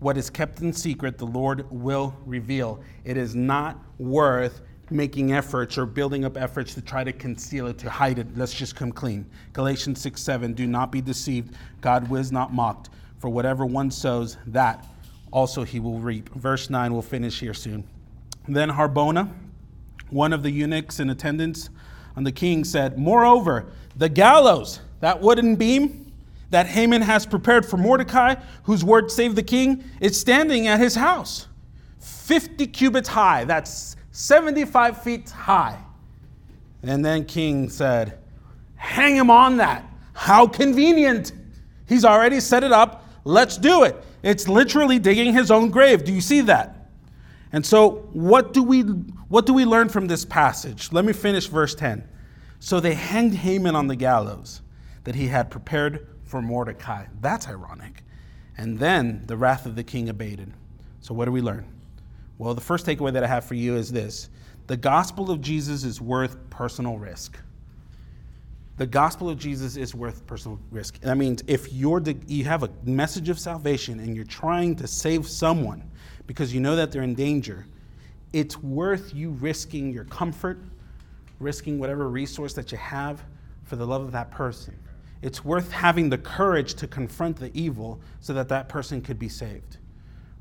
what 0.00 0.16
is 0.16 0.28
kept 0.28 0.60
in 0.60 0.72
secret, 0.72 1.16
the 1.16 1.26
Lord 1.26 1.64
will 1.70 2.16
reveal. 2.26 2.82
It 3.04 3.16
is 3.16 3.36
not 3.36 3.78
worth 3.98 4.60
making 4.92 5.32
efforts 5.32 5.78
or 5.78 5.86
building 5.86 6.24
up 6.24 6.36
efforts 6.36 6.74
to 6.74 6.80
try 6.80 7.04
to 7.04 7.12
conceal 7.12 7.66
it, 7.66 7.78
to 7.78 7.90
hide 7.90 8.18
it. 8.18 8.26
Let's 8.36 8.54
just 8.54 8.76
come 8.76 8.92
clean. 8.92 9.26
Galatians 9.52 10.00
6 10.00 10.20
7, 10.20 10.52
do 10.52 10.66
not 10.66 10.92
be 10.92 11.00
deceived. 11.00 11.54
God 11.80 12.08
was 12.08 12.32
not 12.32 12.52
mocked. 12.52 12.90
For 13.18 13.28
whatever 13.28 13.64
one 13.64 13.90
sows, 13.90 14.36
that 14.48 14.84
also 15.30 15.62
he 15.62 15.80
will 15.80 15.98
reap. 15.98 16.28
Verse 16.34 16.70
9, 16.70 16.92
we'll 16.92 17.02
finish 17.02 17.40
here 17.40 17.54
soon. 17.54 17.84
Then 18.48 18.68
Harbona, 18.68 19.32
one 20.10 20.32
of 20.32 20.42
the 20.42 20.50
eunuchs 20.50 21.00
in 21.00 21.10
attendance 21.10 21.70
on 22.16 22.24
the 22.24 22.32
king, 22.32 22.64
said, 22.64 22.98
Moreover, 22.98 23.66
the 23.96 24.08
gallows, 24.08 24.80
that 25.00 25.20
wooden 25.20 25.56
beam, 25.56 26.12
that 26.50 26.66
Haman 26.66 27.00
has 27.02 27.24
prepared 27.24 27.64
for 27.64 27.76
Mordecai, 27.78 28.34
whose 28.64 28.84
word 28.84 29.10
saved 29.10 29.36
the 29.36 29.42
king, 29.42 29.82
is 30.00 30.20
standing 30.20 30.66
at 30.66 30.78
his 30.78 30.94
house, 30.94 31.46
50 31.98 32.66
cubits 32.66 33.08
high. 33.08 33.44
That's 33.44 33.96
75 34.12 35.02
feet 35.02 35.30
high. 35.30 35.78
And 36.82 37.04
then 37.04 37.24
King 37.24 37.68
said, 37.68 38.18
Hang 38.76 39.16
him 39.16 39.30
on 39.30 39.56
that. 39.58 39.84
How 40.12 40.46
convenient. 40.46 41.32
He's 41.86 42.04
already 42.04 42.40
set 42.40 42.64
it 42.64 42.72
up. 42.72 43.06
Let's 43.24 43.56
do 43.56 43.84
it. 43.84 43.96
It's 44.22 44.48
literally 44.48 44.98
digging 44.98 45.32
his 45.32 45.50
own 45.50 45.70
grave. 45.70 46.04
Do 46.04 46.12
you 46.12 46.20
see 46.20 46.42
that? 46.42 46.90
And 47.52 47.64
so, 47.64 48.08
what 48.12 48.52
do 48.52 48.62
we 48.62 48.82
what 48.82 49.46
do 49.46 49.54
we 49.54 49.64
learn 49.64 49.88
from 49.88 50.06
this 50.06 50.24
passage? 50.24 50.92
Let 50.92 51.04
me 51.04 51.12
finish 51.12 51.46
verse 51.46 51.74
10. 51.74 52.06
So 52.60 52.80
they 52.80 52.94
hanged 52.94 53.34
Haman 53.34 53.74
on 53.74 53.86
the 53.86 53.96
gallows 53.96 54.62
that 55.04 55.14
he 55.14 55.26
had 55.26 55.50
prepared 55.50 56.06
for 56.24 56.40
Mordecai. 56.42 57.06
That's 57.20 57.48
ironic. 57.48 58.04
And 58.56 58.78
then 58.78 59.24
the 59.26 59.36
wrath 59.36 59.66
of 59.66 59.74
the 59.74 59.82
king 59.82 60.08
abated. 60.08 60.52
So, 61.00 61.14
what 61.14 61.24
do 61.24 61.32
we 61.32 61.40
learn? 61.40 61.66
Well, 62.38 62.54
the 62.54 62.60
first 62.60 62.86
takeaway 62.86 63.12
that 63.12 63.24
I 63.24 63.26
have 63.26 63.44
for 63.44 63.54
you 63.54 63.76
is 63.76 63.92
this 63.92 64.28
the 64.66 64.76
gospel 64.76 65.30
of 65.30 65.40
Jesus 65.40 65.84
is 65.84 66.00
worth 66.00 66.36
personal 66.50 66.98
risk. 66.98 67.38
The 68.78 68.86
gospel 68.86 69.28
of 69.28 69.38
Jesus 69.38 69.76
is 69.76 69.94
worth 69.94 70.26
personal 70.26 70.58
risk. 70.70 70.98
That 71.00 71.16
means 71.16 71.42
if 71.46 71.72
you're 71.72 72.02
you 72.26 72.44
have 72.44 72.62
a 72.62 72.70
message 72.84 73.28
of 73.28 73.38
salvation 73.38 74.00
and 74.00 74.16
you're 74.16 74.24
trying 74.24 74.76
to 74.76 74.86
save 74.86 75.28
someone 75.28 75.82
because 76.26 76.54
you 76.54 76.60
know 76.60 76.76
that 76.76 76.90
they're 76.90 77.02
in 77.02 77.14
danger, 77.14 77.66
it's 78.32 78.58
worth 78.62 79.14
you 79.14 79.30
risking 79.30 79.92
your 79.92 80.04
comfort, 80.04 80.58
risking 81.38 81.78
whatever 81.78 82.08
resource 82.08 82.54
that 82.54 82.72
you 82.72 82.78
have 82.78 83.22
for 83.64 83.76
the 83.76 83.86
love 83.86 84.02
of 84.02 84.12
that 84.12 84.30
person 84.30 84.74
it's 85.22 85.44
worth 85.44 85.70
having 85.70 86.10
the 86.10 86.18
courage 86.18 86.74
to 86.74 86.88
confront 86.88 87.36
the 87.36 87.50
evil 87.54 88.00
so 88.20 88.34
that 88.34 88.48
that 88.48 88.68
person 88.68 89.00
could 89.00 89.18
be 89.18 89.28
saved. 89.28 89.78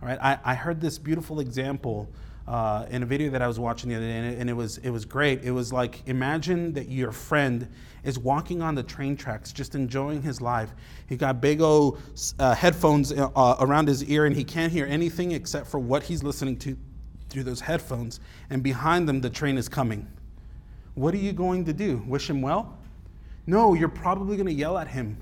All 0.01 0.07
right, 0.07 0.17
I, 0.19 0.39
I 0.43 0.55
heard 0.55 0.81
this 0.81 0.97
beautiful 0.97 1.41
example 1.41 2.09
uh, 2.47 2.87
in 2.89 3.03
a 3.03 3.05
video 3.05 3.29
that 3.29 3.41
I 3.43 3.47
was 3.47 3.59
watching 3.59 3.87
the 3.91 3.97
other 3.97 4.07
day, 4.07 4.17
and 4.17 4.33
it, 4.33 4.39
and 4.39 4.49
it, 4.49 4.53
was 4.53 4.79
it 4.79 4.89
was 4.89 5.05
great. 5.05 5.43
It 5.43 5.51
was 5.51 5.71
like 5.71 6.01
imagine 6.07 6.73
that 6.73 6.89
your 6.89 7.11
friend 7.11 7.67
is 8.03 8.17
walking 8.17 8.63
on 8.63 8.73
the 8.73 8.81
train 8.81 9.15
tracks, 9.15 9.51
just 9.53 9.75
enjoying 9.75 10.23
his 10.23 10.41
life. 10.41 10.71
He 11.07 11.17
got 11.17 11.39
big 11.39 11.61
old 11.61 12.01
uh, 12.39 12.55
headphones 12.55 13.13
uh, 13.13 13.57
around 13.59 13.87
his 13.87 14.03
ear, 14.05 14.25
and 14.25 14.35
he 14.35 14.43
can't 14.43 14.73
hear 14.73 14.87
anything 14.87 15.33
except 15.33 15.67
for 15.67 15.79
what 15.79 16.01
he's 16.01 16.23
listening 16.23 16.57
to 16.59 16.75
through 17.29 17.43
those 17.43 17.61
headphones. 17.61 18.19
And 18.49 18.63
behind 18.63 19.07
them, 19.07 19.21
the 19.21 19.29
train 19.29 19.55
is 19.55 19.69
coming. 19.69 20.07
What 20.95 21.13
are 21.13 21.17
you 21.17 21.31
going 21.31 21.63
to 21.65 21.73
do? 21.73 22.03
Wish 22.07 22.27
him 22.27 22.41
well? 22.41 22.75
No, 23.45 23.75
you're 23.75 23.87
probably 23.87 24.35
going 24.35 24.47
to 24.47 24.53
yell 24.53 24.79
at 24.79 24.87
him. 24.87 25.15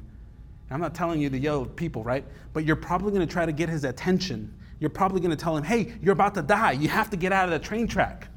I'm 0.72 0.80
not 0.80 0.96
telling 0.96 1.20
you 1.20 1.30
to 1.30 1.38
yell 1.38 1.64
at 1.64 1.76
people, 1.76 2.02
right? 2.02 2.24
But 2.54 2.64
you're 2.64 2.78
probably 2.78 3.12
going 3.12 3.28
to 3.28 3.32
try 3.32 3.46
to 3.46 3.52
get 3.52 3.68
his 3.68 3.84
attention. 3.84 4.54
You're 4.80 4.90
probably 4.90 5.20
going 5.20 5.32
to 5.32 5.38
tell 5.38 5.56
him, 5.56 5.64
hey, 5.64 5.94
you're 6.02 6.14
about 6.14 6.34
to 6.36 6.42
die. 6.42 6.74
You 6.74 6.88
have 6.90 7.10
to 7.10 7.18
get 7.18 7.32
out 7.34 7.46
of 7.46 7.52
the 7.52 7.60
train 7.60 7.88
track. 7.88 8.28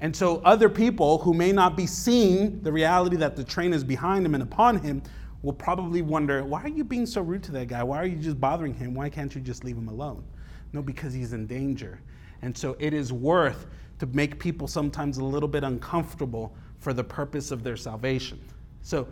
And 0.00 0.14
so, 0.14 0.40
other 0.44 0.68
people 0.68 1.18
who 1.18 1.34
may 1.34 1.52
not 1.52 1.76
be 1.76 1.86
seeing 1.86 2.60
the 2.62 2.72
reality 2.72 3.16
that 3.16 3.36
the 3.36 3.44
train 3.44 3.72
is 3.72 3.84
behind 3.84 4.24
him 4.24 4.34
and 4.34 4.42
upon 4.42 4.78
him 4.78 5.02
will 5.42 5.52
probably 5.52 6.00
wonder, 6.00 6.42
why 6.44 6.62
are 6.62 6.68
you 6.68 6.84
being 6.84 7.06
so 7.06 7.20
rude 7.20 7.42
to 7.44 7.52
that 7.52 7.68
guy? 7.68 7.82
Why 7.82 7.98
are 7.98 8.06
you 8.06 8.16
just 8.16 8.40
bothering 8.40 8.74
him? 8.74 8.94
Why 8.94 9.10
can't 9.10 9.34
you 9.34 9.40
just 9.40 9.62
leave 9.62 9.76
him 9.76 9.88
alone? 9.88 10.24
No, 10.72 10.80
because 10.80 11.12
he's 11.12 11.34
in 11.34 11.46
danger. 11.46 12.00
And 12.40 12.56
so, 12.56 12.76
it 12.78 12.94
is 12.94 13.12
worth 13.12 13.66
to 14.00 14.06
make 14.06 14.38
people 14.38 14.66
sometimes 14.66 15.18
a 15.18 15.24
little 15.24 15.48
bit 15.48 15.62
uncomfortable 15.62 16.54
for 16.78 16.94
the 16.94 17.04
purpose 17.04 17.50
of 17.50 17.62
their 17.62 17.76
salvation. 17.76 18.40
So 18.82 19.06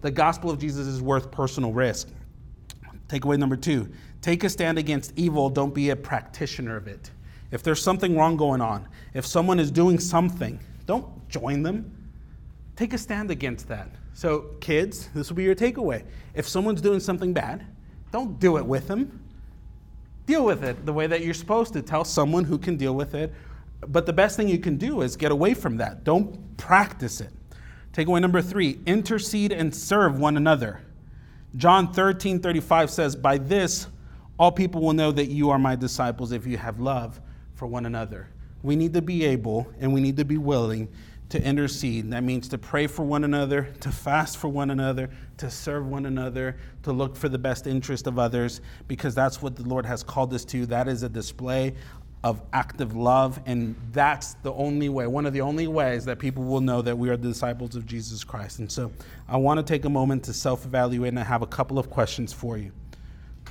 the 0.00 0.10
gospel 0.10 0.48
of 0.48 0.58
Jesus 0.58 0.86
is 0.86 1.02
worth 1.02 1.30
personal 1.30 1.72
risk. 1.72 2.08
Takeaway 3.08 3.38
number 3.38 3.56
two 3.56 3.88
take 4.20 4.44
a 4.44 4.48
stand 4.48 4.78
against 4.78 5.12
evil, 5.16 5.48
don't 5.48 5.74
be 5.74 5.90
a 5.90 5.96
practitioner 5.96 6.76
of 6.76 6.88
it. 6.88 7.10
If 7.50 7.62
there's 7.62 7.82
something 7.82 8.16
wrong 8.16 8.36
going 8.36 8.60
on, 8.60 8.88
if 9.14 9.24
someone 9.24 9.58
is 9.58 9.70
doing 9.70 9.98
something, 9.98 10.60
don't 10.86 11.06
join 11.28 11.62
them. 11.62 11.94
Take 12.76 12.92
a 12.92 12.98
stand 12.98 13.30
against 13.30 13.68
that. 13.68 13.88
So, 14.12 14.50
kids, 14.60 15.08
this 15.14 15.28
will 15.28 15.36
be 15.36 15.44
your 15.44 15.54
takeaway. 15.54 16.04
If 16.34 16.48
someone's 16.48 16.80
doing 16.80 17.00
something 17.00 17.32
bad, 17.32 17.64
don't 18.10 18.38
do 18.38 18.56
it 18.56 18.66
with 18.66 18.88
them. 18.88 19.22
Deal 20.26 20.44
with 20.44 20.62
it 20.62 20.84
the 20.84 20.92
way 20.92 21.06
that 21.06 21.22
you're 21.22 21.34
supposed 21.34 21.72
to. 21.72 21.82
Tell 21.82 22.04
someone 22.04 22.44
who 22.44 22.58
can 22.58 22.76
deal 22.76 22.94
with 22.94 23.14
it. 23.14 23.32
But 23.80 24.06
the 24.06 24.12
best 24.12 24.36
thing 24.36 24.48
you 24.48 24.58
can 24.58 24.76
do 24.76 25.02
is 25.02 25.16
get 25.16 25.32
away 25.32 25.54
from 25.54 25.76
that. 25.78 26.04
Don't 26.04 26.56
practice 26.56 27.20
it. 27.20 27.30
Takeaway 27.92 28.20
number 28.20 28.42
three 28.42 28.80
intercede 28.86 29.52
and 29.52 29.74
serve 29.74 30.18
one 30.18 30.36
another. 30.36 30.82
John 31.56 31.92
13 31.92 32.40
35 32.40 32.90
says, 32.90 33.16
By 33.16 33.38
this 33.38 33.86
all 34.38 34.52
people 34.52 34.80
will 34.80 34.92
know 34.92 35.10
that 35.12 35.26
you 35.26 35.50
are 35.50 35.58
my 35.58 35.74
disciples 35.74 36.32
if 36.32 36.46
you 36.46 36.56
have 36.56 36.78
love 36.78 37.20
for 37.54 37.66
one 37.66 37.86
another. 37.86 38.28
We 38.62 38.76
need 38.76 38.94
to 38.94 39.02
be 39.02 39.24
able 39.24 39.72
and 39.80 39.92
we 39.92 40.00
need 40.00 40.16
to 40.18 40.24
be 40.24 40.38
willing 40.38 40.88
to 41.30 41.42
intercede. 41.42 42.10
That 42.10 42.22
means 42.22 42.48
to 42.48 42.58
pray 42.58 42.86
for 42.86 43.02
one 43.02 43.24
another, 43.24 43.64
to 43.80 43.90
fast 43.90 44.38
for 44.38 44.48
one 44.48 44.70
another, 44.70 45.10
to 45.38 45.50
serve 45.50 45.86
one 45.86 46.06
another, 46.06 46.56
to 46.84 46.92
look 46.92 47.16
for 47.16 47.28
the 47.28 47.38
best 47.38 47.66
interest 47.66 48.06
of 48.06 48.18
others, 48.18 48.60
because 48.86 49.14
that's 49.14 49.42
what 49.42 49.54
the 49.56 49.62
Lord 49.62 49.84
has 49.84 50.02
called 50.02 50.32
us 50.32 50.44
to. 50.46 50.64
That 50.66 50.88
is 50.88 51.02
a 51.02 51.08
display 51.08 51.74
of 52.24 52.42
active 52.52 52.96
love, 52.96 53.40
and 53.46 53.76
that's 53.92 54.34
the 54.34 54.52
only 54.52 54.88
way, 54.88 55.06
one 55.06 55.24
of 55.24 55.32
the 55.32 55.40
only 55.40 55.68
ways 55.68 56.04
that 56.04 56.18
people 56.18 56.42
will 56.44 56.60
know 56.60 56.82
that 56.82 56.96
we 56.96 57.08
are 57.10 57.16
the 57.16 57.28
disciples 57.28 57.76
of 57.76 57.86
Jesus 57.86 58.24
Christ. 58.24 58.58
And 58.58 58.70
so 58.70 58.90
I 59.28 59.36
want 59.36 59.58
to 59.58 59.62
take 59.62 59.84
a 59.84 59.88
moment 59.88 60.24
to 60.24 60.32
self 60.32 60.64
evaluate, 60.64 61.10
and 61.10 61.18
I 61.18 61.24
have 61.24 61.42
a 61.42 61.46
couple 61.46 61.78
of 61.78 61.90
questions 61.90 62.32
for 62.32 62.58
you. 62.58 62.72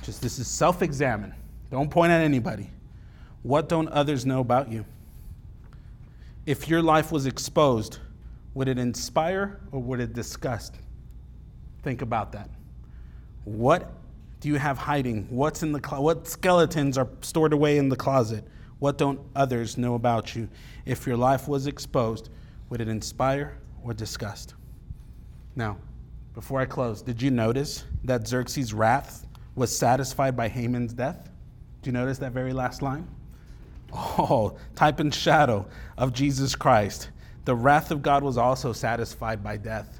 Just 0.02 0.20
this 0.20 0.38
is 0.38 0.46
self 0.46 0.82
examine. 0.82 1.34
Don't 1.70 1.90
point 1.90 2.12
at 2.12 2.20
anybody. 2.20 2.70
What 3.42 3.68
don't 3.68 3.88
others 3.88 4.26
know 4.26 4.40
about 4.40 4.70
you? 4.70 4.84
If 6.44 6.68
your 6.68 6.82
life 6.82 7.12
was 7.12 7.26
exposed, 7.26 7.98
would 8.54 8.68
it 8.68 8.78
inspire 8.78 9.60
or 9.72 9.80
would 9.80 10.00
it 10.00 10.12
disgust? 10.12 10.76
Think 11.82 12.02
about 12.02 12.32
that. 12.32 12.50
What 13.44 13.92
do 14.40 14.48
you 14.48 14.56
have 14.56 14.78
hiding? 14.78 15.26
What's 15.30 15.62
in 15.62 15.72
the 15.72 15.80
clo- 15.80 16.00
what 16.00 16.26
skeletons 16.28 16.96
are 16.96 17.08
stored 17.20 17.52
away 17.52 17.78
in 17.78 17.88
the 17.88 17.96
closet? 17.96 18.44
What 18.78 18.98
don't 18.98 19.20
others 19.34 19.76
know 19.76 19.94
about 19.94 20.36
you? 20.36 20.48
If 20.86 21.06
your 21.06 21.16
life 21.16 21.48
was 21.48 21.66
exposed, 21.66 22.28
would 22.70 22.80
it 22.80 22.88
inspire 22.88 23.58
or 23.82 23.92
disgust? 23.92 24.54
Now, 25.56 25.78
before 26.34 26.60
I 26.60 26.66
close, 26.66 27.02
did 27.02 27.20
you 27.20 27.30
notice 27.30 27.84
that 28.04 28.28
Xerxes' 28.28 28.72
wrath 28.72 29.26
was 29.58 29.76
satisfied 29.76 30.36
by 30.36 30.48
Haman's 30.48 30.92
death. 30.92 31.28
Do 31.82 31.88
you 31.88 31.92
notice 31.92 32.18
that 32.18 32.32
very 32.32 32.52
last 32.52 32.80
line? 32.80 33.06
Oh, 33.92 34.56
type 34.76 35.00
and 35.00 35.12
shadow 35.12 35.66
of 35.96 36.12
Jesus 36.12 36.54
Christ. 36.54 37.10
The 37.44 37.54
wrath 37.54 37.90
of 37.90 38.02
God 38.02 38.22
was 38.22 38.38
also 38.38 38.72
satisfied 38.72 39.42
by 39.42 39.56
death. 39.56 39.98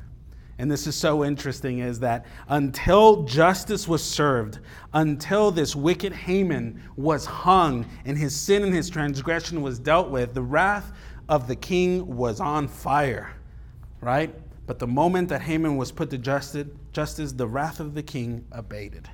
And 0.59 0.69
this 0.69 0.89
is 0.89 0.97
so 0.97 1.25
interesting 1.25 1.79
is 1.79 2.01
that 2.01 2.27
until 2.49 3.23
justice 3.23 3.87
was 3.87 4.03
served, 4.03 4.59
until 4.93 5.53
this 5.53 5.77
wicked 5.77 6.13
Haman 6.13 6.83
was 6.97 7.25
hung 7.25 7.87
and 8.05 8.19
his 8.19 8.35
sin 8.35 8.65
and 8.65 8.75
his 8.75 8.91
transgression 8.91 9.63
was 9.63 9.79
dealt 9.79 10.11
with, 10.11 10.35
the 10.35 10.43
wrath 10.43 10.93
of 11.29 11.47
the 11.47 11.55
king 11.55 12.17
was 12.17 12.41
on 12.41 12.67
fire, 12.67 13.33
right? 14.01 14.35
But 14.67 14.81
the 14.81 14.87
moment 14.89 15.29
that 15.29 15.43
Haman 15.43 15.77
was 15.77 15.93
put 15.93 16.11
to 16.11 16.19
justice, 16.19 17.33
the 17.33 17.47
wrath 17.47 17.79
of 17.79 17.95
the 17.95 18.03
king 18.03 18.45
abated. 18.51 19.09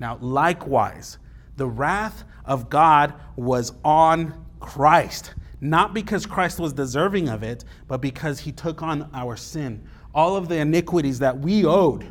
Now, 0.00 0.18
likewise, 0.20 1.18
the 1.56 1.66
wrath 1.66 2.24
of 2.44 2.68
God 2.68 3.14
was 3.36 3.74
on 3.84 4.44
Christ, 4.58 5.34
not 5.60 5.94
because 5.94 6.26
Christ 6.26 6.58
was 6.58 6.72
deserving 6.72 7.28
of 7.28 7.44
it, 7.44 7.64
but 7.86 8.00
because 8.00 8.40
he 8.40 8.50
took 8.50 8.82
on 8.82 9.08
our 9.14 9.36
sin 9.36 9.86
all 10.14 10.36
of 10.36 10.48
the 10.48 10.56
iniquities 10.56 11.18
that 11.20 11.38
we 11.38 11.64
owed, 11.64 12.06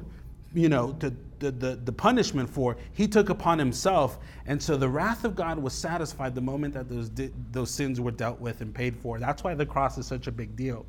you 0.53 0.69
know, 0.69 0.93
the, 0.99 1.13
the, 1.39 1.51
the, 1.51 1.75
the, 1.75 1.91
punishment 1.91 2.49
for, 2.49 2.77
he 2.93 3.07
took 3.07 3.29
upon 3.29 3.59
himself. 3.59 4.19
And 4.45 4.61
so 4.61 4.77
the 4.77 4.89
wrath 4.89 5.23
of 5.25 5.35
God 5.35 5.59
was 5.59 5.73
satisfied 5.73 6.35
the 6.35 6.41
moment 6.41 6.73
that 6.73 6.89
those, 6.89 7.11
those 7.51 7.71
sins 7.71 7.99
were 7.99 8.11
dealt 8.11 8.39
with 8.39 8.61
and 8.61 8.73
paid 8.73 8.95
for. 8.97 9.19
That's 9.19 9.43
why 9.43 9.53
the 9.53 9.65
cross 9.65 9.97
is 9.97 10.05
such 10.05 10.27
a 10.27 10.31
big 10.31 10.55
deal. 10.55 10.85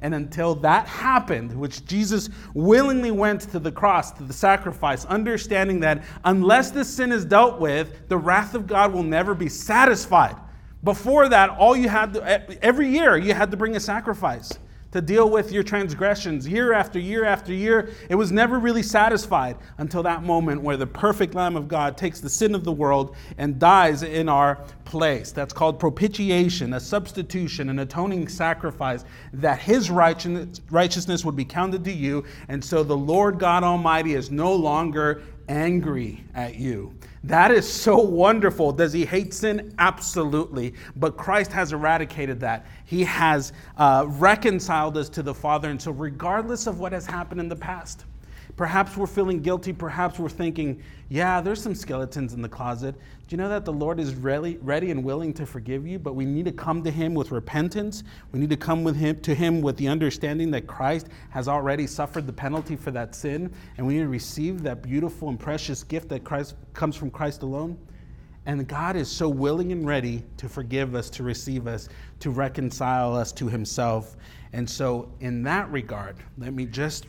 And 0.00 0.14
until 0.14 0.54
that 0.56 0.86
happened, 0.86 1.58
which 1.58 1.86
Jesus 1.86 2.28
willingly 2.52 3.10
went 3.10 3.42
to 3.52 3.58
the 3.58 3.72
cross, 3.72 4.10
to 4.12 4.22
the 4.22 4.32
sacrifice, 4.32 5.04
understanding 5.06 5.80
that 5.80 6.04
unless 6.24 6.70
this 6.70 6.88
sin 6.88 7.12
is 7.12 7.24
dealt 7.24 7.58
with, 7.58 8.08
the 8.08 8.18
wrath 8.18 8.54
of 8.54 8.66
God 8.66 8.92
will 8.92 9.02
never 9.02 9.34
be 9.34 9.48
satisfied. 9.48 10.36
Before 10.82 11.28
that, 11.30 11.50
all 11.50 11.74
you 11.74 11.88
had 11.88 12.12
to, 12.14 12.62
every 12.62 12.88
year, 12.88 13.16
you 13.16 13.32
had 13.32 13.50
to 13.52 13.56
bring 13.56 13.76
a 13.76 13.80
sacrifice 13.80 14.58
to 14.94 15.00
deal 15.00 15.28
with 15.28 15.50
your 15.50 15.64
transgressions 15.64 16.46
year 16.46 16.72
after 16.72 17.00
year 17.00 17.24
after 17.24 17.52
year. 17.52 17.90
It 18.08 18.14
was 18.14 18.30
never 18.30 18.60
really 18.60 18.84
satisfied 18.84 19.56
until 19.78 20.04
that 20.04 20.22
moment 20.22 20.62
where 20.62 20.76
the 20.76 20.86
perfect 20.86 21.34
Lamb 21.34 21.56
of 21.56 21.66
God 21.66 21.98
takes 21.98 22.20
the 22.20 22.30
sin 22.30 22.54
of 22.54 22.62
the 22.62 22.70
world 22.70 23.16
and 23.36 23.58
dies 23.58 24.04
in 24.04 24.28
our 24.28 24.64
place. 24.84 25.32
That's 25.32 25.52
called 25.52 25.80
propitiation, 25.80 26.74
a 26.74 26.80
substitution, 26.80 27.70
an 27.70 27.80
atoning 27.80 28.28
sacrifice, 28.28 29.04
that 29.32 29.58
his 29.58 29.90
righteousness 29.90 31.24
would 31.24 31.34
be 31.34 31.44
counted 31.44 31.82
to 31.86 31.92
you. 31.92 32.22
And 32.46 32.64
so 32.64 32.84
the 32.84 32.96
Lord 32.96 33.40
God 33.40 33.64
Almighty 33.64 34.14
is 34.14 34.30
no 34.30 34.54
longer 34.54 35.22
angry 35.48 36.24
at 36.34 36.56
you. 36.56 36.94
That 37.24 37.50
is 37.50 37.70
so 37.70 37.98
wonderful. 37.98 38.72
Does 38.72 38.92
he 38.92 39.04
hate 39.04 39.32
sin? 39.32 39.74
Absolutely. 39.78 40.74
But 40.96 41.16
Christ 41.16 41.52
has 41.52 41.72
eradicated 41.72 42.40
that. 42.40 42.66
He 42.84 43.04
has 43.04 43.52
uh, 43.78 44.04
reconciled 44.08 44.96
us 44.96 45.08
to 45.10 45.22
the 45.22 45.34
Father. 45.34 45.70
And 45.70 45.80
so, 45.80 45.90
regardless 45.90 46.66
of 46.66 46.80
what 46.80 46.92
has 46.92 47.06
happened 47.06 47.40
in 47.40 47.48
the 47.48 47.56
past, 47.56 48.04
Perhaps 48.56 48.96
we're 48.96 49.06
feeling 49.06 49.40
guilty. 49.40 49.72
Perhaps 49.72 50.18
we're 50.18 50.28
thinking, 50.28 50.80
yeah, 51.08 51.40
there's 51.40 51.60
some 51.60 51.74
skeletons 51.74 52.34
in 52.34 52.42
the 52.42 52.48
closet. 52.48 52.94
Do 52.94 53.34
you 53.34 53.36
know 53.36 53.48
that 53.48 53.64
the 53.64 53.72
Lord 53.72 53.98
is 53.98 54.14
ready, 54.14 54.58
ready 54.62 54.92
and 54.92 55.02
willing 55.02 55.32
to 55.34 55.46
forgive 55.46 55.86
you? 55.86 55.98
But 55.98 56.14
we 56.14 56.24
need 56.24 56.44
to 56.44 56.52
come 56.52 56.84
to 56.84 56.90
Him 56.90 57.14
with 57.14 57.32
repentance. 57.32 58.04
We 58.30 58.38
need 58.38 58.50
to 58.50 58.56
come 58.56 58.84
with 58.84 58.94
him, 58.94 59.20
to 59.22 59.34
Him 59.34 59.60
with 59.60 59.76
the 59.76 59.88
understanding 59.88 60.52
that 60.52 60.68
Christ 60.68 61.08
has 61.30 61.48
already 61.48 61.86
suffered 61.86 62.26
the 62.26 62.32
penalty 62.32 62.76
for 62.76 62.92
that 62.92 63.14
sin. 63.14 63.52
And 63.76 63.86
we 63.86 63.94
need 63.94 64.02
to 64.02 64.08
receive 64.08 64.62
that 64.62 64.82
beautiful 64.82 65.30
and 65.30 65.40
precious 65.40 65.82
gift 65.82 66.08
that 66.10 66.22
Christ 66.22 66.54
comes 66.74 66.94
from 66.94 67.10
Christ 67.10 67.42
alone. 67.42 67.76
And 68.46 68.68
God 68.68 68.94
is 68.94 69.10
so 69.10 69.28
willing 69.28 69.72
and 69.72 69.86
ready 69.86 70.22
to 70.36 70.48
forgive 70.48 70.94
us, 70.94 71.08
to 71.10 71.22
receive 71.22 71.66
us, 71.66 71.88
to 72.20 72.30
reconcile 72.30 73.16
us 73.16 73.32
to 73.32 73.48
Himself. 73.48 74.16
And 74.52 74.68
so, 74.68 75.10
in 75.20 75.42
that 75.44 75.68
regard, 75.72 76.16
let 76.38 76.52
me 76.52 76.66
just 76.66 77.06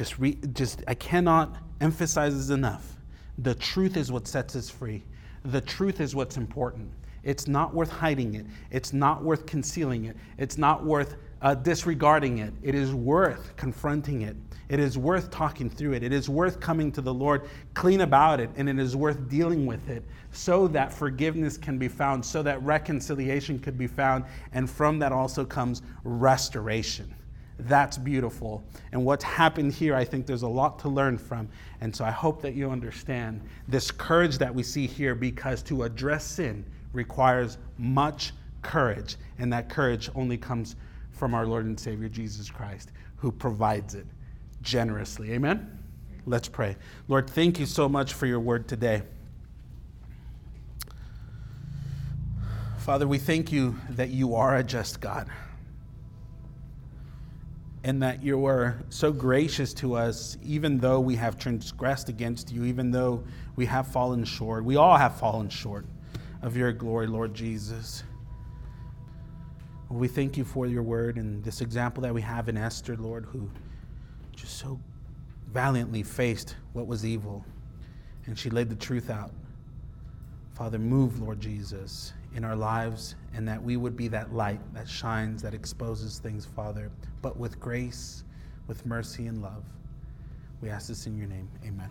just, 0.00 0.18
re, 0.18 0.38
just 0.54 0.82
I 0.88 0.94
cannot 0.94 1.56
emphasize 1.82 2.34
this 2.34 2.48
enough. 2.48 2.96
The 3.36 3.54
truth 3.54 3.98
is 3.98 4.10
what 4.10 4.26
sets 4.26 4.56
us 4.56 4.70
free. 4.70 5.02
The 5.44 5.60
truth 5.60 6.00
is 6.00 6.16
what's 6.16 6.38
important. 6.38 6.90
It's 7.22 7.46
not 7.46 7.74
worth 7.74 7.90
hiding 7.90 8.34
it. 8.34 8.46
It's 8.70 8.94
not 8.94 9.22
worth 9.22 9.44
concealing 9.44 10.06
it. 10.06 10.16
It's 10.38 10.56
not 10.56 10.86
worth 10.86 11.16
uh, 11.42 11.54
disregarding 11.54 12.38
it. 12.38 12.54
It 12.62 12.74
is 12.74 12.94
worth 12.94 13.54
confronting 13.56 14.22
it. 14.22 14.36
It 14.70 14.80
is 14.80 14.96
worth 14.96 15.30
talking 15.30 15.68
through 15.68 15.92
it. 15.92 16.02
It 16.02 16.14
is 16.14 16.30
worth 16.30 16.60
coming 16.60 16.90
to 16.92 17.02
the 17.02 17.12
Lord 17.12 17.50
clean 17.74 18.00
about 18.00 18.40
it, 18.40 18.48
and 18.56 18.70
it 18.70 18.78
is 18.78 18.96
worth 18.96 19.28
dealing 19.28 19.66
with 19.66 19.90
it 19.90 20.02
so 20.32 20.66
that 20.68 20.94
forgiveness 20.94 21.58
can 21.58 21.76
be 21.76 21.88
found, 21.88 22.24
so 22.24 22.42
that 22.42 22.62
reconciliation 22.62 23.58
could 23.58 23.76
be 23.76 23.86
found, 23.86 24.24
and 24.54 24.70
from 24.70 24.98
that 25.00 25.12
also 25.12 25.44
comes 25.44 25.82
restoration. 26.04 27.14
That's 27.66 27.98
beautiful. 27.98 28.64
And 28.92 29.04
what's 29.04 29.24
happened 29.24 29.72
here, 29.72 29.94
I 29.94 30.04
think 30.04 30.26
there's 30.26 30.42
a 30.42 30.48
lot 30.48 30.78
to 30.80 30.88
learn 30.88 31.18
from. 31.18 31.48
And 31.80 31.94
so 31.94 32.04
I 32.04 32.10
hope 32.10 32.42
that 32.42 32.54
you 32.54 32.70
understand 32.70 33.40
this 33.68 33.90
courage 33.90 34.38
that 34.38 34.54
we 34.54 34.62
see 34.62 34.86
here 34.86 35.14
because 35.14 35.62
to 35.64 35.84
address 35.84 36.24
sin 36.24 36.64
requires 36.92 37.58
much 37.78 38.32
courage. 38.62 39.16
And 39.38 39.52
that 39.52 39.68
courage 39.68 40.10
only 40.14 40.36
comes 40.36 40.76
from 41.12 41.34
our 41.34 41.46
Lord 41.46 41.66
and 41.66 41.78
Savior 41.78 42.08
Jesus 42.08 42.50
Christ, 42.50 42.92
who 43.16 43.30
provides 43.30 43.94
it 43.94 44.06
generously. 44.62 45.32
Amen? 45.32 45.78
Let's 46.26 46.48
pray. 46.48 46.76
Lord, 47.08 47.28
thank 47.28 47.58
you 47.58 47.66
so 47.66 47.88
much 47.88 48.14
for 48.14 48.26
your 48.26 48.40
word 48.40 48.68
today. 48.68 49.02
Father, 52.78 53.06
we 53.06 53.18
thank 53.18 53.52
you 53.52 53.76
that 53.90 54.10
you 54.10 54.34
are 54.34 54.56
a 54.56 54.64
just 54.64 55.00
God 55.00 55.28
and 57.82 58.02
that 58.02 58.22
you 58.22 58.44
are 58.46 58.82
so 58.90 59.10
gracious 59.10 59.72
to 59.74 59.94
us, 59.94 60.36
even 60.42 60.78
though 60.78 61.00
we 61.00 61.16
have 61.16 61.38
transgressed 61.38 62.08
against 62.08 62.52
you, 62.52 62.64
even 62.64 62.90
though 62.90 63.24
we 63.56 63.64
have 63.66 63.86
fallen 63.86 64.24
short. 64.24 64.64
We 64.64 64.76
all 64.76 64.96
have 64.96 65.16
fallen 65.16 65.48
short 65.48 65.86
of 66.42 66.56
your 66.56 66.72
glory, 66.72 67.06
Lord 67.06 67.34
Jesus. 67.34 68.02
We 69.88 70.08
thank 70.08 70.36
you 70.36 70.44
for 70.44 70.66
your 70.66 70.82
word 70.82 71.16
and 71.16 71.42
this 71.42 71.60
example 71.62 72.02
that 72.02 72.14
we 72.14 72.22
have 72.22 72.48
in 72.48 72.56
Esther, 72.56 72.96
Lord, 72.96 73.24
who 73.24 73.50
just 74.36 74.58
so 74.58 74.78
valiantly 75.52 76.02
faced 76.02 76.54
what 76.74 76.86
was 76.86 77.04
evil 77.04 77.44
and 78.26 78.38
she 78.38 78.50
laid 78.50 78.68
the 78.68 78.76
truth 78.76 79.10
out. 79.10 79.32
Father, 80.54 80.78
move, 80.78 81.20
Lord 81.20 81.40
Jesus, 81.40 82.12
in 82.34 82.44
our 82.44 82.56
lives, 82.56 83.16
and 83.34 83.46
that 83.48 83.62
we 83.62 83.76
would 83.76 83.96
be 83.96 84.08
that 84.08 84.32
light 84.32 84.60
that 84.74 84.88
shines, 84.88 85.42
that 85.42 85.54
exposes 85.54 86.18
things, 86.18 86.46
Father, 86.46 86.90
but 87.22 87.36
with 87.36 87.58
grace, 87.60 88.24
with 88.66 88.84
mercy, 88.86 89.26
and 89.26 89.42
love. 89.42 89.64
We 90.60 90.70
ask 90.70 90.88
this 90.88 91.06
in 91.06 91.16
your 91.16 91.26
name. 91.26 91.48
Amen. 91.64 91.90